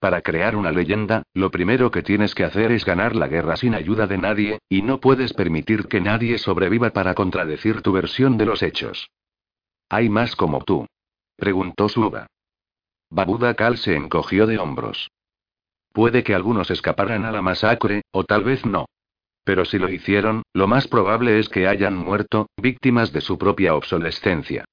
[0.00, 3.76] Para crear una leyenda, lo primero que tienes que hacer es ganar la guerra sin
[3.76, 8.46] ayuda de nadie, y no puedes permitir que nadie sobreviva para contradecir tu versión de
[8.46, 9.08] los hechos.
[9.88, 10.84] Hay más como tú.
[11.38, 12.26] Preguntó Suba.
[13.10, 15.08] Babuda Kal se encogió de hombros.
[15.92, 18.86] Puede que algunos escaparan a la masacre, o tal vez no.
[19.44, 23.76] Pero si lo hicieron, lo más probable es que hayan muerto, víctimas de su propia
[23.76, 24.64] obsolescencia.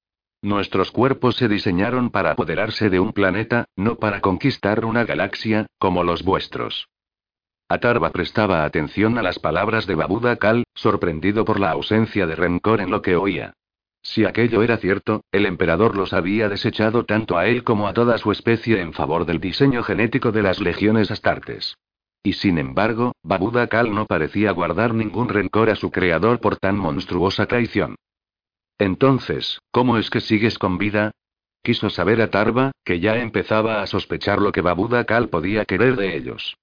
[0.42, 6.02] Nuestros cuerpos se diseñaron para apoderarse de un planeta, no para conquistar una galaxia, como
[6.02, 6.88] los vuestros.
[7.68, 12.80] Atarba prestaba atención a las palabras de Babuda Kal, sorprendido por la ausencia de rencor
[12.80, 13.54] en lo que oía.
[14.06, 18.16] Si aquello era cierto, el emperador los había desechado tanto a él como a toda
[18.18, 21.76] su especie en favor del diseño genético de las legiones astartes.
[22.22, 26.78] Y sin embargo, Babuda Kal no parecía guardar ningún rencor a su creador por tan
[26.78, 27.96] monstruosa traición.
[28.78, 31.10] Entonces, ¿cómo es que sigues con vida?
[31.64, 35.96] Quiso saber a Tarba, que ya empezaba a sospechar lo que Babuda Kal podía querer
[35.96, 36.56] de ellos.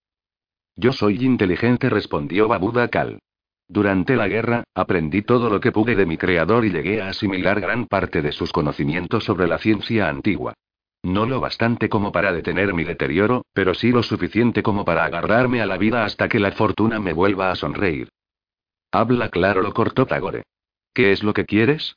[0.78, 3.20] Yo soy inteligente, respondió Babuda Kal.
[3.74, 7.60] Durante la guerra, aprendí todo lo que pude de mi creador y llegué a asimilar
[7.60, 10.54] gran parte de sus conocimientos sobre la ciencia antigua.
[11.02, 15.60] No lo bastante como para detener mi deterioro, pero sí lo suficiente como para agarrarme
[15.60, 18.10] a la vida hasta que la fortuna me vuelva a sonreír.
[18.92, 20.44] Habla claro, lo cortó Tagore.
[20.94, 21.96] ¿Qué es lo que quieres?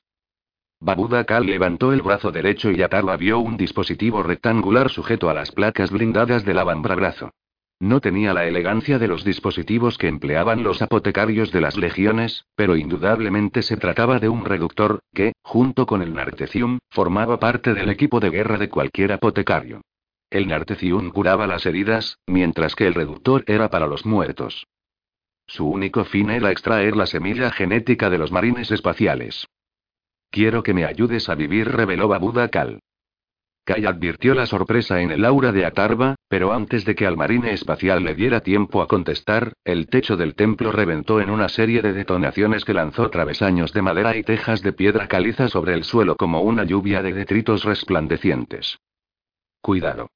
[0.81, 5.53] Babuda Kal levantó el brazo derecho y Atarla vio un dispositivo rectangular sujeto a las
[5.53, 7.33] placas blindadas del avambrazo.
[7.79, 12.77] No tenía la elegancia de los dispositivos que empleaban los apotecarios de las legiones, pero
[12.77, 18.19] indudablemente se trataba de un reductor, que, junto con el Nartecium, formaba parte del equipo
[18.19, 19.83] de guerra de cualquier apotecario.
[20.31, 24.67] El Nartecium curaba las heridas, mientras que el reductor era para los muertos.
[25.47, 29.47] Su único fin era extraer la semilla genética de los marines espaciales.
[30.31, 32.81] Quiero que me ayudes a vivir, reveló Babuda Kal.
[33.67, 37.53] Kai advirtió la sorpresa en el aura de Atarva, pero antes de que al marine
[37.53, 41.93] espacial le diera tiempo a contestar, el techo del templo reventó en una serie de
[41.93, 46.43] detonaciones que lanzó travesaños de madera y tejas de piedra caliza sobre el suelo como
[46.43, 48.79] una lluvia de detritos resplandecientes.
[49.61, 50.11] Cuidado.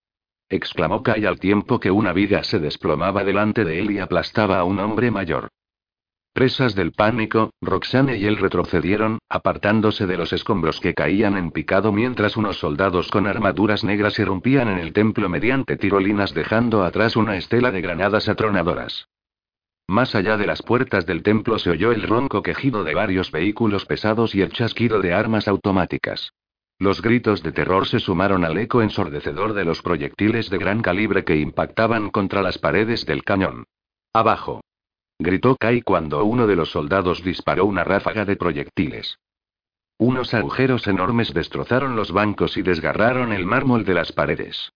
[0.48, 4.64] exclamó Kai al tiempo que una viga se desplomaba delante de él y aplastaba a
[4.64, 5.48] un hombre mayor.
[6.32, 11.90] Presas del pánico, Roxane y él retrocedieron, apartándose de los escombros que caían en picado
[11.90, 17.36] mientras unos soldados con armaduras negras irrumpían en el templo mediante tirolinas dejando atrás una
[17.36, 19.09] estela de granadas atronadoras.
[19.89, 23.85] Más allá de las puertas del templo se oyó el ronco quejido de varios vehículos
[23.85, 26.32] pesados y el chasquido de armas automáticas.
[26.78, 31.24] Los gritos de terror se sumaron al eco ensordecedor de los proyectiles de gran calibre
[31.24, 33.65] que impactaban contra las paredes del cañón.
[34.12, 34.61] Abajo
[35.20, 39.18] gritó Kai cuando uno de los soldados disparó una ráfaga de proyectiles.
[39.98, 44.72] Unos agujeros enormes destrozaron los bancos y desgarraron el mármol de las paredes.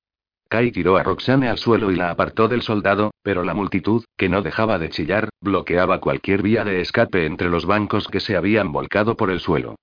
[0.50, 4.28] Kai tiró a Roxane al suelo y la apartó del soldado, pero la multitud, que
[4.28, 8.70] no dejaba de chillar, bloqueaba cualquier vía de escape entre los bancos que se habían
[8.70, 9.76] volcado por el suelo.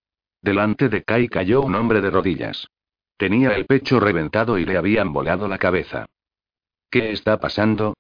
[0.44, 2.68] Delante de Kai cayó un hombre de rodillas.
[3.18, 6.06] Tenía el pecho reventado y le habían volado la cabeza.
[6.92, 7.96] ¿Qué está pasando?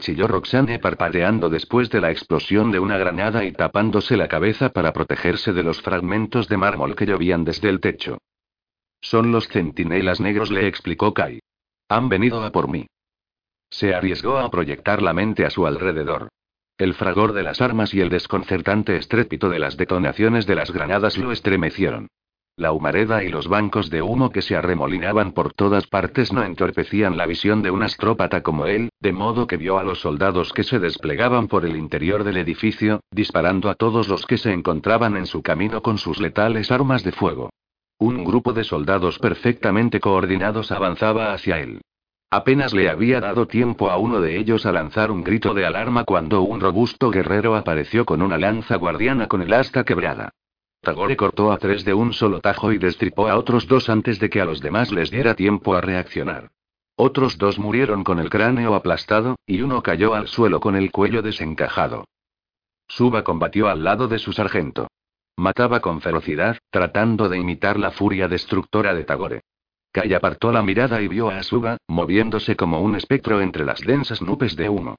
[0.00, 4.92] Chilló Roxane parpadeando después de la explosión de una granada y tapándose la cabeza para
[4.92, 8.18] protegerse de los fragmentos de mármol que llovían desde el techo.
[9.00, 11.40] Son los centinelas negros, le explicó Kai.
[11.88, 12.86] Han venido a por mí.
[13.70, 16.28] Se arriesgó a proyectar la mente a su alrededor.
[16.78, 21.18] El fragor de las armas y el desconcertante estrépito de las detonaciones de las granadas
[21.18, 22.08] lo estremecieron.
[22.56, 27.16] La humareda y los bancos de humo que se arremolinaban por todas partes no entorpecían
[27.16, 30.62] la visión de un astrópata como él, de modo que vio a los soldados que
[30.62, 35.26] se desplegaban por el interior del edificio, disparando a todos los que se encontraban en
[35.26, 37.50] su camino con sus letales armas de fuego.
[37.98, 41.80] Un grupo de soldados perfectamente coordinados avanzaba hacia él.
[42.30, 46.04] Apenas le había dado tiempo a uno de ellos a lanzar un grito de alarma
[46.04, 50.30] cuando un robusto guerrero apareció con una lanza guardiana con el asta quebrada.
[50.84, 54.30] Tagore cortó a tres de un solo tajo y destripó a otros dos antes de
[54.30, 56.50] que a los demás les diera tiempo a reaccionar.
[56.96, 61.22] Otros dos murieron con el cráneo aplastado, y uno cayó al suelo con el cuello
[61.22, 62.04] desencajado.
[62.86, 64.86] Suba combatió al lado de su sargento.
[65.36, 69.40] Mataba con ferocidad, tratando de imitar la furia destructora de Tagore.
[69.90, 74.22] Kai apartó la mirada y vio a Suba, moviéndose como un espectro entre las densas
[74.22, 74.96] nubes de humo.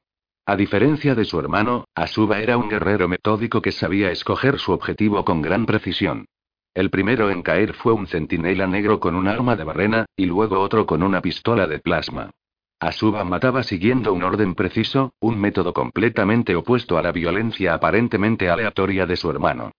[0.48, 5.26] A diferencia de su hermano, Asuba era un guerrero metódico que sabía escoger su objetivo
[5.26, 6.26] con gran precisión.
[6.76, 10.60] El primero en caer fue un centinela negro con un arma de barrena, y luego
[10.60, 12.30] otro con una pistola de plasma.
[12.80, 19.08] Asuba mataba siguiendo un orden preciso, un método completamente opuesto a la violencia aparentemente aleatoria
[19.08, 19.72] de su hermano.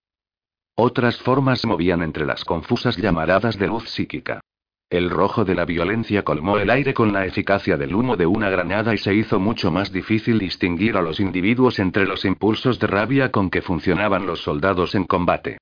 [0.75, 4.41] Otras formas movían entre las confusas llamaradas de luz psíquica.
[4.89, 8.49] El rojo de la violencia colmó el aire con la eficacia del humo de una
[8.49, 12.87] granada y se hizo mucho más difícil distinguir a los individuos entre los impulsos de
[12.87, 15.57] rabia con que funcionaban los soldados en combate.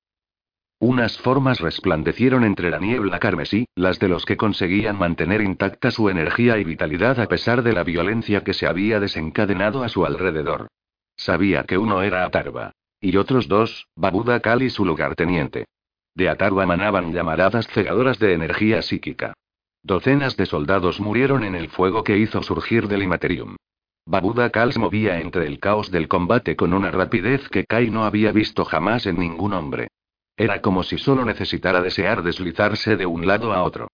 [0.78, 6.08] Unas formas resplandecieron entre la niebla carmesí, las de los que conseguían mantener intacta su
[6.08, 10.68] energía y vitalidad a pesar de la violencia que se había desencadenado a su alrededor.
[11.16, 12.72] Sabía que uno era Atarva.
[13.00, 15.64] Y otros dos, Babuda Kali y su lugarteniente.
[16.16, 19.34] De Atarwa manaban llamaradas cegadoras de energía psíquica.
[19.82, 23.56] Docenas de soldados murieron en el fuego que hizo surgir del Imaterium.
[24.06, 28.32] Babuda Kals movía entre el caos del combate con una rapidez que Kai no había
[28.32, 29.88] visto jamás en ningún hombre.
[30.38, 33.88] Era como si solo necesitara desear deslizarse de un lado a otro.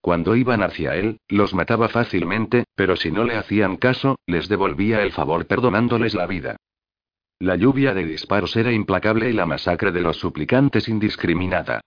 [0.00, 5.02] Cuando iban hacia él, los mataba fácilmente, pero si no le hacían caso, les devolvía
[5.02, 6.56] el favor perdonándoles la vida.
[7.40, 11.80] La lluvia de disparos era implacable y la masacre de los suplicantes indiscriminada.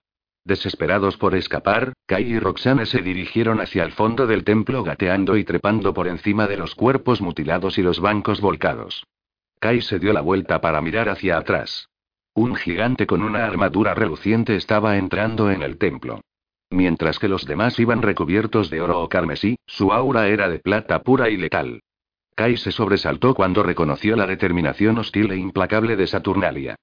[0.44, 5.44] Desesperados por escapar, Kai y Roxane se dirigieron hacia el fondo del templo gateando y
[5.44, 9.04] trepando por encima de los cuerpos mutilados y los bancos volcados.
[9.60, 11.90] Kai se dio la vuelta para mirar hacia atrás.
[12.34, 16.22] Un gigante con una armadura reluciente estaba entrando en el templo.
[16.70, 21.02] Mientras que los demás iban recubiertos de oro o carmesí, su aura era de plata
[21.02, 21.82] pura y letal.
[22.34, 26.76] Kai se sobresaltó cuando reconoció la determinación hostil e implacable de Saturnalia.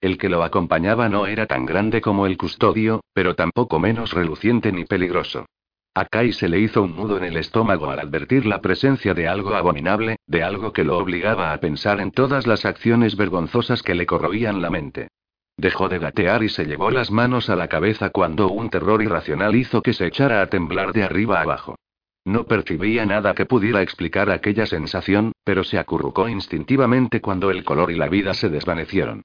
[0.00, 4.72] El que lo acompañaba no era tan grande como el custodio, pero tampoco menos reluciente
[4.72, 5.46] ni peligroso.
[5.94, 9.28] A Kai se le hizo un nudo en el estómago al advertir la presencia de
[9.28, 13.94] algo abominable, de algo que lo obligaba a pensar en todas las acciones vergonzosas que
[13.94, 15.08] le corroían la mente.
[15.56, 19.54] Dejó de gatear y se llevó las manos a la cabeza cuando un terror irracional
[19.54, 21.76] hizo que se echara a temblar de arriba abajo.
[22.24, 27.90] No percibía nada que pudiera explicar aquella sensación, pero se acurrucó instintivamente cuando el color
[27.90, 29.24] y la vida se desvanecieron.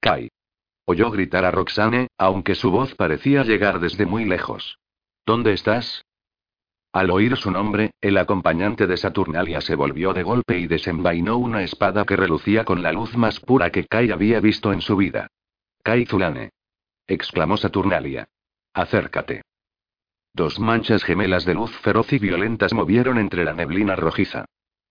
[0.00, 0.28] Kai.
[0.84, 4.78] Oyó gritar a Roxane, aunque su voz parecía llegar desde muy lejos.
[5.26, 6.04] ¿Dónde estás?
[6.92, 11.62] Al oír su nombre, el acompañante de Saturnalia se volvió de golpe y desenvainó una
[11.62, 15.28] espada que relucía con la luz más pura que Kai había visto en su vida.
[15.82, 16.50] Kai Zulane.
[17.06, 18.28] exclamó Saturnalia.
[18.72, 19.42] Acércate.
[20.34, 24.44] Dos manchas gemelas de luz feroz y violentas movieron entre la neblina rojiza.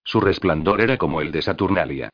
[0.03, 2.09] Su resplandor era como el de Saturnalia.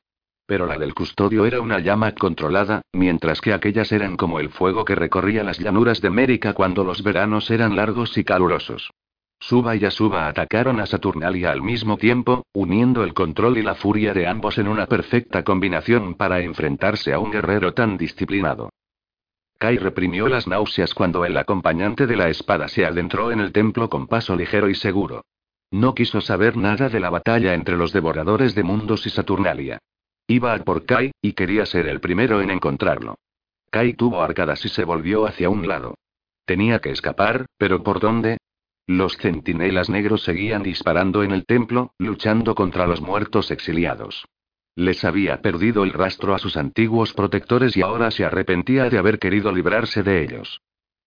[0.45, 4.83] Pero la del custodio era una llama controlada, mientras que aquellas eran como el fuego
[4.83, 8.91] que recorría las llanuras de Mérica cuando los veranos eran largos y calurosos.
[9.39, 14.13] Suba y Asuba atacaron a Saturnalia al mismo tiempo, uniendo el control y la furia
[14.13, 18.69] de ambos en una perfecta combinación para enfrentarse a un guerrero tan disciplinado.
[19.63, 23.89] Kai reprimió las náuseas cuando el acompañante de la espada se adentró en el templo
[23.89, 25.23] con paso ligero y seguro.
[25.71, 29.79] No quiso saber nada de la batalla entre los devoradores de mundos y Saturnalia.
[30.27, 33.15] Iba a por Kai, y quería ser el primero en encontrarlo.
[33.71, 35.95] Kai tuvo arcadas y se volvió hacia un lado.
[36.43, 38.39] Tenía que escapar, pero ¿por dónde?
[38.85, 44.25] Los centinelas negros seguían disparando en el templo, luchando contra los muertos exiliados.
[44.75, 49.19] Les había perdido el rastro a sus antiguos protectores y ahora se arrepentía de haber
[49.19, 50.61] querido librarse de ellos.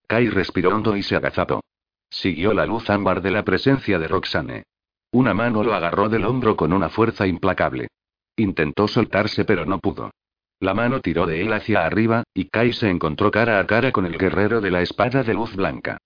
[0.07, 1.61] Kai respiró hondo y se agazapó.
[2.09, 4.63] Siguió la luz ámbar de la presencia de Roxane.
[5.11, 7.89] Una mano lo agarró del hombro con una fuerza implacable.
[8.37, 10.11] Intentó soltarse pero no pudo.
[10.59, 14.05] La mano tiró de él hacia arriba, y Kai se encontró cara a cara con
[14.05, 15.97] el guerrero de la espada de luz blanca.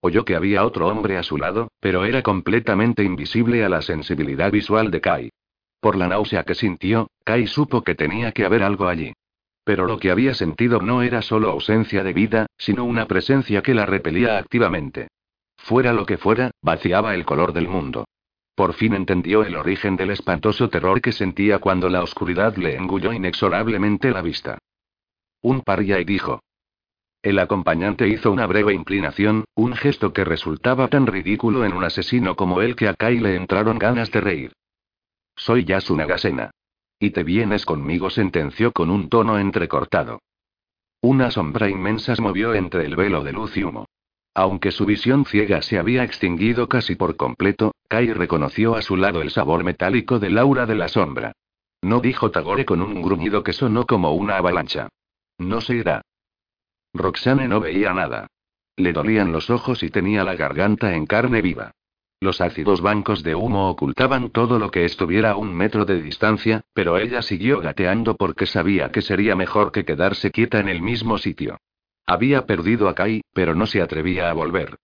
[0.00, 4.50] Oyó que había otro hombre a su lado, pero era completamente invisible a la sensibilidad
[4.50, 5.30] visual de Kai.
[5.80, 9.12] Por la náusea que sintió, Kai supo que tenía que haber algo allí.
[9.64, 13.74] Pero lo que había sentido no era solo ausencia de vida, sino una presencia que
[13.74, 15.08] la repelía activamente.
[15.56, 18.06] Fuera lo que fuera, vaciaba el color del mundo.
[18.54, 23.12] Por fin entendió el origen del espantoso terror que sentía cuando la oscuridad le engulló
[23.12, 24.58] inexorablemente la vista.
[25.42, 26.40] Un paria y dijo,
[27.22, 32.36] el acompañante hizo una breve inclinación, un gesto que resultaba tan ridículo en un asesino
[32.36, 34.52] como él que a Kai le entraron ganas de reír.
[35.38, 36.50] Soy Yasunagasena.
[36.98, 40.20] Y te vienes conmigo, sentenció con un tono entrecortado.
[41.00, 43.86] Una sombra inmensa se movió entre el velo de luz y humo.
[44.34, 49.22] Aunque su visión ciega se había extinguido casi por completo, Kai reconoció a su lado
[49.22, 51.32] el sabor metálico del aura de la sombra.
[51.82, 54.88] No dijo Tagore con un gruñido que sonó como una avalancha.
[55.38, 56.02] No se irá.
[56.92, 58.26] Roxane no veía nada.
[58.76, 61.70] Le dolían los ojos y tenía la garganta en carne viva.
[62.20, 66.62] Los ácidos bancos de humo ocultaban todo lo que estuviera a un metro de distancia,
[66.74, 71.18] pero ella siguió gateando porque sabía que sería mejor que quedarse quieta en el mismo
[71.18, 71.58] sitio.
[72.06, 74.78] Había perdido a Kai, pero no se atrevía a volver.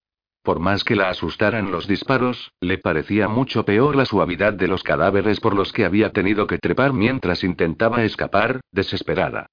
[0.45, 4.83] Por más que la asustaran los disparos, le parecía mucho peor la suavidad de los
[4.83, 9.49] cadáveres por los que había tenido que trepar mientras intentaba escapar, desesperada.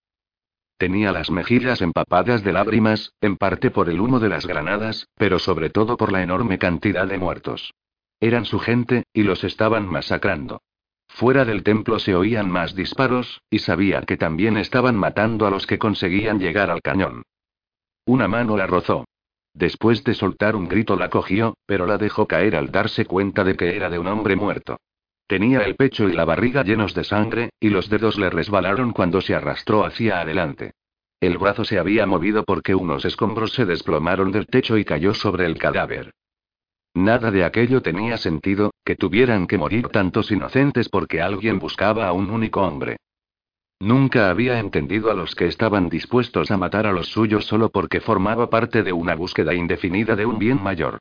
[0.81, 5.37] Tenía las mejillas empapadas de lágrimas, en parte por el humo de las granadas, pero
[5.37, 7.75] sobre todo por la enorme cantidad de muertos.
[8.19, 10.63] Eran su gente, y los estaban masacrando.
[11.07, 15.67] Fuera del templo se oían más disparos, y sabía que también estaban matando a los
[15.67, 17.21] que conseguían llegar al cañón.
[18.07, 19.05] Una mano la rozó.
[19.53, 23.55] Después de soltar un grito la cogió, pero la dejó caer al darse cuenta de
[23.55, 24.77] que era de un hombre muerto.
[25.31, 29.21] Tenía el pecho y la barriga llenos de sangre, y los dedos le resbalaron cuando
[29.21, 30.73] se arrastró hacia adelante.
[31.21, 35.45] El brazo se había movido porque unos escombros se desplomaron del techo y cayó sobre
[35.45, 36.11] el cadáver.
[36.93, 42.11] Nada de aquello tenía sentido, que tuvieran que morir tantos inocentes porque alguien buscaba a
[42.11, 42.97] un único hombre.
[43.79, 48.01] Nunca había entendido a los que estaban dispuestos a matar a los suyos solo porque
[48.01, 50.99] formaba parte de una búsqueda indefinida de un bien mayor.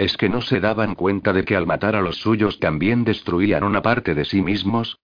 [0.00, 3.64] ¿Es que no se daban cuenta de que al matar a los suyos también destruían
[3.64, 4.98] una parte de sí mismos?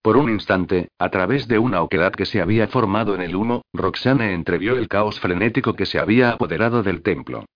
[0.00, 3.62] Por un instante, a través de una oquedad que se había formado en el humo,
[3.72, 7.46] Roxane entrevió el caos frenético que se había apoderado del templo.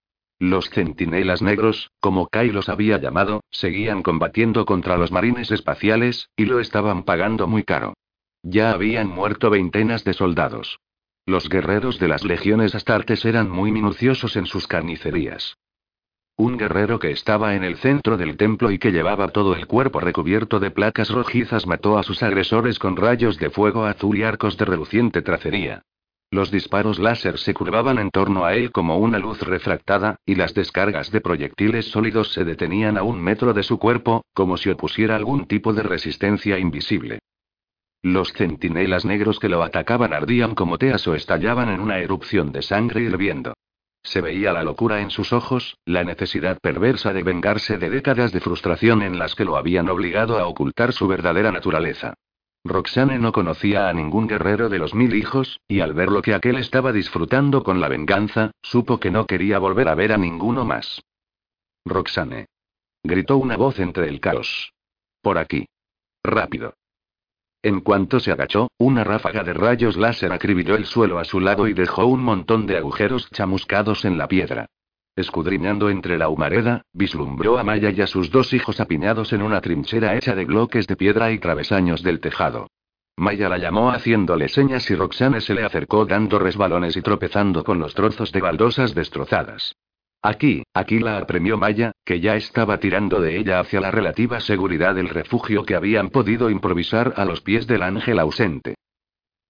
[0.41, 6.47] Los centinelas negros, como Kai los había llamado, seguían combatiendo contra los marines espaciales, y
[6.47, 7.95] lo estaban pagando muy caro.
[8.43, 10.81] Ya habían muerto veintenas de soldados.
[11.27, 15.57] Los guerreros de las legiones astartes eran muy minuciosos en sus carnicerías.
[16.39, 20.01] Un guerrero que estaba en el centro del templo y que llevaba todo el cuerpo
[20.01, 24.59] recubierto de placas rojizas mató a sus agresores con rayos de fuego azul y arcos
[24.59, 25.83] de reluciente tracería.
[26.31, 30.53] Los disparos láser se curvaban en torno a él como una luz refractada, y las
[30.53, 35.17] descargas de proyectiles sólidos se detenían a un metro de su cuerpo, como si opusiera
[35.17, 37.21] algún tipo de resistencia invisible.
[38.03, 42.61] Los centinelas negros que lo atacaban ardían como teas o estallaban en una erupción de
[42.61, 43.55] sangre hirviendo.
[44.07, 48.41] Se veía la locura en sus ojos, la necesidad perversa de vengarse de décadas de
[48.41, 52.15] frustración en las que lo habían obligado a ocultar su verdadera naturaleza.
[52.65, 56.35] Roxane no conocía a ningún guerrero de los mil hijos, y al ver lo que
[56.35, 60.65] aquel estaba disfrutando con la venganza, supo que no quería volver a ver a ninguno
[60.65, 61.03] más.
[61.85, 62.47] Roxane.
[63.03, 64.73] Gritó una voz entre el caos.
[65.20, 65.66] Por aquí.
[66.23, 66.74] Rápido.
[67.67, 71.67] En cuanto se agachó, una ráfaga de rayos láser acribilló el suelo a su lado
[71.67, 74.67] y dejó un montón de agujeros chamuscados en la piedra.
[75.17, 79.61] Escudriñando entre la humareda, vislumbró a Maya y a sus dos hijos apiñados en una
[79.61, 82.69] trinchera hecha de bloques de piedra y travesaños del tejado.
[83.17, 87.81] Maya la llamó haciéndole señas y Roxane se le acercó dando resbalones y tropezando con
[87.81, 89.75] los trozos de baldosas destrozadas.
[90.27, 94.97] Aquí, aquí la apremió Maya, que ya estaba tirando de ella hacia la relativa seguridad
[94.97, 98.74] del refugio que habían podido improvisar a los pies del ángel ausente.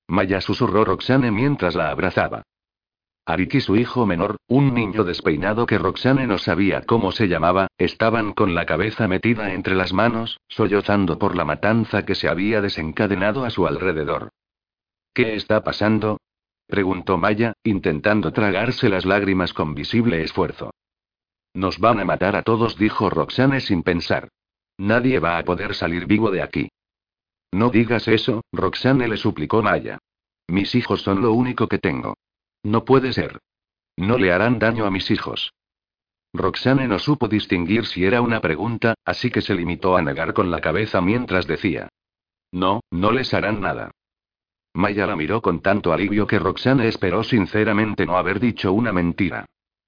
[0.06, 2.42] Maya susurró Roxane mientras la abrazaba.
[3.24, 7.68] Arik y su hijo menor, un niño despeinado que Roxane no sabía cómo se llamaba,
[7.78, 12.60] estaban con la cabeza metida entre las manos, sollozando por la matanza que se había
[12.60, 14.28] desencadenado a su alrededor.
[15.14, 16.18] ¿Qué está pasando?
[16.66, 20.70] Preguntó Maya, intentando tragarse las lágrimas con visible esfuerzo.
[21.54, 24.28] Nos van a matar a todos, dijo Roxane sin pensar.
[24.78, 26.68] Nadie va a poder salir vivo de aquí.
[27.52, 29.98] No digas eso, Roxane le suplicó Maya.
[30.48, 32.14] Mis hijos son lo único que tengo.
[32.62, 33.40] No puede ser.
[33.96, 35.54] No le harán daño a mis hijos.
[36.34, 40.50] Roxane no supo distinguir si era una pregunta, así que se limitó a negar con
[40.50, 41.88] la cabeza mientras decía.
[42.52, 43.90] No, no les harán nada.
[44.76, 49.46] Maya la miró con tanto alivio que Roxane esperó sinceramente no haber dicho una mentira.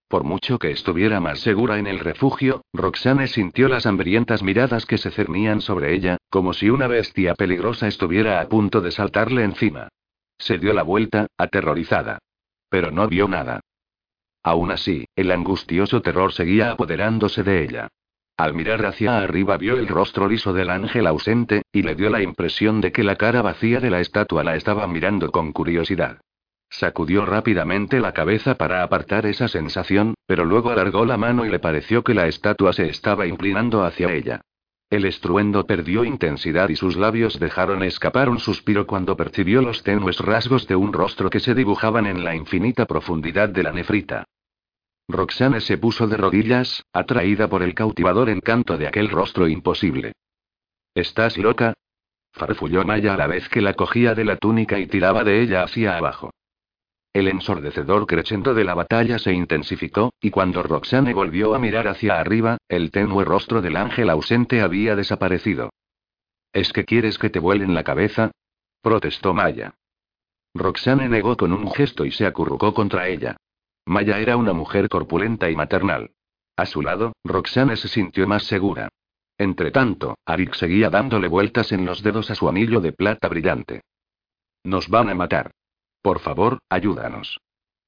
[0.09, 4.97] Por mucho que estuviera más segura en el refugio, Roxane sintió las hambrientas miradas que
[4.97, 9.89] se cernían sobre ella, como si una bestia peligrosa estuviera a punto de saltarle encima.
[10.39, 12.19] Se dio la vuelta, aterrorizada.
[12.71, 13.61] Pero no vio nada.
[14.43, 17.89] Aún así, el angustioso terror seguía apoderándose de ella.
[18.39, 22.23] Al mirar hacia arriba vio el rostro liso del ángel ausente, y le dio la
[22.23, 26.21] impresión de que la cara vacía de la estatua la estaba mirando con curiosidad.
[26.71, 31.59] Sacudió rápidamente la cabeza para apartar esa sensación, pero luego alargó la mano y le
[31.59, 34.41] pareció que la estatua se estaba inclinando hacia ella.
[34.89, 40.21] El estruendo perdió intensidad y sus labios dejaron escapar un suspiro cuando percibió los tenues
[40.21, 44.27] rasgos de un rostro que se dibujaban en la infinita profundidad de la nefrita.
[45.09, 50.13] Roxane se puso de rodillas, atraída por el cautivador encanto de aquel rostro imposible.
[50.95, 51.75] ¿Estás loca?
[52.33, 55.63] farfulló Maya a la vez que la cogía de la túnica y tiraba de ella
[55.63, 56.31] hacia abajo.
[57.15, 62.21] El ensordecedor crescendo de la batalla se intensificó, y cuando Roxane volvió a mirar hacia
[62.21, 65.71] arriba, el tenue rostro del ángel ausente había desaparecido.
[66.53, 68.31] ¿Es que quieres que te vuelen la cabeza?
[68.83, 69.75] protestó Maya.
[70.55, 73.37] Roxane negó con un gesto y se acurrucó contra ella.
[73.89, 76.11] Maya era una mujer corpulenta y maternal.
[76.57, 78.91] A su lado, Roxane se sintió más segura.
[79.39, 83.81] Entretanto, Arik seguía dándole vueltas en los dedos a su anillo de plata brillante.
[84.63, 85.53] Nos van a matar.
[86.03, 87.41] Por favor, ayúdanos.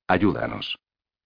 [0.08, 0.78] Ayúdanos.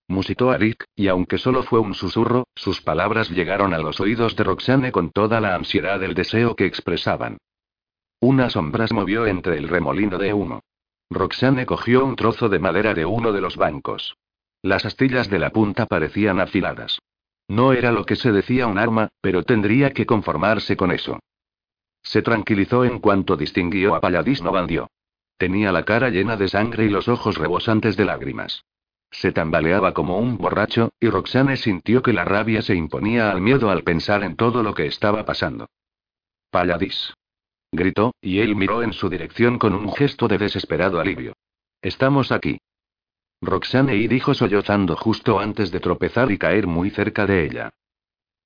[0.09, 4.43] Musitó Arik, y aunque solo fue un susurro, sus palabras llegaron a los oídos de
[4.43, 7.39] Roxane con toda la ansiedad del deseo que expresaban.
[8.19, 10.65] Una sombra se movió entre el remolino de humo.
[11.11, 14.17] Roxane cogió un trozo de madera de uno de los bancos.
[14.65, 16.99] Las astillas de la punta parecían afiladas.
[17.49, 21.21] No era lo que se decía un arma, pero tendría que conformarse con eso.
[22.03, 24.89] Se tranquilizó en cuanto distinguió a Palladis Novandio.
[25.37, 28.65] Tenía la cara llena de sangre y los ojos rebosantes de lágrimas.
[29.11, 33.69] Se tambaleaba como un borracho, y Roxane sintió que la rabia se imponía al miedo
[33.69, 35.67] al pensar en todo lo que estaba pasando.
[36.51, 37.13] Palladís.
[37.71, 41.35] Gritó, y él miró en su dirección con un gesto de desesperado alivio.
[41.83, 42.61] Estamos aquí.
[43.45, 47.71] Roxane y dijo sollozando justo antes de tropezar y caer muy cerca de ella.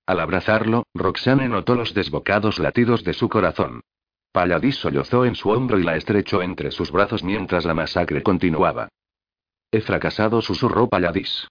[0.07, 3.83] Al abrazarlo, Roxane notó los desbocados latidos de su corazón.
[4.33, 8.89] Paladís sollozó en su hombro y la estrechó entre sus brazos mientras la masacre continuaba.
[9.71, 11.47] He fracasado, susurró Paladís.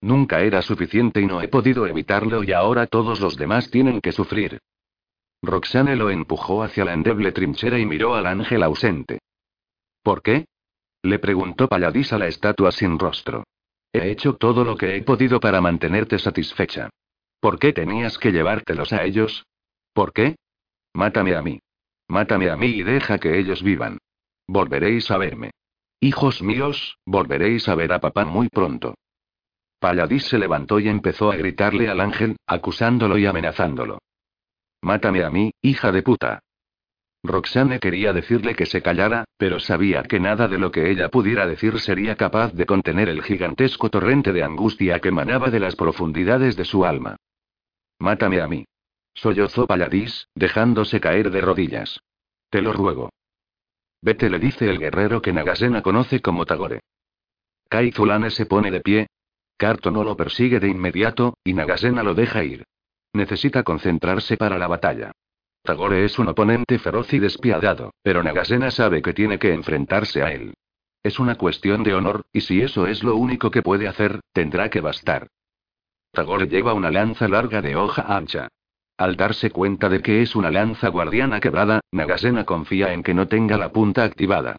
[0.00, 4.12] Nunca era suficiente y no he podido evitarlo y ahora todos los demás tienen que
[4.12, 4.58] sufrir.
[5.42, 9.20] Roxane lo empujó hacia la endeble trinchera y miró al ángel ausente.
[10.02, 10.46] ¿Por qué?
[11.02, 13.44] Le preguntó Paladís a la estatua sin rostro.
[13.92, 16.90] He hecho todo lo que he podido para mantenerte satisfecha.
[17.40, 19.44] ¿Por qué tenías que llevártelos a ellos?
[19.92, 20.36] ¿Por qué?
[20.94, 21.58] Mátame a mí.
[22.08, 23.98] Mátame a mí y deja que ellos vivan.
[24.46, 25.50] Volveréis a verme.
[26.00, 28.94] Hijos míos, volveréis a ver a papá muy pronto.
[29.78, 33.98] Paladís se levantó y empezó a gritarle al ángel, acusándolo y amenazándolo.
[34.80, 36.40] Mátame a mí, hija de puta.
[37.24, 41.46] Roxane quería decirle que se callara, pero sabía que nada de lo que ella pudiera
[41.46, 46.56] decir sería capaz de contener el gigantesco torrente de angustia que emanaba de las profundidades
[46.56, 47.16] de su alma.
[48.00, 48.64] Mátame a mí.
[49.14, 52.00] Sollozó Paladís, dejándose caer de rodillas.
[52.50, 53.10] Te lo ruego.
[54.00, 56.80] Vete, le dice el guerrero que Nagasena conoce como Tagore.
[57.68, 59.06] Kai Zulane se pone de pie.
[59.56, 62.64] Carto no lo persigue de inmediato, y Nagasena lo deja ir.
[63.12, 65.12] Necesita concentrarse para la batalla.
[65.62, 70.32] Tagore es un oponente feroz y despiadado, pero Nagasena sabe que tiene que enfrentarse a
[70.32, 70.54] él.
[71.04, 74.70] Es una cuestión de honor, y si eso es lo único que puede hacer, tendrá
[74.70, 75.28] que bastar.
[76.12, 78.48] Tagore lleva una lanza larga de hoja ancha.
[78.98, 83.28] Al darse cuenta de que es una lanza guardiana quebrada, Nagasena confía en que no
[83.28, 84.56] tenga la punta activada.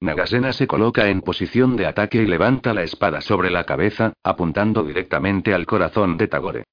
[0.00, 4.82] Nagasena se coloca en posición de ataque y levanta la espada sobre la cabeza, apuntando
[4.82, 6.64] directamente al corazón de Tagore.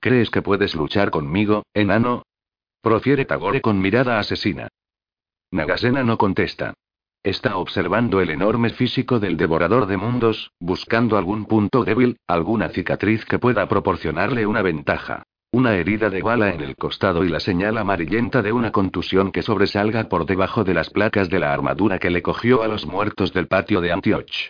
[0.00, 2.22] ¿Crees que puedes luchar conmigo, enano?
[2.88, 4.66] Profiere Tagore con mirada asesina.
[5.50, 6.72] Nagasena no contesta.
[7.22, 13.26] Está observando el enorme físico del devorador de mundos, buscando algún punto débil, alguna cicatriz
[13.26, 15.22] que pueda proporcionarle una ventaja.
[15.52, 19.42] Una herida de bala en el costado y la señal amarillenta de una contusión que
[19.42, 23.34] sobresalga por debajo de las placas de la armadura que le cogió a los muertos
[23.34, 24.48] del patio de Antioch.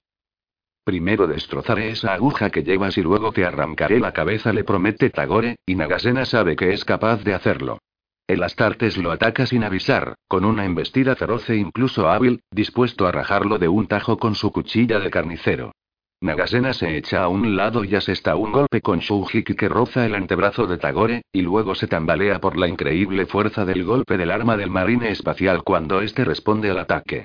[0.84, 5.56] Primero destrozaré esa aguja que llevas y luego te arrancaré la cabeza, le promete Tagore,
[5.66, 7.80] y Nagasena sabe que es capaz de hacerlo.
[8.28, 13.10] El Astartes lo ataca sin avisar, con una embestida feroz e incluso hábil, dispuesto a
[13.10, 15.72] rajarlo de un tajo con su cuchilla de carnicero.
[16.20, 20.14] Nagasena se echa a un lado y asesta un golpe con Shouhiki que roza el
[20.14, 24.58] antebrazo de Tagore, y luego se tambalea por la increíble fuerza del golpe del arma
[24.58, 27.24] del marine espacial cuando éste responde al ataque.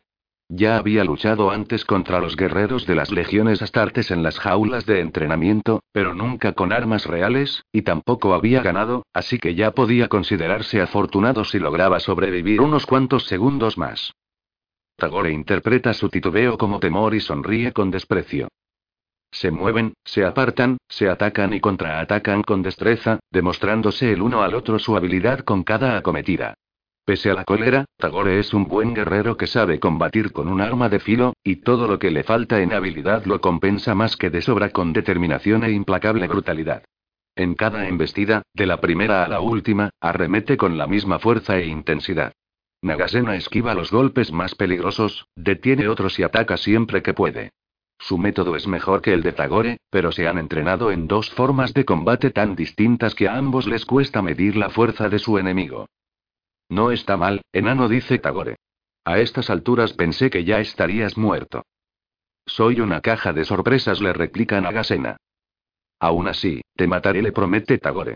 [0.55, 4.99] Ya había luchado antes contra los guerreros de las legiones astartes en las jaulas de
[4.99, 10.79] entrenamiento, pero nunca con armas reales, y tampoco había ganado, así que ya podía considerarse
[10.79, 14.13] afortunado si lograba sobrevivir unos cuantos segundos más.
[14.95, 18.47] Tagore interpreta su titubeo como temor y sonríe con desprecio.
[19.31, 24.77] Se mueven, se apartan, se atacan y contraatacan con destreza, demostrándose el uno al otro
[24.77, 26.53] su habilidad con cada acometida.
[27.05, 30.87] Pese a la cólera, Tagore es un buen guerrero que sabe combatir con un arma
[30.87, 34.41] de filo, y todo lo que le falta en habilidad lo compensa más que de
[34.41, 36.83] sobra con determinación e implacable brutalidad.
[37.35, 41.65] En cada embestida, de la primera a la última, arremete con la misma fuerza e
[41.65, 42.31] intensidad.
[42.81, 47.51] Nagasena esquiva los golpes más peligrosos, detiene otros y ataca siempre que puede.
[47.99, 51.73] Su método es mejor que el de Tagore, pero se han entrenado en dos formas
[51.73, 55.87] de combate tan distintas que a ambos les cuesta medir la fuerza de su enemigo.
[56.73, 58.55] No está mal, enano, dice Tagore.
[59.05, 61.67] A estas alturas pensé que ya estarías muerto.
[62.47, 65.17] Soy una caja de sorpresas, le replica Nagasena.
[65.99, 68.15] Aún así, te mataré, le promete Tagore.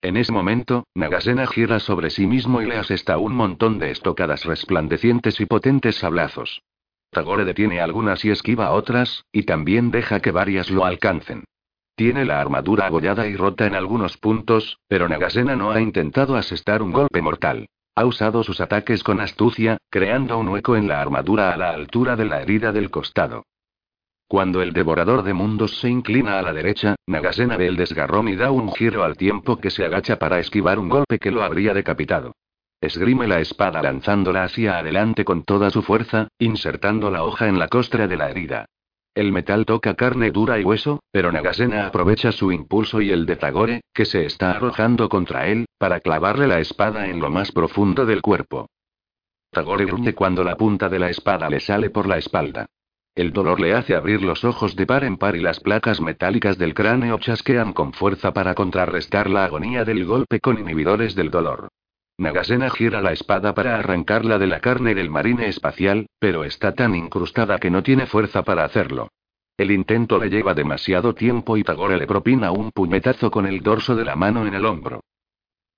[0.00, 4.46] En ese momento, Nagasena gira sobre sí mismo y le asesta un montón de estocadas
[4.46, 6.62] resplandecientes y potentes sablazos.
[7.10, 11.44] Tagore detiene algunas y esquiva otras, y también deja que varias lo alcancen.
[11.96, 16.82] Tiene la armadura abollada y rota en algunos puntos, pero Nagasena no ha intentado asestar
[16.82, 17.70] un golpe mortal.
[17.94, 22.14] Ha usado sus ataques con astucia, creando un hueco en la armadura a la altura
[22.14, 23.44] de la herida del costado.
[24.28, 28.36] Cuando el devorador de mundos se inclina a la derecha, Nagasena ve el desgarrón y
[28.36, 31.72] da un giro al tiempo que se agacha para esquivar un golpe que lo habría
[31.72, 32.32] decapitado.
[32.82, 37.68] Esgrime la espada lanzándola hacia adelante con toda su fuerza, insertando la hoja en la
[37.68, 38.66] costra de la herida.
[39.16, 43.36] El metal toca carne dura y hueso, pero Nagasena aprovecha su impulso y el de
[43.36, 48.04] Tagore, que se está arrojando contra él, para clavarle la espada en lo más profundo
[48.04, 48.68] del cuerpo.
[49.50, 52.66] Tagore gruñe cuando la punta de la espada le sale por la espalda.
[53.14, 56.58] El dolor le hace abrir los ojos de par en par y las placas metálicas
[56.58, 61.70] del cráneo chasquean con fuerza para contrarrestar la agonía del golpe con inhibidores del dolor.
[62.18, 66.94] Nagasena gira la espada para arrancarla de la carne del marine espacial, pero está tan
[66.94, 69.10] incrustada que no tiene fuerza para hacerlo.
[69.58, 73.94] El intento le lleva demasiado tiempo y Tagore le propina un puñetazo con el dorso
[73.96, 75.00] de la mano en el hombro.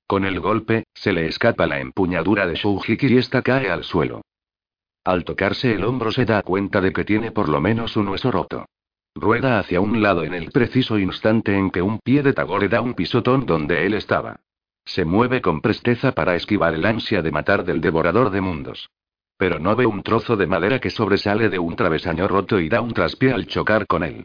[0.07, 4.23] Con el golpe, se le escapa la empuñadura de Shouhiki y esta cae al suelo.
[5.05, 8.31] Al tocarse el hombro se da cuenta de que tiene por lo menos un hueso
[8.31, 8.67] roto.
[9.15, 12.81] Rueda hacia un lado en el preciso instante en que un pie de Tagore da
[12.81, 14.41] un pisotón donde él estaba.
[14.89, 18.89] Se mueve con presteza para esquivar el ansia de matar del devorador de mundos.
[19.37, 22.81] Pero no ve un trozo de madera que sobresale de un travesaño roto y da
[22.81, 24.25] un traspié al chocar con él.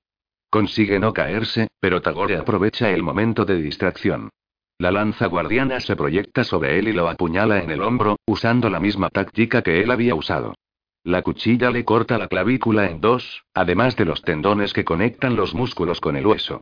[0.49, 4.29] Consigue no caerse, pero Tagore aprovecha el momento de distracción.
[4.77, 8.79] La lanza guardiana se proyecta sobre él y lo apuñala en el hombro, usando la
[8.79, 10.55] misma táctica que él había usado.
[11.03, 15.53] La cuchilla le corta la clavícula en dos, además de los tendones que conectan los
[15.53, 16.61] músculos con el hueso.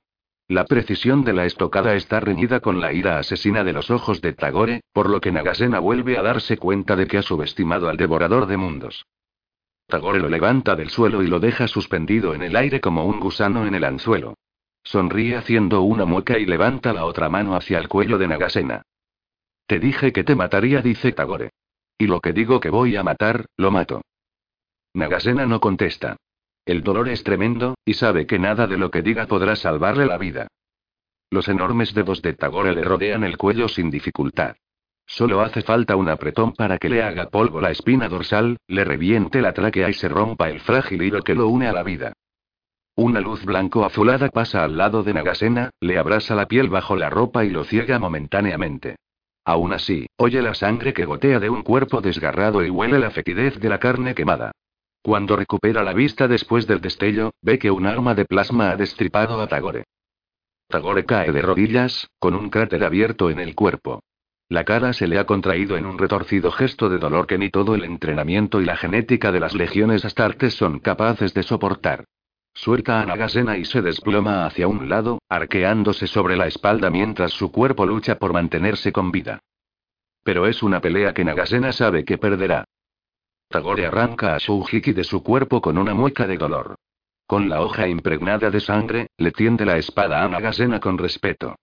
[0.52, 4.34] La precisión de la estocada está reñida con la ira asesina de los ojos de
[4.34, 8.48] Tagore, por lo que Nagasena vuelve a darse cuenta de que ha subestimado al devorador
[8.48, 9.06] de mundos.
[9.88, 13.66] Tagore lo levanta del suelo y lo deja suspendido en el aire como un gusano
[13.66, 14.34] en el anzuelo.
[14.84, 18.82] Sonríe haciendo una mueca y levanta la otra mano hacia el cuello de Nagasena.
[19.68, 21.52] Te dije que te mataría, dice Tagore.
[21.98, 24.02] Y lo que digo que voy a matar, lo mato.
[24.96, 26.18] Nagasena no contesta.
[26.66, 30.18] El dolor es tremendo, y sabe que nada de lo que diga podrá salvarle la
[30.18, 30.48] vida.
[31.32, 34.56] Los enormes dedos de Tagore le rodean el cuello sin dificultad.
[35.08, 39.42] Solo hace falta un apretón para que le haga polvo la espina dorsal, le reviente
[39.42, 42.14] la tráquea y se rompa el frágil hilo que lo une a la vida.
[42.96, 47.10] Una luz blanco azulada pasa al lado de Nagasena, le abrasa la piel bajo la
[47.10, 48.98] ropa y lo ciega momentáneamente.
[49.44, 53.60] Aún así, oye la sangre que gotea de un cuerpo desgarrado y huele la fetidez
[53.60, 54.52] de la carne quemada.
[55.04, 59.42] Cuando recupera la vista después del destello, ve que un arma de plasma ha destripado
[59.42, 59.86] a Tagore.
[60.68, 64.04] Tagore cae de rodillas, con un cráter abierto en el cuerpo.
[64.48, 67.74] La cara se le ha contraído en un retorcido gesto de dolor que ni todo
[67.74, 72.06] el entrenamiento y la genética de las legiones astartes son capaces de soportar.
[72.54, 77.52] Suelta a Nagasena y se desploma hacia un lado, arqueándose sobre la espalda mientras su
[77.52, 79.40] cuerpo lucha por mantenerse con vida.
[80.24, 82.66] Pero es una pelea que Nagasena sabe que perderá.
[83.52, 86.76] Tagore arranca a Shouhiki de su cuerpo con una mueca de dolor.
[87.28, 91.58] Con la hoja impregnada de sangre, le tiende la espada a Nagasena con respeto.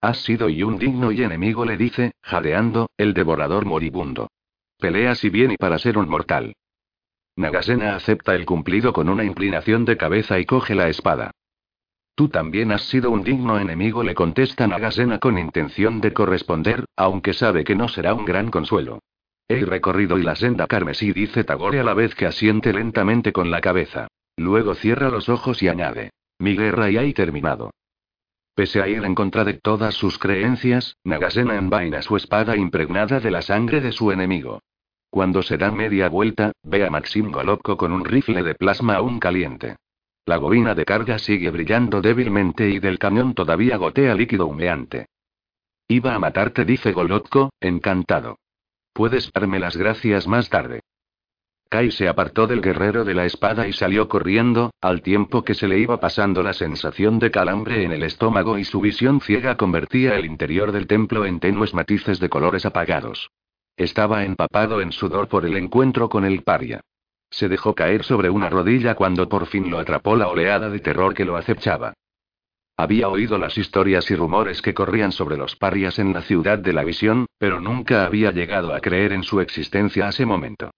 [0.00, 4.28] Has sido y un digno y enemigo, le dice, jadeando, el devorador moribundo.
[4.78, 6.52] Pelea si bien y para ser un mortal.
[7.36, 11.30] Nagasena acepta el cumplido con una inclinación de cabeza y coge la espada.
[12.16, 17.34] Tú también has sido un digno enemigo, le contesta Nagasena con intención de corresponder, aunque
[17.34, 19.00] sabe que no será un gran consuelo.
[19.48, 23.50] He recorrido y la senda carmesí, dice Tagore a la vez que asiente lentamente con
[23.50, 24.08] la cabeza.
[24.36, 26.10] Luego cierra los ojos y añade.
[26.38, 27.70] Mi guerra ya ha terminado.
[28.54, 33.30] Pese a ir en contra de todas sus creencias, Nagasena envaina su espada impregnada de
[33.30, 34.60] la sangre de su enemigo.
[35.10, 39.20] Cuando se da media vuelta, ve a Maxim Golovko con un rifle de plasma aún
[39.20, 39.76] caliente.
[40.24, 45.06] La bobina de carga sigue brillando débilmente y del cañón todavía gotea líquido humeante.
[45.86, 48.38] Iba a matarte, dice Golotko, encantado.
[48.94, 50.80] Puedes darme las gracias más tarde.
[51.68, 55.66] Kai se apartó del guerrero de la espada y salió corriendo, al tiempo que se
[55.66, 60.14] le iba pasando la sensación de calambre en el estómago y su visión ciega convertía
[60.14, 63.32] el interior del templo en tenues matices de colores apagados.
[63.76, 66.80] Estaba empapado en sudor por el encuentro con el paria.
[67.30, 71.14] Se dejó caer sobre una rodilla cuando por fin lo atrapó la oleada de terror
[71.14, 71.94] que lo acechaba.
[72.76, 76.72] Había oído las historias y rumores que corrían sobre los parias en la ciudad de
[76.72, 80.70] la visión, pero nunca había llegado a creer en su existencia a ese momento.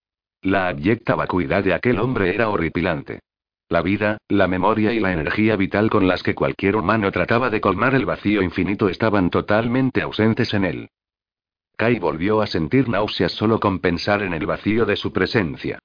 [0.42, 3.20] La abyecta vacuidad de aquel hombre era horripilante.
[3.68, 7.60] La vida, la memoria y la energía vital con las que cualquier humano trataba de
[7.60, 10.90] colmar el vacío infinito estaban totalmente ausentes en él.
[11.76, 15.78] Kai volvió a sentir náuseas solo con pensar en el vacío de su presencia.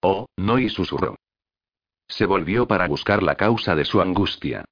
[0.00, 1.16] Oh, no y susurró.
[2.08, 4.64] Se volvió para buscar la causa de su angustia.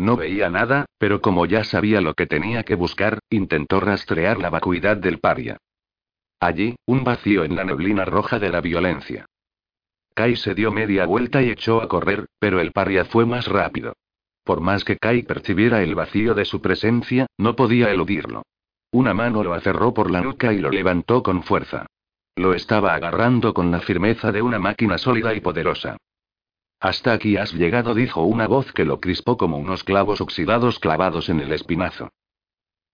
[0.00, 4.48] No veía nada, pero como ya sabía lo que tenía que buscar, intentó rastrear la
[4.48, 5.58] vacuidad del paria.
[6.40, 9.26] Allí, un vacío en la neblina roja de la violencia.
[10.14, 13.92] Kai se dio media vuelta y echó a correr, pero el paria fue más rápido.
[14.42, 18.42] Por más que Kai percibiera el vacío de su presencia, no podía eludirlo.
[18.92, 21.84] Una mano lo aferró por la nuca y lo levantó con fuerza.
[22.36, 25.98] Lo estaba agarrando con la firmeza de una máquina sólida y poderosa.
[26.80, 31.28] Hasta aquí has llegado, dijo una voz que lo crispó como unos clavos oxidados clavados
[31.28, 32.10] en el espinazo.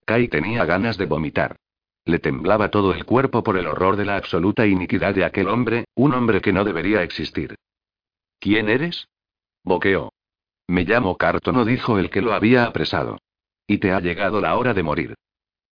[0.05, 1.55] Kai tenía ganas de vomitar.
[2.03, 5.85] Le temblaba todo el cuerpo por el horror de la absoluta iniquidad de aquel hombre,
[5.95, 7.55] un hombre que no debería existir.
[8.39, 9.07] ¿Quién eres?
[9.63, 10.11] Boqueó.
[10.67, 13.19] Me llamo Cartono, dijo el que lo había apresado.
[13.67, 15.15] Y te ha llegado la hora de morir.